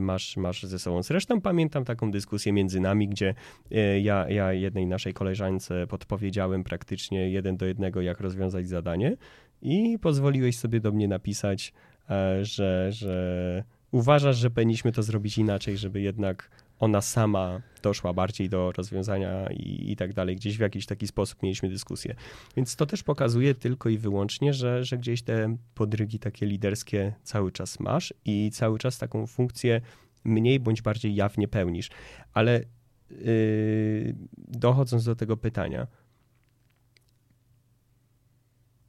masz, 0.00 0.36
masz 0.36 0.62
ze 0.62 0.78
sobą. 0.78 1.02
Zresztą 1.02 1.40
pamiętam 1.40 1.84
taką 1.84 2.10
dyskusję 2.10 2.52
między 2.52 2.80
nami, 2.80 3.08
gdzie 3.08 3.34
e, 3.70 4.00
ja, 4.00 4.28
ja 4.28 4.52
jednej 4.52 4.86
naszej 4.86 5.14
koleżance 5.14 5.86
podpowiedziałem 5.86 6.64
praktycznie 6.64 7.30
jeden 7.30 7.56
do 7.56 7.66
jednego, 7.66 8.00
jak 8.00 8.20
rozwiązać 8.20 8.68
zadanie 8.68 9.16
i 9.62 9.98
pozwoliłeś 9.98 10.58
sobie 10.58 10.80
do 10.80 10.92
mnie 10.92 11.08
napisać, 11.08 11.72
e, 12.10 12.44
że, 12.44 12.92
że 12.92 13.64
uważasz, 13.90 14.36
że 14.36 14.50
powinniśmy 14.50 14.92
to 14.92 15.02
zrobić 15.02 15.38
inaczej, 15.38 15.76
żeby 15.76 16.00
jednak 16.00 16.50
ona 16.78 17.00
sama 17.00 17.60
doszła 17.82 18.12
bardziej 18.12 18.48
do 18.48 18.72
rozwiązania 18.72 19.50
i, 19.50 19.92
i 19.92 19.96
tak 19.96 20.12
dalej. 20.12 20.36
Gdzieś 20.36 20.56
w 20.56 20.60
jakiś 20.60 20.86
taki 20.86 21.06
sposób 21.06 21.42
mieliśmy 21.42 21.68
dyskusję. 21.68 22.14
Więc 22.56 22.76
to 22.76 22.86
też 22.86 23.02
pokazuje 23.02 23.54
tylko 23.54 23.88
i 23.88 23.98
wyłącznie, 23.98 24.54
że, 24.54 24.84
że 24.84 24.98
gdzieś 24.98 25.22
te 25.22 25.56
podrygi 25.74 26.18
takie 26.18 26.46
liderskie 26.46 27.14
cały 27.22 27.52
czas 27.52 27.80
masz 27.80 28.14
i 28.24 28.50
cały 28.52 28.78
czas 28.78 28.98
taką 28.98 29.26
funkcję 29.26 29.80
mniej 30.24 30.60
bądź 30.60 30.82
bardziej 30.82 31.14
jawnie 31.14 31.48
pełnisz. 31.48 31.90
Ale 32.32 32.64
yy, 33.10 34.14
dochodząc 34.38 35.04
do 35.04 35.16
tego 35.16 35.36
pytania, 35.36 35.86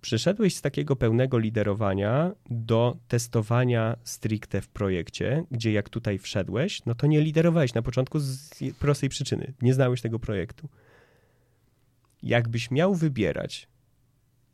Przyszedłeś 0.02 0.56
z 0.56 0.62
takiego 0.62 0.96
pełnego 0.96 1.38
liderowania 1.38 2.32
do 2.50 2.98
testowania 3.08 3.98
stricte 4.04 4.62
w 4.62 4.68
projekcie, 4.68 5.44
gdzie 5.52 5.72
jak 5.72 5.90
tutaj 5.90 6.20
wszedłeś, 6.20 6.86
no 6.86 6.96
to 6.96 7.08
nie 7.08 7.22
liderowałeś 7.22 7.74
na 7.74 7.82
początku 7.82 8.20
z 8.20 8.50
prostej 8.80 9.10
przyczyny. 9.10 9.54
Nie 9.62 9.74
znałeś 9.74 10.02
tego 10.02 10.20
projektu. 10.20 10.70
Jakbyś 12.24 12.72
miał 12.72 12.96
wybierać, 12.96 13.68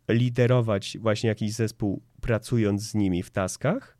liderować 0.10 0.98
właśnie 1.02 1.28
jakiś 1.28 1.54
zespół, 1.54 2.02
pracując 2.22 2.82
z 2.82 2.96
nimi 2.96 3.24
w 3.24 3.32
taskach, 3.32 3.98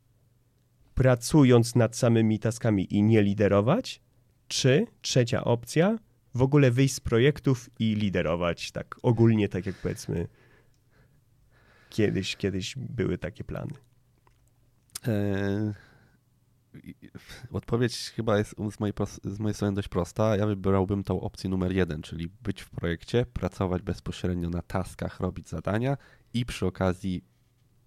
pracując 0.94 1.74
nad 1.74 1.96
samymi 1.96 2.38
taskami 2.38 2.94
i 2.94 3.02
nie 3.02 3.22
liderować, 3.22 4.00
czy 4.48 4.86
trzecia 5.02 5.44
opcja, 5.44 5.98
w 6.34 6.42
ogóle 6.42 6.70
wyjść 6.70 6.94
z 6.94 7.00
projektów 7.00 7.70
i 7.78 7.94
liderować 7.94 8.72
tak 8.72 8.96
ogólnie, 9.02 9.48
tak 9.48 9.66
jak 9.66 9.74
powiedzmy 9.74 10.28
Kiedyś, 11.96 12.36
kiedyś 12.36 12.74
były 12.76 13.18
takie 13.18 13.44
plany. 13.44 13.72
E, 15.08 15.74
odpowiedź 17.52 17.96
chyba 18.16 18.38
jest 18.38 18.54
z 18.70 18.80
mojej, 18.80 18.94
z 19.24 19.38
mojej 19.38 19.54
strony 19.54 19.74
dość 19.74 19.88
prosta. 19.88 20.36
Ja 20.36 20.46
wybrałbym 20.46 21.04
tą 21.04 21.20
opcję 21.20 21.50
numer 21.50 21.72
jeden, 21.72 22.02
czyli 22.02 22.28
być 22.42 22.62
w 22.62 22.70
projekcie, 22.70 23.26
pracować 23.26 23.82
bezpośrednio 23.82 24.50
na 24.50 24.62
taskach, 24.62 25.20
robić 25.20 25.48
zadania 25.48 25.96
i 26.34 26.46
przy 26.46 26.66
okazji 26.66 27.24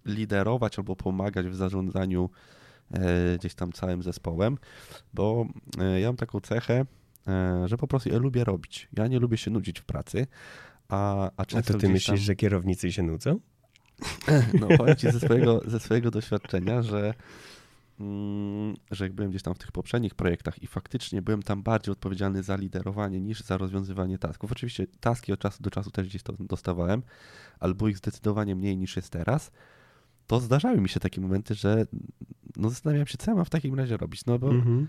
liderować 0.04 0.78
albo 0.78 0.96
pomagać 0.96 1.46
w 1.46 1.54
zarządzaniu 1.54 2.30
e, 2.90 3.38
gdzieś 3.38 3.54
tam 3.54 3.72
całym 3.72 4.02
zespołem, 4.02 4.58
bo 5.14 5.46
e, 5.78 6.00
ja 6.00 6.08
mam 6.08 6.16
taką 6.16 6.40
cechę, 6.40 6.86
że 7.64 7.76
po 7.76 7.86
prostu 7.86 8.08
ja 8.08 8.18
lubię 8.18 8.44
robić. 8.44 8.88
Ja 8.92 9.06
nie 9.06 9.18
lubię 9.18 9.36
się 9.36 9.50
nudzić 9.50 9.80
w 9.80 9.84
pracy, 9.84 10.26
a, 10.88 11.30
a 11.36 11.46
często 11.46 11.70
A 11.70 11.76
to 11.76 11.80
ty 11.80 11.88
myślisz, 11.88 12.06
tam... 12.06 12.16
że 12.16 12.36
kierownicy 12.36 12.92
się 12.92 13.02
nudzą? 13.02 13.40
No 14.60 14.68
powiem 14.78 14.96
ci 14.96 15.10
ze 15.10 15.20
swojego, 15.20 15.60
ze 15.66 15.80
swojego 15.80 16.10
doświadczenia, 16.10 16.82
że, 16.82 17.14
mm, 18.00 18.74
że 18.90 19.04
jak 19.04 19.12
byłem 19.12 19.30
gdzieś 19.30 19.42
tam 19.42 19.54
w 19.54 19.58
tych 19.58 19.72
poprzednich 19.72 20.14
projektach 20.14 20.62
i 20.62 20.66
faktycznie 20.66 21.22
byłem 21.22 21.42
tam 21.42 21.62
bardziej 21.62 21.92
odpowiedzialny 21.92 22.42
za 22.42 22.56
liderowanie 22.56 23.20
niż 23.20 23.40
za 23.40 23.56
rozwiązywanie 23.56 24.18
tasków. 24.18 24.52
Oczywiście 24.52 24.86
taski 25.00 25.32
od 25.32 25.40
czasu 25.40 25.62
do 25.62 25.70
czasu 25.70 25.90
też 25.90 26.08
gdzieś 26.08 26.22
to 26.22 26.32
dostawałem, 26.40 27.02
ale 27.60 27.74
było 27.74 27.88
ich 27.88 27.98
zdecydowanie 27.98 28.56
mniej 28.56 28.76
niż 28.76 28.96
jest 28.96 29.10
teraz. 29.10 29.50
To 30.26 30.40
zdarzały 30.40 30.80
mi 30.80 30.88
się 30.88 31.00
takie 31.00 31.20
momenty, 31.20 31.54
że 31.54 31.86
no 32.56 32.70
zastanawiałem 32.70 33.06
się, 33.06 33.18
co 33.18 33.30
ja 33.30 33.34
mam 33.34 33.44
w 33.44 33.50
takim 33.50 33.74
razie 33.74 33.96
robić, 33.96 34.26
no 34.26 34.38
bo 34.38 34.50
mhm. 34.50 34.86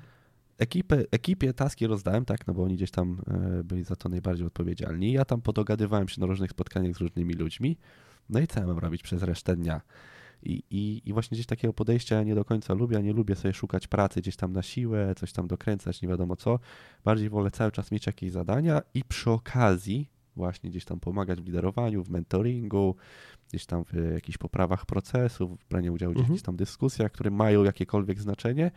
ekipę, 0.57 1.03
ekipie 1.11 1.53
taski 1.53 1.87
rozdałem, 1.87 2.25
tak, 2.25 2.47
no 2.47 2.53
bo 2.53 2.63
oni 2.63 2.75
gdzieś 2.75 2.91
tam 2.91 3.21
e, 3.27 3.63
byli 3.63 3.83
za 3.83 3.95
to 3.95 4.09
najbardziej 4.09 4.47
odpowiedzialni. 4.47 5.11
Ja 5.11 5.25
tam 5.25 5.41
podogadywałem 5.41 6.07
się 6.07 6.21
na 6.21 6.27
różnych 6.27 6.51
spotkaniach 6.51 6.95
z 6.95 6.97
różnymi 6.97 7.33
ludźmi, 7.33 7.77
no 8.31 8.39
i 8.39 8.47
co 8.47 8.59
ja 8.59 8.67
mam 8.67 8.77
robić 8.77 9.03
przez 9.03 9.23
resztę 9.23 9.55
dnia? 9.55 9.81
I, 10.43 10.63
i, 10.69 11.01
I 11.05 11.13
właśnie 11.13 11.35
gdzieś 11.35 11.45
takiego 11.45 11.73
podejścia 11.73 12.15
ja 12.15 12.23
nie 12.23 12.35
do 12.35 12.45
końca 12.45 12.73
lubię, 12.73 12.95
ja 12.95 13.01
nie 13.01 13.13
lubię 13.13 13.35
sobie 13.35 13.53
szukać 13.53 13.87
pracy 13.87 14.21
gdzieś 14.21 14.35
tam 14.35 14.53
na 14.53 14.61
siłę, 14.61 15.15
coś 15.15 15.33
tam 15.33 15.47
dokręcać, 15.47 16.01
nie 16.01 16.09
wiadomo 16.09 16.35
co. 16.35 16.59
Bardziej 17.03 17.29
wolę 17.29 17.51
cały 17.51 17.71
czas 17.71 17.91
mieć 17.91 18.07
jakieś 18.07 18.31
zadania 18.31 18.81
i 18.93 19.03
przy 19.03 19.31
okazji 19.31 20.09
właśnie 20.35 20.69
gdzieś 20.69 20.85
tam 20.85 20.99
pomagać 20.99 21.41
w 21.41 21.45
liderowaniu, 21.45 22.03
w 22.03 22.09
mentoringu, 22.09 22.95
gdzieś 23.49 23.65
tam 23.65 23.85
w 23.85 24.13
jakichś 24.13 24.37
poprawach 24.37 24.85
procesów, 24.85 25.59
w 25.59 25.67
braniu 25.69 25.93
udziału 25.93 26.11
mhm. 26.11 26.27
jakichś 26.27 26.43
tam 26.43 26.55
dyskusjach, 26.55 27.11
które 27.11 27.31
mają 27.31 27.63
jakiekolwiek 27.63 28.21
znaczenie, 28.21 28.71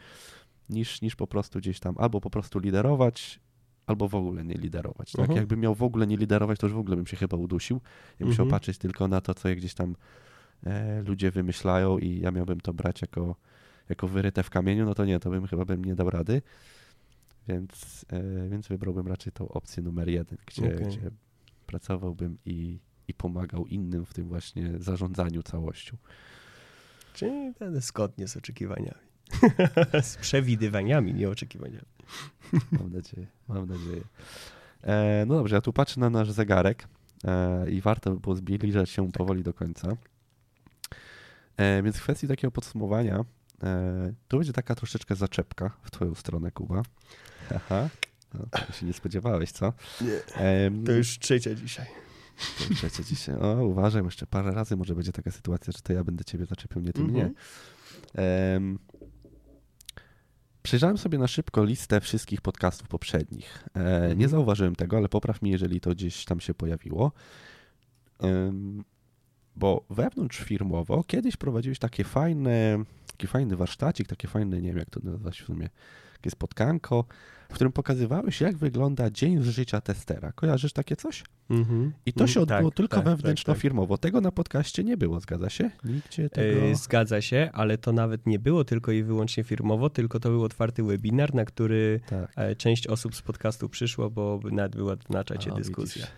niż, 0.68 1.02
niż 1.02 1.16
po 1.16 1.26
prostu 1.26 1.58
gdzieś 1.58 1.80
tam 1.80 1.94
albo 1.98 2.20
po 2.20 2.30
prostu 2.30 2.58
liderować, 2.58 3.40
albo 3.86 4.08
w 4.08 4.14
ogóle 4.14 4.44
nie 4.44 4.54
liderować. 4.54 5.12
Tak? 5.12 5.20
Mhm. 5.20 5.36
Jakbym 5.36 5.60
miał 5.60 5.74
w 5.74 5.82
ogóle 5.82 6.06
nie 6.06 6.16
liderować, 6.16 6.58
to 6.58 6.66
już 6.66 6.74
w 6.74 6.78
ogóle 6.78 6.96
bym 6.96 7.06
się 7.06 7.16
chyba 7.16 7.36
udusił. 7.36 7.80
Ja 8.20 8.26
musiał 8.26 8.44
mhm. 8.44 8.60
patrzeć 8.60 8.78
tylko 8.78 9.08
na 9.08 9.20
to, 9.20 9.34
co 9.34 9.48
gdzieś 9.48 9.74
tam 9.74 9.96
e, 10.66 11.02
ludzie 11.02 11.30
wymyślają 11.30 11.98
i 11.98 12.20
ja 12.20 12.30
miałbym 12.30 12.60
to 12.60 12.72
brać 12.72 13.02
jako, 13.02 13.36
jako 13.88 14.08
wyryte 14.08 14.42
w 14.42 14.50
kamieniu, 14.50 14.84
no 14.84 14.94
to 14.94 15.04
nie, 15.04 15.20
to 15.20 15.30
bym 15.30 15.46
chyba 15.46 15.64
bym 15.64 15.84
nie 15.84 15.94
dał 15.94 16.10
rady. 16.10 16.42
Więc, 17.48 18.04
e, 18.08 18.48
więc 18.48 18.68
wybrałbym 18.68 19.06
raczej 19.06 19.32
tą 19.32 19.48
opcję 19.48 19.82
numer 19.82 20.08
jeden, 20.08 20.38
gdzie, 20.46 20.74
okay. 20.74 20.86
gdzie 20.86 21.10
pracowałbym 21.66 22.38
i, 22.44 22.78
i 23.08 23.14
pomagał 23.14 23.66
innym 23.66 24.06
w 24.06 24.14
tym 24.14 24.28
właśnie 24.28 24.72
zarządzaniu 24.78 25.42
całością. 25.42 25.96
Czyli 27.14 27.52
zgodnie 27.74 28.28
z 28.28 28.36
oczekiwaniami. 28.36 29.04
z 30.02 30.16
przewidywaniami, 30.16 31.14
nie 31.14 31.28
oczekiwaniami. 31.28 31.93
Mam 32.80 32.92
nadzieję, 32.92 33.26
mam 33.48 33.68
nadzieję. 33.68 34.02
E, 34.82 35.24
no 35.26 35.34
dobrze, 35.34 35.54
ja 35.54 35.60
tu 35.60 35.72
patrzę 35.72 36.00
na 36.00 36.10
nasz 36.10 36.30
zegarek 36.30 36.88
e, 37.24 37.70
i 37.70 37.80
warto 37.80 38.10
by 38.10 38.20
było 38.20 38.36
zbliżać 38.36 38.90
się 38.90 39.06
tak. 39.06 39.16
powoli 39.16 39.42
do 39.42 39.54
końca. 39.54 39.96
E, 41.56 41.82
więc 41.82 41.96
w 41.96 42.02
kwestii 42.02 42.28
takiego 42.28 42.50
podsumowania, 42.50 43.24
e, 43.62 44.12
to 44.28 44.36
będzie 44.36 44.52
taka 44.52 44.74
troszeczkę 44.74 45.16
zaczepka 45.16 45.70
w 45.82 45.90
twoją 45.90 46.14
stronę, 46.14 46.50
Kuba. 46.50 46.82
Aha, 47.54 47.88
no, 48.34 48.72
się 48.72 48.86
nie 48.86 48.92
spodziewałeś, 48.92 49.52
co? 49.52 49.72
Nie, 50.00 50.20
to 50.86 50.92
już 50.92 51.18
trzecia 51.18 51.54
dzisiaj. 51.54 51.86
To 52.58 52.64
już 52.64 52.78
trzecia 52.78 53.02
dzisiaj. 53.02 53.36
O, 53.36 53.64
uważaj, 53.64 54.04
jeszcze 54.04 54.26
parę 54.26 54.50
razy 54.50 54.76
może 54.76 54.94
będzie 54.94 55.12
taka 55.12 55.30
sytuacja, 55.30 55.72
że 55.72 55.78
to 55.82 55.92
ja 55.92 56.04
będę 56.04 56.24
ciebie 56.24 56.46
zaczepił, 56.46 56.82
nie 56.82 56.92
ty 56.92 57.00
mm 57.00 57.12
-hmm. 57.12 57.14
mnie. 57.14 57.30
Przejrzałem 60.64 60.98
sobie 60.98 61.18
na 61.18 61.26
szybko 61.26 61.64
listę 61.64 62.00
wszystkich 62.00 62.40
podcastów 62.40 62.88
poprzednich. 62.88 63.64
E, 63.74 63.80
nie 64.00 64.12
Mhm. 64.12 64.28
zauważyłem 64.28 64.76
tego, 64.76 64.96
ale 64.96 65.08
popraw 65.08 65.42
mi, 65.42 65.50
jeżeli 65.50 65.80
to 65.80 65.90
gdzieś 65.90 66.24
tam 66.24 66.40
się 66.40 66.54
pojawiło. 66.54 67.12
Bo 69.56 69.84
wewnątrz 69.90 70.38
firmowo 70.38 71.04
kiedyś 71.04 71.36
prowadziłeś 71.36 71.78
takie 71.78 72.04
fajne, 72.04 72.84
taki 73.06 73.26
fajny 73.26 73.56
warsztacik, 73.56 74.08
takie 74.08 74.28
fajne, 74.28 74.60
nie 74.60 74.68
wiem 74.68 74.78
jak 74.78 74.90
to 74.90 75.00
nazwać 75.02 75.40
w 75.40 75.44
sumie, 75.46 75.68
takie 76.24 76.30
spotkanko, 76.30 77.04
w 77.50 77.54
którym 77.54 77.72
pokazywałeś, 77.72 78.40
jak 78.40 78.56
wygląda 78.56 79.10
dzień 79.10 79.42
z 79.42 79.48
życia 79.48 79.80
testera. 79.80 80.32
Kojarzysz 80.32 80.72
takie 80.72 80.96
coś? 80.96 81.24
Mhm. 81.50 81.92
I 82.06 82.12
to 82.12 82.26
się 82.26 82.40
odbyło 82.40 82.70
tak, 82.70 82.76
tylko 82.76 82.96
tak, 82.96 83.04
wewnętrzno-firmowo. 83.04 83.98
Tego 83.98 84.20
na 84.20 84.32
podcaście 84.32 84.84
nie 84.84 84.96
było, 84.96 85.20
zgadza 85.20 85.50
się? 85.50 85.70
Nigdzie 85.84 86.30
tego... 86.30 86.60
E, 86.60 86.74
Zgadza 86.74 87.20
się, 87.20 87.50
ale 87.52 87.78
to 87.78 87.92
nawet 87.92 88.26
nie 88.26 88.38
było 88.38 88.64
tylko 88.64 88.92
i 88.92 89.02
wyłącznie 89.02 89.44
firmowo, 89.44 89.90
tylko 89.90 90.20
to 90.20 90.28
był 90.28 90.44
otwarty 90.44 90.82
webinar, 90.82 91.34
na 91.34 91.44
który 91.44 92.00
Tak. 92.06 92.32
e, 92.36 92.56
część 92.56 92.86
osób 92.86 93.14
z 93.16 93.22
podcastu 93.22 93.68
przyszło, 93.68 94.10
bo 94.10 94.40
nawet 94.52 94.76
była 94.76 94.96
na 95.10 95.24
czacie 95.24 95.50
dyskusja. 95.52 96.06
widzisz. 96.06 96.14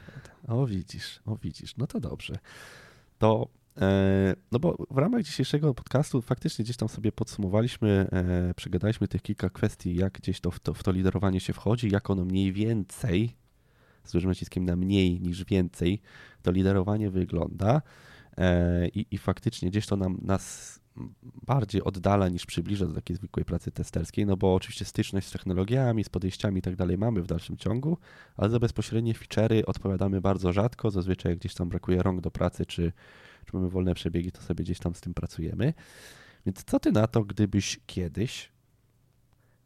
O 0.49 0.67
widzisz, 0.67 1.21
o 1.27 1.37
widzisz, 1.37 1.77
no 1.77 1.87
to 1.87 2.01
dobrze. 2.01 2.39
To, 3.19 3.49
e, 3.49 3.66
no 4.53 4.59
bo 4.59 4.77
w 4.91 4.99
ramach 4.99 5.23
dzisiejszego 5.23 5.75
podcastu 5.75 6.23
faktycznie 6.23 6.65
gdzieś 6.65 6.77
tam 6.77 6.89
sobie 6.89 7.13
podsumowaliśmy, 7.13 8.09
e, 8.13 8.55
przegadaliśmy 8.55 9.09
tych 9.09 9.23
kilka 9.23 9.51
kwestii, 9.51 9.95
jak 9.95 10.13
gdzieś 10.13 10.41
to 10.41 10.51
w, 10.51 10.61
to 10.61 10.75
w 10.75 10.83
to 10.83 10.93
liderowanie 10.93 11.41
się 11.41 11.53
wchodzi, 11.53 11.91
jak 11.91 12.11
ono 12.11 12.25
mniej 12.25 12.53
więcej, 12.53 13.37
z 14.05 14.13
dużym 14.13 14.31
naciskiem 14.31 14.65
na 14.65 14.77
mniej 14.77 15.21
niż 15.21 15.45
więcej, 15.45 16.01
to 16.43 16.51
liderowanie 16.51 17.11
wygląda 17.11 17.83
e, 18.37 18.89
i, 18.89 19.07
i 19.11 19.19
faktycznie 19.19 19.71
gdzieś 19.71 19.87
to 19.87 19.97
nam, 19.97 20.19
nas 20.23 20.77
bardziej 21.47 21.85
oddala 21.85 22.29
niż 22.29 22.47
przybliża 22.47 22.87
do 22.87 22.95
takiej 22.95 23.17
zwykłej 23.17 23.45
pracy 23.45 23.71
testerskiej, 23.71 24.27
no 24.27 24.37
bo 24.37 24.55
oczywiście 24.55 24.85
styczność 24.85 25.27
z 25.27 25.31
technologiami, 25.31 26.05
z 26.05 26.09
podejściami 26.09 26.59
i 26.59 26.63
tak 26.63 26.77
dalej 26.77 26.99
mamy 26.99 27.23
w 27.23 27.27
dalszym 27.27 27.57
ciągu, 27.57 27.99
ale 28.37 28.51
za 28.51 28.59
bezpośrednie 28.59 29.15
feature'y 29.15 29.63
odpowiadamy 29.67 30.21
bardzo 30.21 30.53
rzadko. 30.53 30.91
Zazwyczaj 30.91 31.37
gdzieś 31.37 31.55
tam 31.55 31.69
brakuje 31.69 32.03
rąk 32.03 32.21
do 32.21 32.31
pracy, 32.31 32.67
czy, 32.67 32.93
czy 33.47 33.57
mamy 33.57 33.69
wolne 33.69 33.95
przebiegi, 33.95 34.33
to 34.33 34.43
sobie 34.43 34.65
gdzieś 34.65 34.79
tam 34.79 34.95
z 34.95 35.01
tym 35.01 35.15
pracujemy. 35.15 35.75
Więc 36.47 36.65
co 36.65 36.81
ty 36.81 36.93
na 36.93 37.07
to, 37.07 37.25
gdybyś 37.25 37.81
kiedyś, 37.87 38.53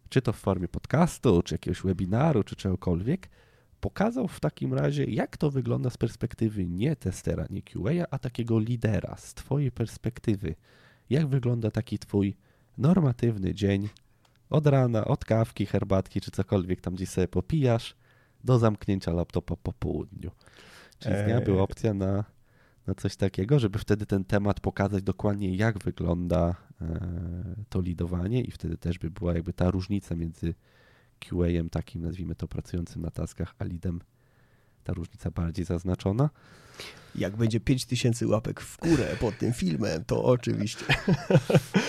czy 0.09 0.22
to 0.22 0.33
w 0.33 0.37
formie 0.37 0.68
podcastu, 0.68 1.43
czy 1.43 1.55
jakiegoś 1.55 1.83
webinaru, 1.83 2.45
czy 2.45 2.57
czegokolwiek, 2.57 3.28
pokazał 3.81 4.28
w 4.28 4.41
takim 4.41 4.74
razie, 4.74 5.05
jak 5.05 5.37
to 5.37 5.51
wygląda 5.51 5.91
z 5.91 5.97
perspektywy 5.97 6.66
nie 6.66 6.97
testera, 6.97 7.47
nie 7.51 7.62
QA, 7.62 8.07
a 8.11 8.18
takiego 8.18 8.59
lidera, 8.59 9.16
z 9.16 9.35
twojej 9.35 9.72
perspektywy. 9.72 10.55
Jak 11.11 11.26
wygląda 11.26 11.70
taki 11.70 11.99
twój 11.99 12.37
normatywny 12.78 13.55
dzień 13.55 13.89
od 14.51 14.66
rana, 14.66 15.05
od 15.05 15.24
kawki, 15.24 15.66
herbatki, 15.66 16.20
czy 16.20 16.31
cokolwiek 16.31 16.81
tam 16.81 16.95
gdzieś 16.95 17.09
sobie 17.09 17.28
popijasz, 17.28 17.97
do 18.45 18.59
zamknięcia 18.59 19.12
laptopa 19.12 19.57
po 19.57 19.72
południu. 19.72 20.31
Czy 20.99 21.09
z 21.09 21.24
dnia 21.24 21.37
Eee. 21.37 21.45
była 21.45 21.62
opcja 21.62 21.95
na, 21.95 22.24
na 22.87 22.95
coś 22.95 23.16
takiego, 23.16 23.59
żeby 23.59 23.78
wtedy 23.78 24.07
ten 24.07 24.24
temat 24.24 24.61
pokazać 24.61 25.03
dokładnie, 25.03 25.57
jak 25.57 25.78
wygląda 25.78 26.55
e, 26.81 27.64
to 27.68 27.81
lidowanie 27.81 28.43
i 28.43 28.51
wtedy 28.51 28.76
też 28.76 28.99
by 28.99 29.11
była 29.11 29.35
jakby 29.35 29.53
ta 29.53 29.70
różnica 29.70 30.14
między 30.14 30.55
QA-em 31.20 31.70
takim, 31.70 32.03
nazwijmy 32.03 32.35
to, 32.35 32.49
pracującym 32.49 33.03
na 33.03 33.11
taskach, 33.11 33.55
a 33.59 33.64
lidem, 33.64 34.01
ta 34.85 34.93
różnica 34.93 35.31
bardziej 35.31 35.64
zaznaczona. 35.64 36.31
Jak 37.14 37.37
będzie 37.37 37.61
5000 37.61 38.26
łapek 38.26 38.61
w 38.61 38.78
górę 38.78 39.16
pod 39.20 39.39
tym 39.39 39.53
filmem, 39.53 40.05
to 40.05 40.24
oczywiście. 40.24 40.85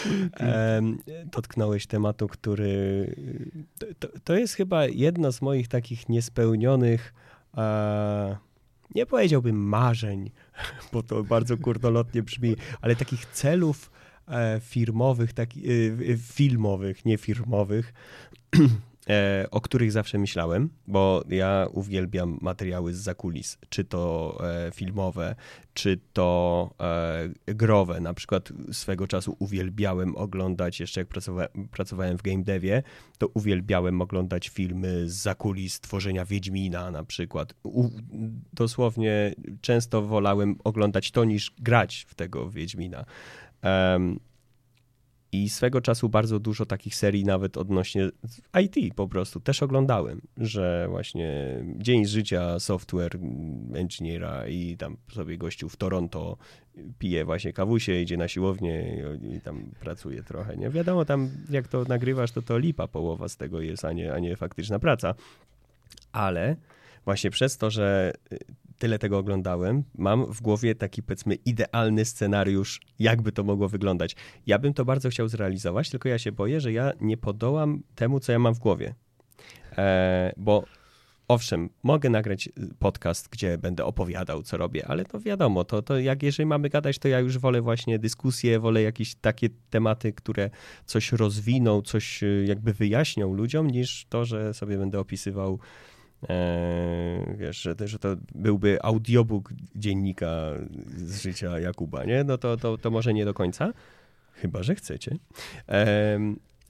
Dotknąłeś 1.36 1.88
tematu, 1.88 2.28
który. 2.28 3.16
To, 3.80 3.86
to, 4.00 4.20
to 4.24 4.36
jest 4.36 4.54
chyba 4.54 4.86
jedno 4.86 5.32
z 5.32 5.42
moich 5.42 5.68
takich 5.68 6.10
niespełnionych. 6.10 7.14
E, 7.58 8.38
nie 8.96 9.06
powiedziałbym 9.06 9.56
marzeń, 9.56 10.32
bo 10.94 11.04
to 11.04 11.24
bardzo 11.24 11.58
kurdolotnie 11.58 12.24
brzmi, 12.24 12.56
ale 12.82 12.96
takich 12.96 13.26
celów 13.26 13.92
e, 14.28 14.60
firmowych, 14.64 15.34
taki, 15.34 15.70
e, 15.70 15.74
e, 16.14 16.18
filmowych, 16.18 17.06
nie 17.06 17.18
firmowych, 17.18 17.94
o 19.52 19.62
których 19.62 19.92
zawsze 19.92 20.18
myślałem, 20.18 20.70
bo 20.88 21.24
ja 21.30 21.68
uwielbiam 21.74 22.38
materiały 22.42 22.94
z 22.94 22.98
zakulis, 22.98 23.58
czy 23.70 23.84
to 23.84 24.38
e, 24.68 24.72
filmowe, 24.72 25.36
czy 25.74 26.00
to 26.14 26.70
e, 27.48 27.54
growe. 27.54 28.00
Na 28.00 28.14
przykład 28.14 28.50
swego 28.72 29.08
czasu 29.08 29.36
uwielbiałem 29.40 30.16
oglądać, 30.16 30.80
jeszcze 30.80 31.02
jak 31.02 31.08
pracowa 31.08 31.48
pracowałem 31.72 32.18
w 32.18 32.22
game 32.22 32.44
devie, 32.44 32.84
to 33.18 33.28
uwielbiałem 33.28 34.02
oglądać 34.02 34.50
filmy 34.50 35.10
z 35.10 35.14
zakulis 35.14 35.80
tworzenia 35.80 36.26
Wiedźmina 36.26 36.92
na 36.92 37.04
przykład. 37.04 37.54
Dosłownie 38.54 39.36
często 39.62 40.02
wolałem 40.02 40.56
oglądać 40.64 41.12
to 41.12 41.26
niż 41.26 41.52
grać 41.60 42.06
w 42.10 42.16
tego 42.16 42.50
Wiedźmina. 42.50 43.06
Em, 43.62 44.20
i 45.32 45.50
swego 45.50 45.82
czasu 45.82 46.10
bardzo 46.10 46.40
dużo 46.40 46.66
takich 46.66 46.96
serii, 46.96 47.26
nawet 47.26 47.58
odnośnie 47.58 48.10
IT 48.62 48.96
po 48.96 49.08
prostu, 49.08 49.40
też 49.40 49.64
oglądałem, 49.64 50.22
że 50.38 50.88
właśnie 50.90 51.60
dzień 51.78 52.06
z 52.06 52.10
życia 52.10 52.60
software 52.60 53.20
engineera 53.74 54.48
i 54.48 54.78
tam 54.78 54.98
sobie 55.14 55.38
gościu 55.38 55.70
w 55.70 55.78
Toronto 55.78 56.38
pije 57.00 57.26
właśnie 57.26 57.54
kawusie, 57.54 58.02
idzie 58.02 58.18
na 58.18 58.28
siłownię 58.28 59.04
i, 59.36 59.42
tam 59.42 59.72
pracuje 59.80 60.24
trochę, 60.24 60.58
nie? 60.58 60.70
Wiadomo, 60.70 61.06
tam 61.06 61.30
jak 61.50 61.68
to 61.68 61.84
nagrywasz, 61.84 62.32
to 62.32 62.42
to 62.42 62.58
lipa 62.58 62.88
połowa 62.88 63.30
z 63.30 63.38
tego 63.38 63.62
jest, 63.62 63.86
a 63.86 63.94
nie, 63.94 64.14
a 64.14 64.20
nie 64.20 64.36
faktyczna 64.36 64.80
praca. 64.80 65.16
Ale 66.12 66.56
właśnie 67.06 67.32
przez 67.32 67.58
to, 67.58 67.70
że 67.70 68.14
tyle 68.82 69.00
tego 69.00 69.18
oglądałem, 69.18 69.84
mam 69.98 70.34
w 70.34 70.42
głowie 70.42 70.76
taki 70.76 71.04
powiedzmy 71.04 71.36
idealny 71.36 72.06
scenariusz, 72.06 72.80
jakby 73.00 73.32
to 73.32 73.44
mogło 73.44 73.70
wyglądać. 73.70 74.16
Ja 74.48 74.60
bym 74.60 74.74
to 74.74 74.86
bardzo 74.86 75.10
chciał 75.10 75.28
zrealizować, 75.28 75.90
tylko 75.90 76.10
ja 76.10 76.20
się 76.20 76.32
boję, 76.32 76.62
że 76.62 76.72
ja 76.72 76.92
nie 77.02 77.18
podołam 77.18 77.84
temu, 77.96 78.20
co 78.20 78.32
ja 78.32 78.40
mam 78.40 78.54
w 78.54 78.60
głowie. 78.60 78.96
E, 79.78 80.34
bo 80.38 80.64
owszem, 81.28 81.70
mogę 81.84 82.10
nagrać 82.10 82.50
podcast, 82.80 83.30
gdzie 83.30 83.58
będę 83.58 83.86
opowiadał, 83.86 84.44
co 84.44 84.58
robię, 84.58 84.88
ale 84.88 85.06
to 85.06 85.20
wiadomo, 85.20 85.64
to, 85.64 85.82
to 85.82 86.00
jak 86.00 86.24
jeżeli 86.24 86.48
mamy 86.48 86.70
gadać, 86.70 87.00
to 87.00 87.08
ja 87.08 87.20
już 87.20 87.38
wolę 87.38 87.62
właśnie 87.62 88.00
dyskusje, 88.00 88.60
wolę 88.60 88.82
jakieś 88.82 89.16
takie 89.16 89.50
tematy, 89.70 90.14
które 90.14 90.50
coś 90.86 91.12
rozwiną, 91.12 91.82
coś 91.82 92.24
y, 92.24 92.46
jakby 92.48 92.74
wyjaśnią 92.74 93.34
ludziom, 93.34 93.68
niż 93.68 94.06
to, 94.10 94.26
że 94.26 94.54
sobie 94.54 94.78
będę 94.78 95.00
opisywał 95.00 95.60
wiesz, 97.38 97.62
że, 97.62 97.76
że 97.86 98.00
to 98.00 98.16
byłby 98.36 98.84
audiobook 98.84 99.54
dziennika 99.76 100.52
z 100.96 101.22
życia 101.22 101.60
Jakuba, 101.60 102.06
nie? 102.06 102.24
No 102.24 102.38
to, 102.38 102.58
to, 102.58 102.78
to 102.78 102.92
może 102.92 103.14
nie 103.14 103.26
do 103.26 103.34
końca, 103.34 103.74
chyba, 104.34 104.64
że 104.64 104.76
chcecie. 104.76 105.18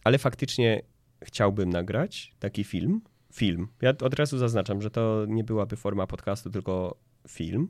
Ale 0.03 0.17
faktycznie 0.17 0.81
chciałbym 1.23 1.69
nagrać 1.69 2.33
taki 2.39 2.63
film, 2.63 3.01
film. 3.33 3.67
Ja 3.81 3.89
od 3.89 4.13
razu 4.13 4.37
zaznaczam, 4.37 4.81
że 4.81 4.91
to 4.91 5.25
nie 5.27 5.43
byłaby 5.43 5.75
forma 5.75 6.07
podcastu, 6.07 6.49
tylko 6.49 6.95
film. 7.27 7.67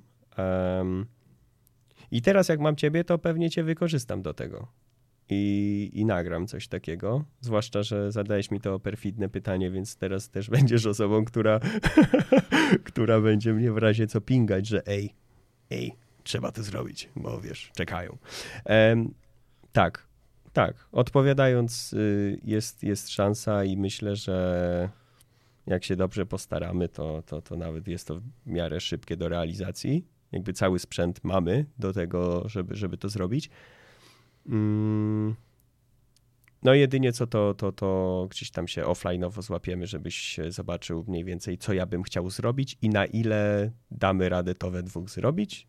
I 2.12 2.22
teraz 2.22 2.50
jak 2.50 2.60
mam 2.60 2.76
ciebie, 2.76 3.04
to 3.04 3.18
pewnie 3.18 3.50
cię 3.50 3.64
wykorzystam 3.64 4.22
do 4.22 4.34
tego. 4.34 4.68
I, 5.34 5.90
I 5.94 6.06
nagram 6.06 6.48
coś 6.48 6.68
takiego. 6.68 7.24
Zwłaszcza, 7.42 7.84
że 7.84 8.12
zadałeś 8.12 8.52
mi 8.52 8.62
to 8.62 8.80
perfidne 8.80 9.30
pytanie, 9.30 9.72
więc 9.72 9.98
teraz 9.98 10.30
też 10.30 10.50
będziesz 10.60 10.86
osobą, 10.86 11.26
która, 11.26 11.60
która 12.90 13.22
będzie 13.22 13.54
mnie 13.54 13.72
w 13.72 13.78
razie 13.78 14.08
co 14.08 14.22
pingać, 14.22 14.68
że 14.68 14.88
ej, 14.88 15.14
ej, 15.70 15.96
trzeba 16.24 16.52
to 16.52 16.64
zrobić, 16.64 17.10
bo 17.16 17.42
wiesz, 17.42 17.72
czekają. 17.76 18.18
Em, 18.66 19.14
tak, 19.72 20.08
tak. 20.54 20.88
Odpowiadając, 20.92 21.94
y, 21.94 22.40
jest, 22.44 22.84
jest 22.84 23.10
szansa 23.10 23.64
i 23.64 23.78
myślę, 23.78 24.16
że 24.16 24.90
jak 25.68 25.84
się 25.84 25.96
dobrze 25.96 26.26
postaramy, 26.26 26.90
to, 26.90 27.24
to, 27.26 27.42
to 27.42 27.56
nawet 27.56 27.88
jest 27.88 28.08
to 28.08 28.20
w 28.20 28.24
miarę 28.46 28.80
szybkie 28.80 29.18
do 29.18 29.30
realizacji. 29.30 30.06
Jakby 30.32 30.54
cały 30.54 30.80
sprzęt 30.80 31.24
mamy 31.24 31.66
do 31.80 31.94
tego, 31.94 32.50
żeby, 32.50 32.76
żeby 32.76 32.98
to 32.98 33.10
zrobić. 33.10 33.50
Mm. 34.46 35.36
No 36.64 36.74
jedynie 36.74 37.14
co 37.14 37.28
to, 37.28 37.54
to, 37.54 37.72
to 37.72 38.28
gdzieś 38.30 38.52
tam 38.52 38.68
się 38.68 38.84
offline'owo 38.84 39.42
złapiemy, 39.42 39.88
żebyś 39.88 40.40
zobaczył 40.50 41.06
mniej 41.08 41.26
więcej, 41.26 41.58
co 41.58 41.74
ja 41.74 41.86
bym 41.86 42.04
chciał 42.04 42.30
zrobić 42.30 42.78
i 42.82 42.90
na 42.90 43.06
ile 43.06 43.72
damy 43.92 44.30
radę 44.30 44.56
to 44.56 44.72
we 44.72 44.84
dwóch 44.84 45.10
zrobić. 45.10 45.68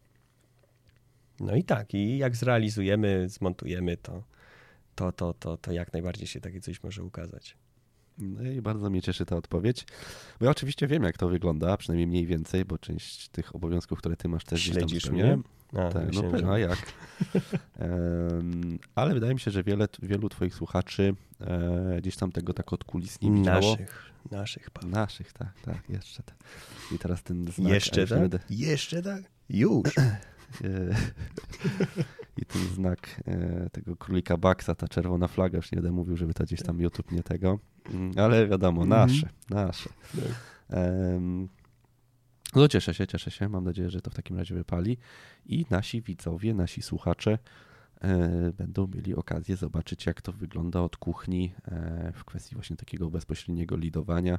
No 1.40 1.56
i 1.56 1.64
tak, 1.64 1.94
i 1.94 2.18
jak 2.18 2.36
zrealizujemy, 2.36 3.28
zmontujemy 3.28 3.96
to, 3.96 4.22
to, 4.94 5.12
to, 5.12 5.34
to, 5.34 5.56
to 5.56 5.72
jak 5.72 5.92
najbardziej 5.92 6.26
się 6.26 6.40
takie 6.40 6.60
coś 6.60 6.82
może 6.82 7.04
ukazać. 7.04 7.56
No 8.18 8.42
i 8.42 8.62
bardzo 8.62 8.90
mnie 8.90 9.02
cieszy 9.02 9.26
ta 9.26 9.36
odpowiedź. 9.36 9.86
Bo 10.40 10.44
ja 10.44 10.50
oczywiście 10.50 10.86
wiem, 10.86 11.02
jak 11.02 11.18
to 11.18 11.28
wygląda, 11.28 11.76
przynajmniej 11.76 12.06
mniej 12.06 12.26
więcej, 12.26 12.64
bo 12.64 12.78
część 12.78 13.28
tych 13.28 13.54
obowiązków, 13.54 13.98
które 13.98 14.16
ty 14.16 14.28
masz 14.28 14.44
też 14.44 14.60
gdzieś 14.60 14.74
tam 14.74 14.88
Śledzisz 14.88 15.10
mnie? 15.10 15.38
A, 15.76 15.88
tak, 15.88 16.12
no, 16.12 16.38
że... 16.38 16.48
a 16.48 16.58
jak? 16.58 16.78
ale 18.94 19.14
wydaje 19.14 19.34
mi 19.34 19.40
się, 19.40 19.50
że 19.50 19.62
wiele, 19.62 19.88
wielu 20.02 20.28
twoich 20.28 20.54
słuchaczy 20.54 21.14
e, 21.40 21.96
gdzieś 22.00 22.16
tam 22.16 22.32
tego 22.32 22.52
tak 22.52 22.72
od 22.72 22.84
kulis 22.84 23.20
nie 23.20 23.30
widziało. 23.30 23.70
Naszych, 23.70 24.12
naszych, 24.30 24.70
Paweł. 24.70 24.90
Naszych, 24.90 25.32
tak, 25.32 25.60
tak, 25.64 25.88
jeszcze 25.88 26.22
tak. 26.22 26.36
I 26.94 26.98
teraz 26.98 27.22
ten 27.22 27.52
znak... 27.52 27.72
Jeszcze 27.72 28.06
tak? 28.06 28.18
Będę... 28.18 28.38
Jeszcze 28.50 29.02
tak? 29.02 29.22
Już. 29.48 29.94
E, 30.64 30.94
I 32.42 32.44
ten 32.44 32.62
znak 32.62 33.20
e, 33.26 33.70
tego 33.70 33.96
królika 33.96 34.36
Baxa, 34.36 34.74
ta 34.74 34.88
czerwona 34.88 35.28
flaga, 35.28 35.56
już 35.56 35.72
nie 35.72 35.76
będę 35.76 35.92
mówił, 35.92 36.16
żeby 36.16 36.34
to 36.34 36.44
gdzieś 36.44 36.62
tam 36.62 36.80
YouTube 36.80 37.12
nie 37.12 37.22
tego, 37.22 37.58
mm, 37.90 38.12
ale 38.16 38.48
wiadomo, 38.48 38.82
mhm. 38.82 39.00
nasze, 39.00 39.28
nasze. 39.50 39.90
Um, 40.70 41.48
no 42.54 42.68
cieszę 42.68 42.94
się, 42.94 43.06
cieszę 43.06 43.30
się. 43.30 43.48
Mam 43.48 43.64
nadzieję, 43.64 43.90
że 43.90 44.00
to 44.00 44.10
w 44.10 44.14
takim 44.14 44.36
razie 44.36 44.54
wypali. 44.54 44.98
I 45.46 45.66
nasi 45.70 46.02
widzowie, 46.02 46.54
nasi 46.54 46.82
słuchacze 46.82 47.38
e, 48.00 48.52
będą 48.52 48.86
mieli 48.86 49.14
okazję 49.14 49.56
zobaczyć, 49.56 50.06
jak 50.06 50.22
to 50.22 50.32
wygląda 50.32 50.80
od 50.80 50.96
kuchni 50.96 51.54
e, 51.64 52.12
w 52.14 52.24
kwestii 52.24 52.54
właśnie 52.54 52.76
takiego 52.76 53.10
bezpośredniego 53.10 53.76
lidowania 53.76 54.38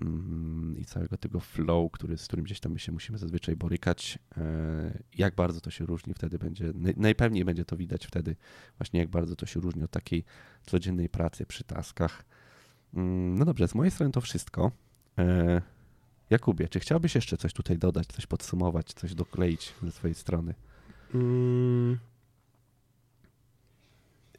mm, 0.00 0.76
i 0.78 0.84
całego 0.84 1.16
tego 1.16 1.40
flow, 1.40 1.92
który, 1.92 2.18
z 2.18 2.26
którym 2.26 2.44
gdzieś 2.44 2.60
tam 2.60 2.72
my 2.72 2.78
się 2.78 2.92
musimy 2.92 3.18
zazwyczaj 3.18 3.56
borykać. 3.56 4.18
E, 4.36 4.98
jak 5.14 5.34
bardzo 5.34 5.60
to 5.60 5.70
się 5.70 5.86
różni 5.86 6.14
wtedy 6.14 6.38
będzie, 6.38 6.72
najpewniej 6.96 7.44
będzie 7.44 7.64
to 7.64 7.76
widać 7.76 8.06
wtedy 8.06 8.36
właśnie 8.78 9.00
jak 9.00 9.08
bardzo 9.08 9.36
to 9.36 9.46
się 9.46 9.60
różni 9.60 9.82
od 9.82 9.90
takiej 9.90 10.24
codziennej 10.66 11.08
pracy 11.08 11.46
przy 11.46 11.64
taskach. 11.64 12.24
Mm, 12.94 13.38
no 13.38 13.44
dobrze, 13.44 13.68
z 13.68 13.74
mojej 13.74 13.90
strony 13.90 14.12
to 14.12 14.20
wszystko. 14.20 14.72
Jakubie, 16.30 16.68
czy 16.68 16.80
chciałbyś 16.80 17.14
jeszcze 17.14 17.36
coś 17.36 17.52
tutaj 17.52 17.78
dodać, 17.78 18.06
coś 18.06 18.26
podsumować, 18.26 18.92
coś 18.92 19.14
dokleić 19.14 19.72
ze 19.82 19.92
swojej 19.92 20.14
strony? 20.14 20.54
Mm, 21.14 21.98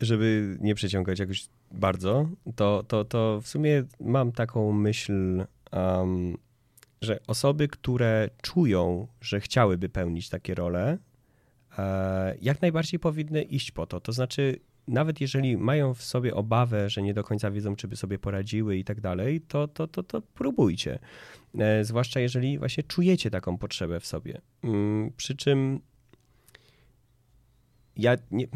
żeby 0.02 0.58
nie 0.62 0.76
przeciągać 0.76 1.20
jakoś 1.20 1.48
bardzo, 1.72 2.30
to, 2.56 2.84
to, 2.88 3.06
to 3.06 3.42
w 3.42 3.48
sumie 3.48 3.84
mam 4.00 4.32
taką 4.32 4.72
myśl, 4.72 5.46
um, 5.72 6.38
że 7.02 7.20
osoby, 7.28 7.68
które 7.68 8.30
czują, 8.42 9.08
że 9.22 9.40
chciałyby 9.40 9.90
pełnić 9.90 10.30
takie 10.30 10.56
role, 10.56 10.98
e, 11.78 12.36
jak 12.42 12.62
najbardziej 12.62 13.00
powinny 13.00 13.44
iść 13.44 13.72
po 13.72 13.86
to. 13.86 14.00
To 14.00 14.12
znaczy, 14.12 14.60
nawet 14.88 15.22
jeżeli 15.22 15.58
mają 15.58 15.94
w 15.94 16.04
sobie 16.04 16.36
obawę, 16.36 16.90
że 16.90 17.02
nie 17.02 17.14
do 17.14 17.24
końca 17.24 17.52
wiedzą, 17.52 17.76
czy 17.76 17.88
by 17.88 17.96
sobie 17.96 18.20
poradziły 18.20 18.78
i 18.78 18.84
tak 18.84 19.02
dalej, 19.02 19.42
to, 19.42 19.68
to, 19.68 19.88
to, 19.88 20.04
to 20.04 20.22
próbujcie. 20.22 21.00
E, 21.60 21.86
zwłaszcza 21.86 22.20
jeżeli 22.20 22.60
właśnie 22.60 22.84
czujecie 22.84 23.30
taką 23.30 23.58
potrzebę 23.58 24.00
w 24.00 24.06
sobie. 24.06 24.42
Mm, 24.64 25.12
przy 25.18 25.36
czym 25.36 25.80
ja 27.98 28.18
nie, 28.32 28.48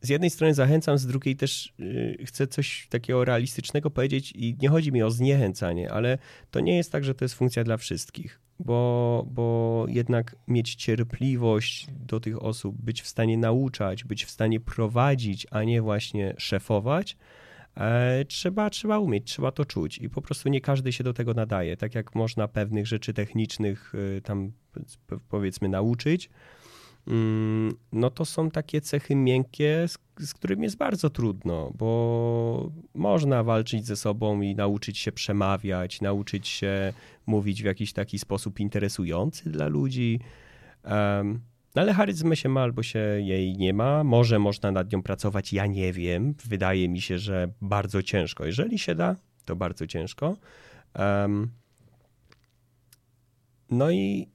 z 0.00 0.08
jednej 0.08 0.30
strony 0.30 0.54
zachęcam, 0.54 0.98
z 0.98 1.06
drugiej 1.06 1.36
też 1.36 1.72
y, 1.80 2.24
chcę 2.26 2.46
coś 2.46 2.86
takiego 2.90 3.24
realistycznego 3.24 3.90
powiedzieć 3.90 4.32
i 4.32 4.56
nie 4.62 4.68
chodzi 4.68 4.92
mi 4.92 5.02
o 5.02 5.10
zniechęcanie, 5.10 5.92
ale 5.92 6.18
to 6.50 6.60
nie 6.60 6.76
jest 6.76 6.92
tak, 6.92 7.04
że 7.04 7.14
to 7.14 7.24
jest 7.24 7.34
funkcja 7.34 7.64
dla 7.64 7.76
wszystkich, 7.76 8.40
bo, 8.58 9.24
bo 9.30 9.86
jednak 9.88 10.36
mieć 10.48 10.74
cierpliwość 10.74 11.86
do 11.90 12.20
tych 12.20 12.42
osób, 12.42 12.76
być 12.82 13.02
w 13.02 13.06
stanie 13.06 13.38
nauczać, 13.38 14.04
być 14.04 14.24
w 14.24 14.30
stanie 14.30 14.60
prowadzić, 14.60 15.46
a 15.50 15.62
nie 15.62 15.82
właśnie 15.82 16.34
szefować, 16.38 17.16
E, 17.76 18.24
trzeba, 18.24 18.70
trzeba 18.70 18.98
umieć, 18.98 19.24
trzeba 19.24 19.52
to 19.52 19.64
czuć 19.64 19.98
i 19.98 20.10
po 20.10 20.22
prostu 20.22 20.48
nie 20.48 20.60
każdy 20.60 20.92
się 20.92 21.04
do 21.04 21.12
tego 21.12 21.34
nadaje. 21.34 21.76
Tak 21.76 21.94
jak 21.94 22.14
można 22.14 22.48
pewnych 22.48 22.86
rzeczy 22.86 23.14
technicznych 23.14 23.92
e, 24.16 24.20
tam 24.20 24.52
powiedzmy 25.28 25.68
nauczyć, 25.68 26.30
no 27.92 28.10
to 28.10 28.24
są 28.24 28.50
takie 28.50 28.80
cechy 28.80 29.14
miękkie, 29.14 29.88
z, 29.88 29.98
z 30.20 30.34
którymi 30.34 30.62
jest 30.62 30.76
bardzo 30.76 31.10
trudno, 31.10 31.72
bo 31.74 32.72
można 32.94 33.42
walczyć 33.44 33.86
ze 33.86 33.96
sobą 33.96 34.40
i 34.40 34.54
nauczyć 34.54 34.98
się 34.98 35.12
przemawiać, 35.12 36.00
nauczyć 36.00 36.48
się 36.48 36.92
mówić 37.26 37.62
w 37.62 37.64
jakiś 37.64 37.92
taki 37.92 38.18
sposób 38.18 38.60
interesujący 38.60 39.50
dla 39.50 39.66
ludzi. 39.66 40.20
Um, 40.84 41.40
no 41.74 41.82
ale 41.82 41.94
charyzmy 41.94 42.36
się 42.36 42.48
ma 42.48 42.62
albo 42.62 42.82
się 42.82 42.98
jej 42.98 43.56
nie 43.56 43.74
ma. 43.74 44.04
Może 44.04 44.38
można 44.38 44.72
nad 44.72 44.92
nią 44.92 45.02
pracować, 45.02 45.52
ja 45.52 45.66
nie 45.66 45.92
wiem. 45.92 46.34
Wydaje 46.44 46.88
mi 46.88 47.00
się, 47.00 47.18
że 47.18 47.48
bardzo 47.60 48.02
ciężko. 48.02 48.46
Jeżeli 48.46 48.78
się 48.78 48.94
da, 48.94 49.16
to 49.44 49.56
bardzo 49.56 49.86
ciężko. 49.86 50.36
Um, 50.98 51.50
no 53.70 53.90
i 53.90 54.28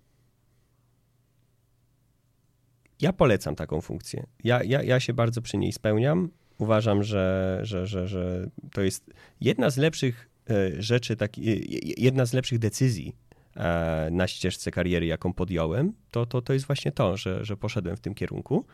ja 3.02 3.14
polecam 3.14 3.56
taką 3.56 3.82
funkcję. 3.82 4.26
Ja, 4.44 4.64
ja, 4.64 4.84
ja 4.84 5.00
się 5.00 5.14
bardzo 5.14 5.42
przy 5.42 5.58
niej 5.58 5.72
spełniam. 5.72 6.30
Uważam, 6.58 7.04
że, 7.04 7.60
że, 7.64 7.88
że, 7.88 8.08
że 8.08 8.50
to 8.74 8.82
jest 8.82 9.14
jedna 9.42 9.70
z 9.70 9.78
lepszych 9.78 10.30
e, 10.50 10.82
rzeczy, 10.82 11.16
taki, 11.16 11.50
e, 11.50 11.56
jedna 11.98 12.26
z 12.26 12.34
lepszych 12.34 12.60
decyzji, 12.60 13.16
E, 13.56 14.10
na 14.12 14.28
ścieżce 14.28 14.72
kariery, 14.72 15.06
jaką 15.06 15.34
podjąłem, 15.34 15.94
to, 16.12 16.26
to, 16.26 16.42
to 16.42 16.54
jest 16.54 16.66
właśnie 16.66 16.92
to, 16.92 17.18
że, 17.18 17.46
że 17.46 17.58
poszedłem 17.58 17.98
w 17.98 18.00
tym 18.00 18.14
kierunku. 18.14 18.66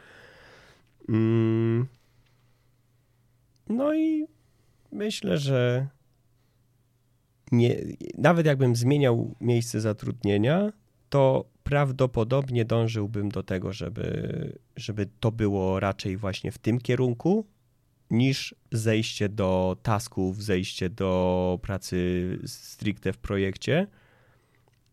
Mm. 1.09 1.87
No 3.69 3.95
i 3.95 4.25
myślę, 4.91 5.37
że 5.37 5.87
nie, 7.51 7.75
nawet 8.17 8.45
jakbym 8.45 8.75
zmieniał 8.75 9.35
miejsce 9.41 9.81
zatrudnienia, 9.81 10.71
to 11.09 11.45
prawdopodobnie 11.67 12.65
dążyłbym 12.65 13.29
do 13.29 13.43
tego, 13.43 13.73
żeby, 13.73 14.59
żeby 14.75 15.07
to 15.19 15.31
było 15.31 15.79
raczej 15.79 16.17
właśnie 16.17 16.51
w 16.51 16.57
tym 16.57 16.79
kierunku, 16.79 17.45
niż 18.11 18.55
zejście 18.71 19.29
do 19.29 19.77
tasków, 19.83 20.43
zejście 20.43 20.89
do 20.89 21.59
pracy 21.61 22.39
stricte 22.45 23.13
w 23.13 23.17
projekcie 23.17 23.87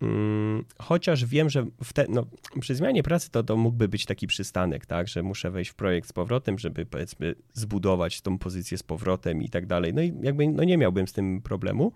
Mm, 0.04 0.64
chociaż 0.78 1.24
wiem, 1.24 1.50
że 1.50 1.66
te, 1.94 2.06
no, 2.08 2.26
przy 2.60 2.74
zmianie 2.74 3.02
pracy 3.02 3.30
to, 3.30 3.42
to 3.42 3.56
mógłby 3.56 3.88
być 3.88 4.04
taki 4.04 4.26
przystanek, 4.26 4.86
tak, 4.86 5.08
że 5.08 5.22
muszę 5.22 5.50
wejść 5.50 5.70
w 5.70 5.74
projekt 5.74 6.08
z 6.08 6.12
powrotem, 6.12 6.58
żeby 6.58 6.86
powiedzmy 6.86 7.34
zbudować 7.52 8.20
tą 8.20 8.38
pozycję 8.38 8.78
z 8.78 8.82
powrotem 8.82 9.42
i 9.42 9.48
tak 9.48 9.66
dalej. 9.66 9.94
No 9.94 10.02
i 10.02 10.12
jakby 10.22 10.48
no 10.48 10.64
nie 10.64 10.78
miałbym 10.78 11.08
z 11.08 11.12
tym 11.12 11.42
problemu, 11.42 11.92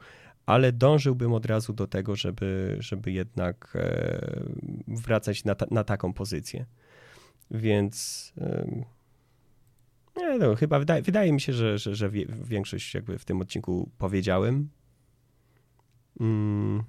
ale 0.48 0.72
dążyłbym 0.72 1.32
od 1.32 1.46
razu 1.46 1.72
do 1.72 1.86
tego, 1.86 2.16
żeby, 2.16 2.76
żeby 2.80 3.12
jednak 3.12 3.72
e, 3.74 4.44
wracać 4.88 5.44
na, 5.44 5.54
ta, 5.54 5.66
na 5.70 5.84
taką 5.84 6.12
pozycję. 6.12 6.66
Więc 7.50 8.32
nie, 10.16 10.38
no, 10.38 10.54
chyba 10.54 10.78
wydaje, 10.78 11.02
wydaje 11.02 11.32
mi 11.32 11.40
się, 11.40 11.52
że, 11.52 11.78
że, 11.78 11.94
że 11.94 12.10
większość 12.44 12.94
jakby 12.94 13.18
w 13.18 13.24
tym 13.24 13.40
odcinku 13.40 13.90
powiedziałem. 13.98 14.68
Mm. 16.20 16.82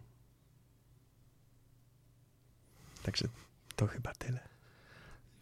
Także 3.04 3.28
to 3.76 3.88
chyba 3.88 4.14
tyle. 4.14 4.40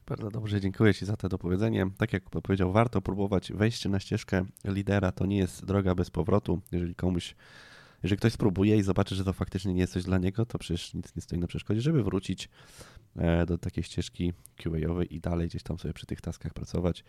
Bardzo 0.08 0.32
dobrze, 0.32 0.62
dziękuję 0.62 0.94
Ci 0.94 1.06
za 1.06 1.18
to 1.18 1.30
dopowiedzenie. 1.30 1.88
Tak 1.98 2.14
jak 2.14 2.30
powiedział, 2.30 2.72
warto 2.72 3.02
próbować. 3.02 3.52
Wejście 3.52 3.90
na 3.90 4.00
ścieżkę 4.00 4.46
lidera 4.66 5.12
to 5.12 5.26
nie 5.26 5.38
jest 5.38 5.66
droga 5.66 5.96
bez 5.96 6.10
powrotu. 6.10 6.62
Jeżeli 6.72 6.96
komuś, 6.96 7.36
jeżeli 8.04 8.18
ktoś 8.18 8.34
spróbuje 8.34 8.78
i 8.78 8.84
zobaczy, 8.84 9.16
że 9.16 9.24
to 9.24 9.34
faktycznie 9.34 9.74
nie 9.74 9.82
jest 9.82 9.94
coś 9.94 10.04
dla 10.04 10.18
niego, 10.18 10.46
to 10.46 10.58
przecież 10.58 10.94
nic 10.94 11.16
nie 11.16 11.22
stoi 11.22 11.40
na 11.40 11.48
przeszkodzie, 11.48 11.82
żeby 11.82 12.04
wrócić 12.04 12.50
e, 13.16 13.46
do 13.46 13.58
takiej 13.58 13.84
ścieżki 13.84 14.34
QA-owej 14.58 15.16
i 15.16 15.20
dalej 15.20 15.48
gdzieś 15.48 15.64
tam 15.64 15.80
sobie 15.80 15.94
przy 15.94 16.06
tych 16.06 16.22
taskach 16.22 16.54
pracować. 16.54 17.04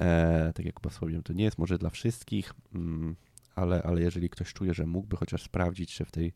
E, 0.00 0.52
tak 0.54 0.66
jak 0.66 0.74
wspomniałem, 0.90 1.22
to 1.22 1.32
nie 1.32 1.44
jest 1.44 1.58
może 1.58 1.78
dla 1.78 1.90
wszystkich, 1.90 2.54
mm, 2.74 3.16
ale, 3.54 3.82
ale 3.82 4.02
jeżeli 4.02 4.30
ktoś 4.30 4.52
czuje, 4.52 4.74
że 4.74 4.86
mógłby 4.86 5.16
chociaż 5.16 5.42
sprawdzić 5.42 5.90
się 5.90 6.04
w 6.04 6.10
tej, 6.10 6.32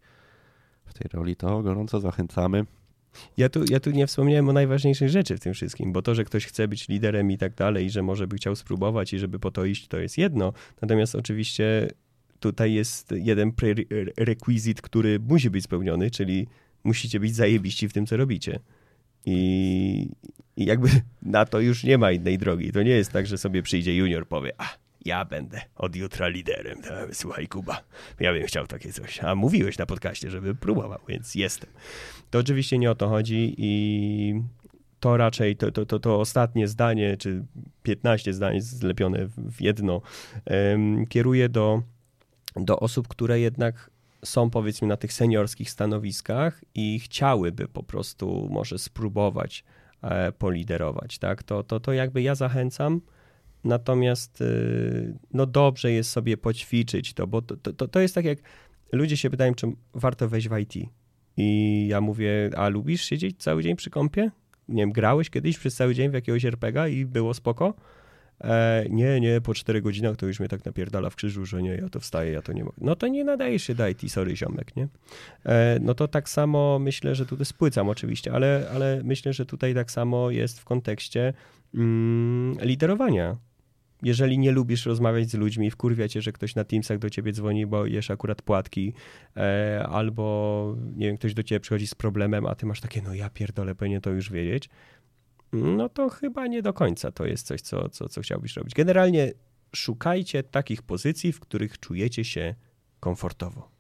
w 0.85 0.95
tej 0.95 1.11
roli, 1.13 1.37
to 1.37 1.63
gorąco 1.63 2.01
zachęcamy. 2.01 2.67
Ja 3.37 3.49
tu, 3.49 3.65
ja 3.71 3.81
tu 3.81 3.91
nie 3.91 4.07
wspomniałem 4.07 4.49
o 4.49 4.53
najważniejszej 4.53 5.09
rzeczy 5.09 5.37
w 5.37 5.41
tym 5.41 5.55
wszystkim, 5.55 5.93
bo 5.93 6.03
to, 6.03 6.15
że 6.15 6.25
ktoś 6.25 6.47
chce 6.47 6.69
być 6.69 6.89
liderem 6.89 7.31
i 7.31 7.39
tak 7.39 7.55
dalej, 7.55 7.91
że 7.91 8.03
może 8.03 8.27
by 8.27 8.37
chciał 8.37 8.57
spróbować 8.57 9.13
i 9.13 9.19
żeby 9.19 9.39
po 9.39 9.51
to 9.51 9.65
iść, 9.65 9.89
to 9.89 9.99
jest 9.99 10.19
jedno. 10.19 10.53
Natomiast 10.83 11.15
oczywiście 11.15 11.89
tutaj 12.43 12.73
jest 12.73 13.15
jeden 13.17 13.53
prerequisit, 13.53 14.83
który 14.83 15.19
musi 15.21 15.51
być 15.51 15.65
spełniony, 15.65 16.11
czyli 16.11 16.47
musicie 16.85 17.21
być 17.21 17.35
zajebiści 17.35 17.89
w 17.89 17.93
tym, 17.93 18.07
co 18.07 18.17
robicie. 18.17 18.59
I, 19.25 20.09
I, 20.57 20.65
jakby 20.65 20.89
na 21.23 21.45
to 21.45 21.61
już 21.61 21.85
nie 21.85 21.99
ma 21.99 22.13
innej 22.13 22.39
drogi. 22.39 22.73
To 22.73 22.83
nie 22.83 22.91
jest 22.91 23.13
tak, 23.13 23.27
że 23.27 23.39
sobie 23.39 23.63
przyjdzie 23.63 23.97
junior, 23.97 24.29
powie, 24.29 24.53
a 24.59 24.69
ja 25.05 25.25
będę 25.25 25.61
od 25.77 25.97
jutra 25.97 26.29
liderem. 26.29 26.79
Słuchaj, 27.13 27.49
Kuba, 27.49 27.83
ja 28.21 28.33
bym 28.33 28.47
chciał 28.47 28.67
takie 28.67 28.93
coś. 28.93 29.21
A 29.21 29.35
mówiłeś 29.35 29.79
na 29.79 29.87
podcaście, 29.87 30.31
żeby 30.31 30.55
próbował, 30.55 30.99
więc 31.09 31.35
jestem. 31.35 31.71
To 32.31 32.39
oczywiście 32.39 32.79
nie 32.79 32.91
o 32.91 32.95
to 32.95 33.09
chodzi 33.09 33.55
i 33.59 34.43
to 35.01 35.17
raczej 35.17 35.57
to, 35.57 35.73
to, 35.73 35.87
to, 35.87 35.99
to 35.99 36.21
ostatnie 36.21 36.69
zdanie, 36.69 37.17
czy 37.17 37.45
15 37.83 38.33
zdań 38.33 38.61
zlepione 38.61 39.27
w 39.27 39.61
jedno, 39.61 40.01
um, 40.47 41.07
kieruje 41.07 41.49
do, 41.49 41.83
do 42.57 42.81
osób, 42.81 43.09
które 43.09 43.41
jednak 43.41 43.91
są 44.25 44.51
powiedzmy 44.51 44.89
na 44.89 44.97
tych 44.97 45.13
seniorskich 45.13 45.71
stanowiskach 45.71 46.65
i 46.75 47.01
chciałyby 47.01 47.69
po 47.69 47.83
prostu 47.83 48.49
może 48.51 48.79
spróbować 48.79 49.65
e, 50.03 50.33
poliderować, 50.33 51.19
tak? 51.19 51.43
To, 51.43 51.63
to, 51.63 51.81
to 51.81 51.93
jakby 51.93 52.23
ja 52.23 52.35
zachęcam, 52.35 53.01
natomiast 53.65 54.41
y, 54.41 55.19
no 55.33 55.47
dobrze 55.47 55.93
jest 55.93 56.11
sobie 56.11 56.37
poćwiczyć 56.37 57.15
to, 57.15 57.27
bo 57.27 57.43
to, 57.43 57.73
to, 57.73 57.89
to 57.89 58.01
jest 58.01 58.15
tak 58.15 58.25
jak 58.25 58.39
ludzie 58.93 59.17
się 59.17 59.31
pytają, 59.31 59.55
czy 59.55 59.67
warto 59.95 60.29
wejść 60.29 60.49
w 60.49 60.59
IT. 60.59 60.75
I 61.37 61.87
ja 61.91 62.01
mówię, 62.01 62.51
a 62.57 62.69
lubisz 62.69 63.05
siedzieć 63.05 63.43
cały 63.43 63.63
dzień 63.63 63.77
przy 63.77 63.91
kąpie? 63.91 64.31
Nie 64.69 64.83
wiem, 64.83 64.93
grałeś 64.93 65.31
kiedyś 65.31 65.59
przez 65.59 65.75
cały 65.75 65.95
dzień 65.95 66.11
w 66.11 66.15
jakiegoś 66.15 66.45
RPGa 66.45 66.89
i 66.89 67.05
było 67.05 67.35
spoko? 67.35 67.75
E, 68.43 68.85
nie, 68.91 69.21
nie, 69.21 69.41
po 69.41 69.55
4 69.55 69.83
godzinach 69.83 70.17
to 70.17 70.27
już 70.27 70.41
mnie 70.41 70.49
tak 70.49 70.65
napierdala 70.65 71.11
w 71.11 71.17
krzyżu, 71.17 71.47
że 71.47 71.63
nie, 71.63 71.75
ja 71.75 71.89
to 71.89 72.01
wstaję, 72.01 72.33
ja 72.33 72.43
to 72.43 72.53
nie 72.53 72.65
mogę. 72.65 72.77
No 72.81 72.97
to 72.97 73.09
nie 73.09 73.25
nadajesz 73.25 73.63
się 73.63 73.75
do 73.75 73.89
IT, 73.89 74.13
sorry 74.13 74.37
ziomek, 74.37 74.77
nie? 74.77 74.89
E, 75.47 75.79
no 75.81 75.95
to 75.95 76.09
tak 76.09 76.29
samo 76.29 76.79
myślę, 76.79 77.15
że 77.15 77.27
tutaj 77.27 77.47
spłycam 77.47 77.89
oczywiście, 77.89 78.33
ale, 78.33 78.69
ale 78.75 79.01
myślę, 79.05 79.33
że 79.33 79.47
tutaj 79.47 79.75
tak 79.75 79.91
samo 79.91 80.31
jest 80.31 80.61
w 80.61 80.65
kontekście 80.65 81.33
mm, 81.75 82.57
liderowania. 82.61 83.37
Jeżeli 84.03 84.39
nie 84.39 84.53
lubisz 84.53 84.87
rozmawiać 84.87 85.31
z 85.31 85.35
ludźmi, 85.35 85.71
wkurwia 85.71 86.09
cię, 86.09 86.23
że 86.23 86.33
ktoś 86.33 86.55
na 86.55 86.65
Teamsach 86.65 86.99
do 86.99 87.11
ciebie 87.11 87.33
dzwoni, 87.33 87.67
bo 87.67 87.87
jesz 87.87 88.11
akurat 88.11 88.43
płatki, 88.43 88.93
e, 89.37 89.87
albo 89.89 90.77
nie 90.97 91.07
wiem, 91.07 91.17
ktoś 91.17 91.35
do 91.35 91.43
ciebie 91.43 91.61
przychodzi 91.61 91.87
z 91.87 91.95
problemem, 91.95 92.47
a 92.47 92.55
ty 92.55 92.67
masz 92.67 92.81
takie, 92.81 93.03
no 93.03 93.15
ja 93.15 93.31
pierdolę, 93.31 93.75
powinien 93.75 94.01
to 94.01 94.11
już 94.11 94.31
wiedzieć, 94.31 94.69
no 95.53 95.89
to 95.89 96.09
chyba 96.09 96.47
nie 96.47 96.63
do 96.63 96.73
końca 96.73 97.13
to 97.13 97.27
jest 97.27 97.47
coś, 97.47 97.61
co, 97.61 97.89
co, 97.89 98.09
co 98.09 98.21
chciałbyś 98.21 98.57
robić. 98.57 98.75
Generalnie 98.75 99.33
szukajcie 99.75 100.43
takich 100.43 100.83
pozycji, 100.83 101.33
w 101.33 101.41
których 101.41 101.79
czujecie 101.79 102.25
się 102.25 102.55
komfortowo. 103.01 103.71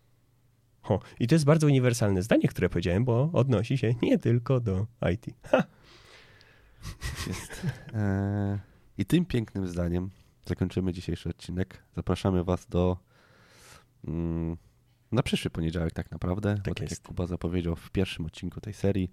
O, 0.82 1.00
I 1.20 1.26
to 1.26 1.34
jest 1.34 1.44
bardzo 1.44 1.66
uniwersalne 1.66 2.22
zdanie, 2.22 2.48
które 2.48 2.68
powiedziałem, 2.68 3.04
bo 3.04 3.30
odnosi 3.32 3.78
się 3.78 3.94
nie 4.02 4.18
tylko 4.18 4.60
do 4.60 4.86
IT. 5.12 5.26
Ha! 5.42 5.64
Jest. 7.26 7.66
E, 7.94 8.58
I 8.98 9.04
tym 9.04 9.26
pięknym 9.26 9.66
zdaniem 9.66 10.10
zakończymy 10.46 10.92
dzisiejszy 10.92 11.28
odcinek. 11.28 11.82
Zapraszamy 11.96 12.44
Was 12.44 12.66
do. 12.66 12.96
Mm, 14.04 14.56
na 15.12 15.22
przyszły 15.22 15.50
poniedziałek, 15.50 15.92
tak 15.92 16.10
naprawdę. 16.10 16.54
Tak, 16.54 16.64
bo 16.64 16.74
tak 16.74 16.90
jak 16.90 17.00
Kuba 17.00 17.26
zapowiedział 17.26 17.76
w 17.76 17.90
pierwszym 17.90 18.26
odcinku 18.26 18.60
tej 18.60 18.74
serii, 18.74 19.10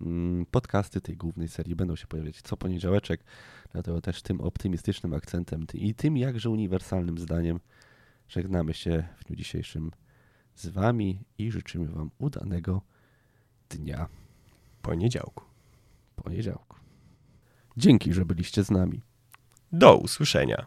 mm, 0.00 0.46
podcasty 0.50 1.00
tej 1.00 1.16
głównej 1.16 1.48
serii 1.48 1.76
będą 1.76 1.96
się 1.96 2.06
pojawiać 2.06 2.42
co 2.42 2.56
poniedziałeczek. 2.56 3.24
Dlatego 3.72 4.00
też 4.00 4.22
tym 4.22 4.40
optymistycznym 4.40 5.14
akcentem 5.14 5.66
i 5.74 5.94
tym 5.94 6.16
jakże 6.16 6.50
uniwersalnym 6.50 7.18
zdaniem 7.18 7.60
żegnamy 8.28 8.74
się 8.74 9.04
w 9.16 9.24
dniu 9.24 9.36
dzisiejszym 9.36 9.90
z 10.54 10.66
Wami 10.66 11.24
i 11.38 11.50
życzymy 11.50 11.88
Wam 11.88 12.10
udanego 12.18 12.82
dnia. 13.70 14.08
Poniedziałku. 14.82 15.44
Poniedziałku. 16.16 16.76
Dzięki, 17.76 18.12
że 18.12 18.24
byliście 18.24 18.64
z 18.64 18.70
nami. 18.70 19.02
Do 19.72 19.96
usłyszenia. 19.96 20.66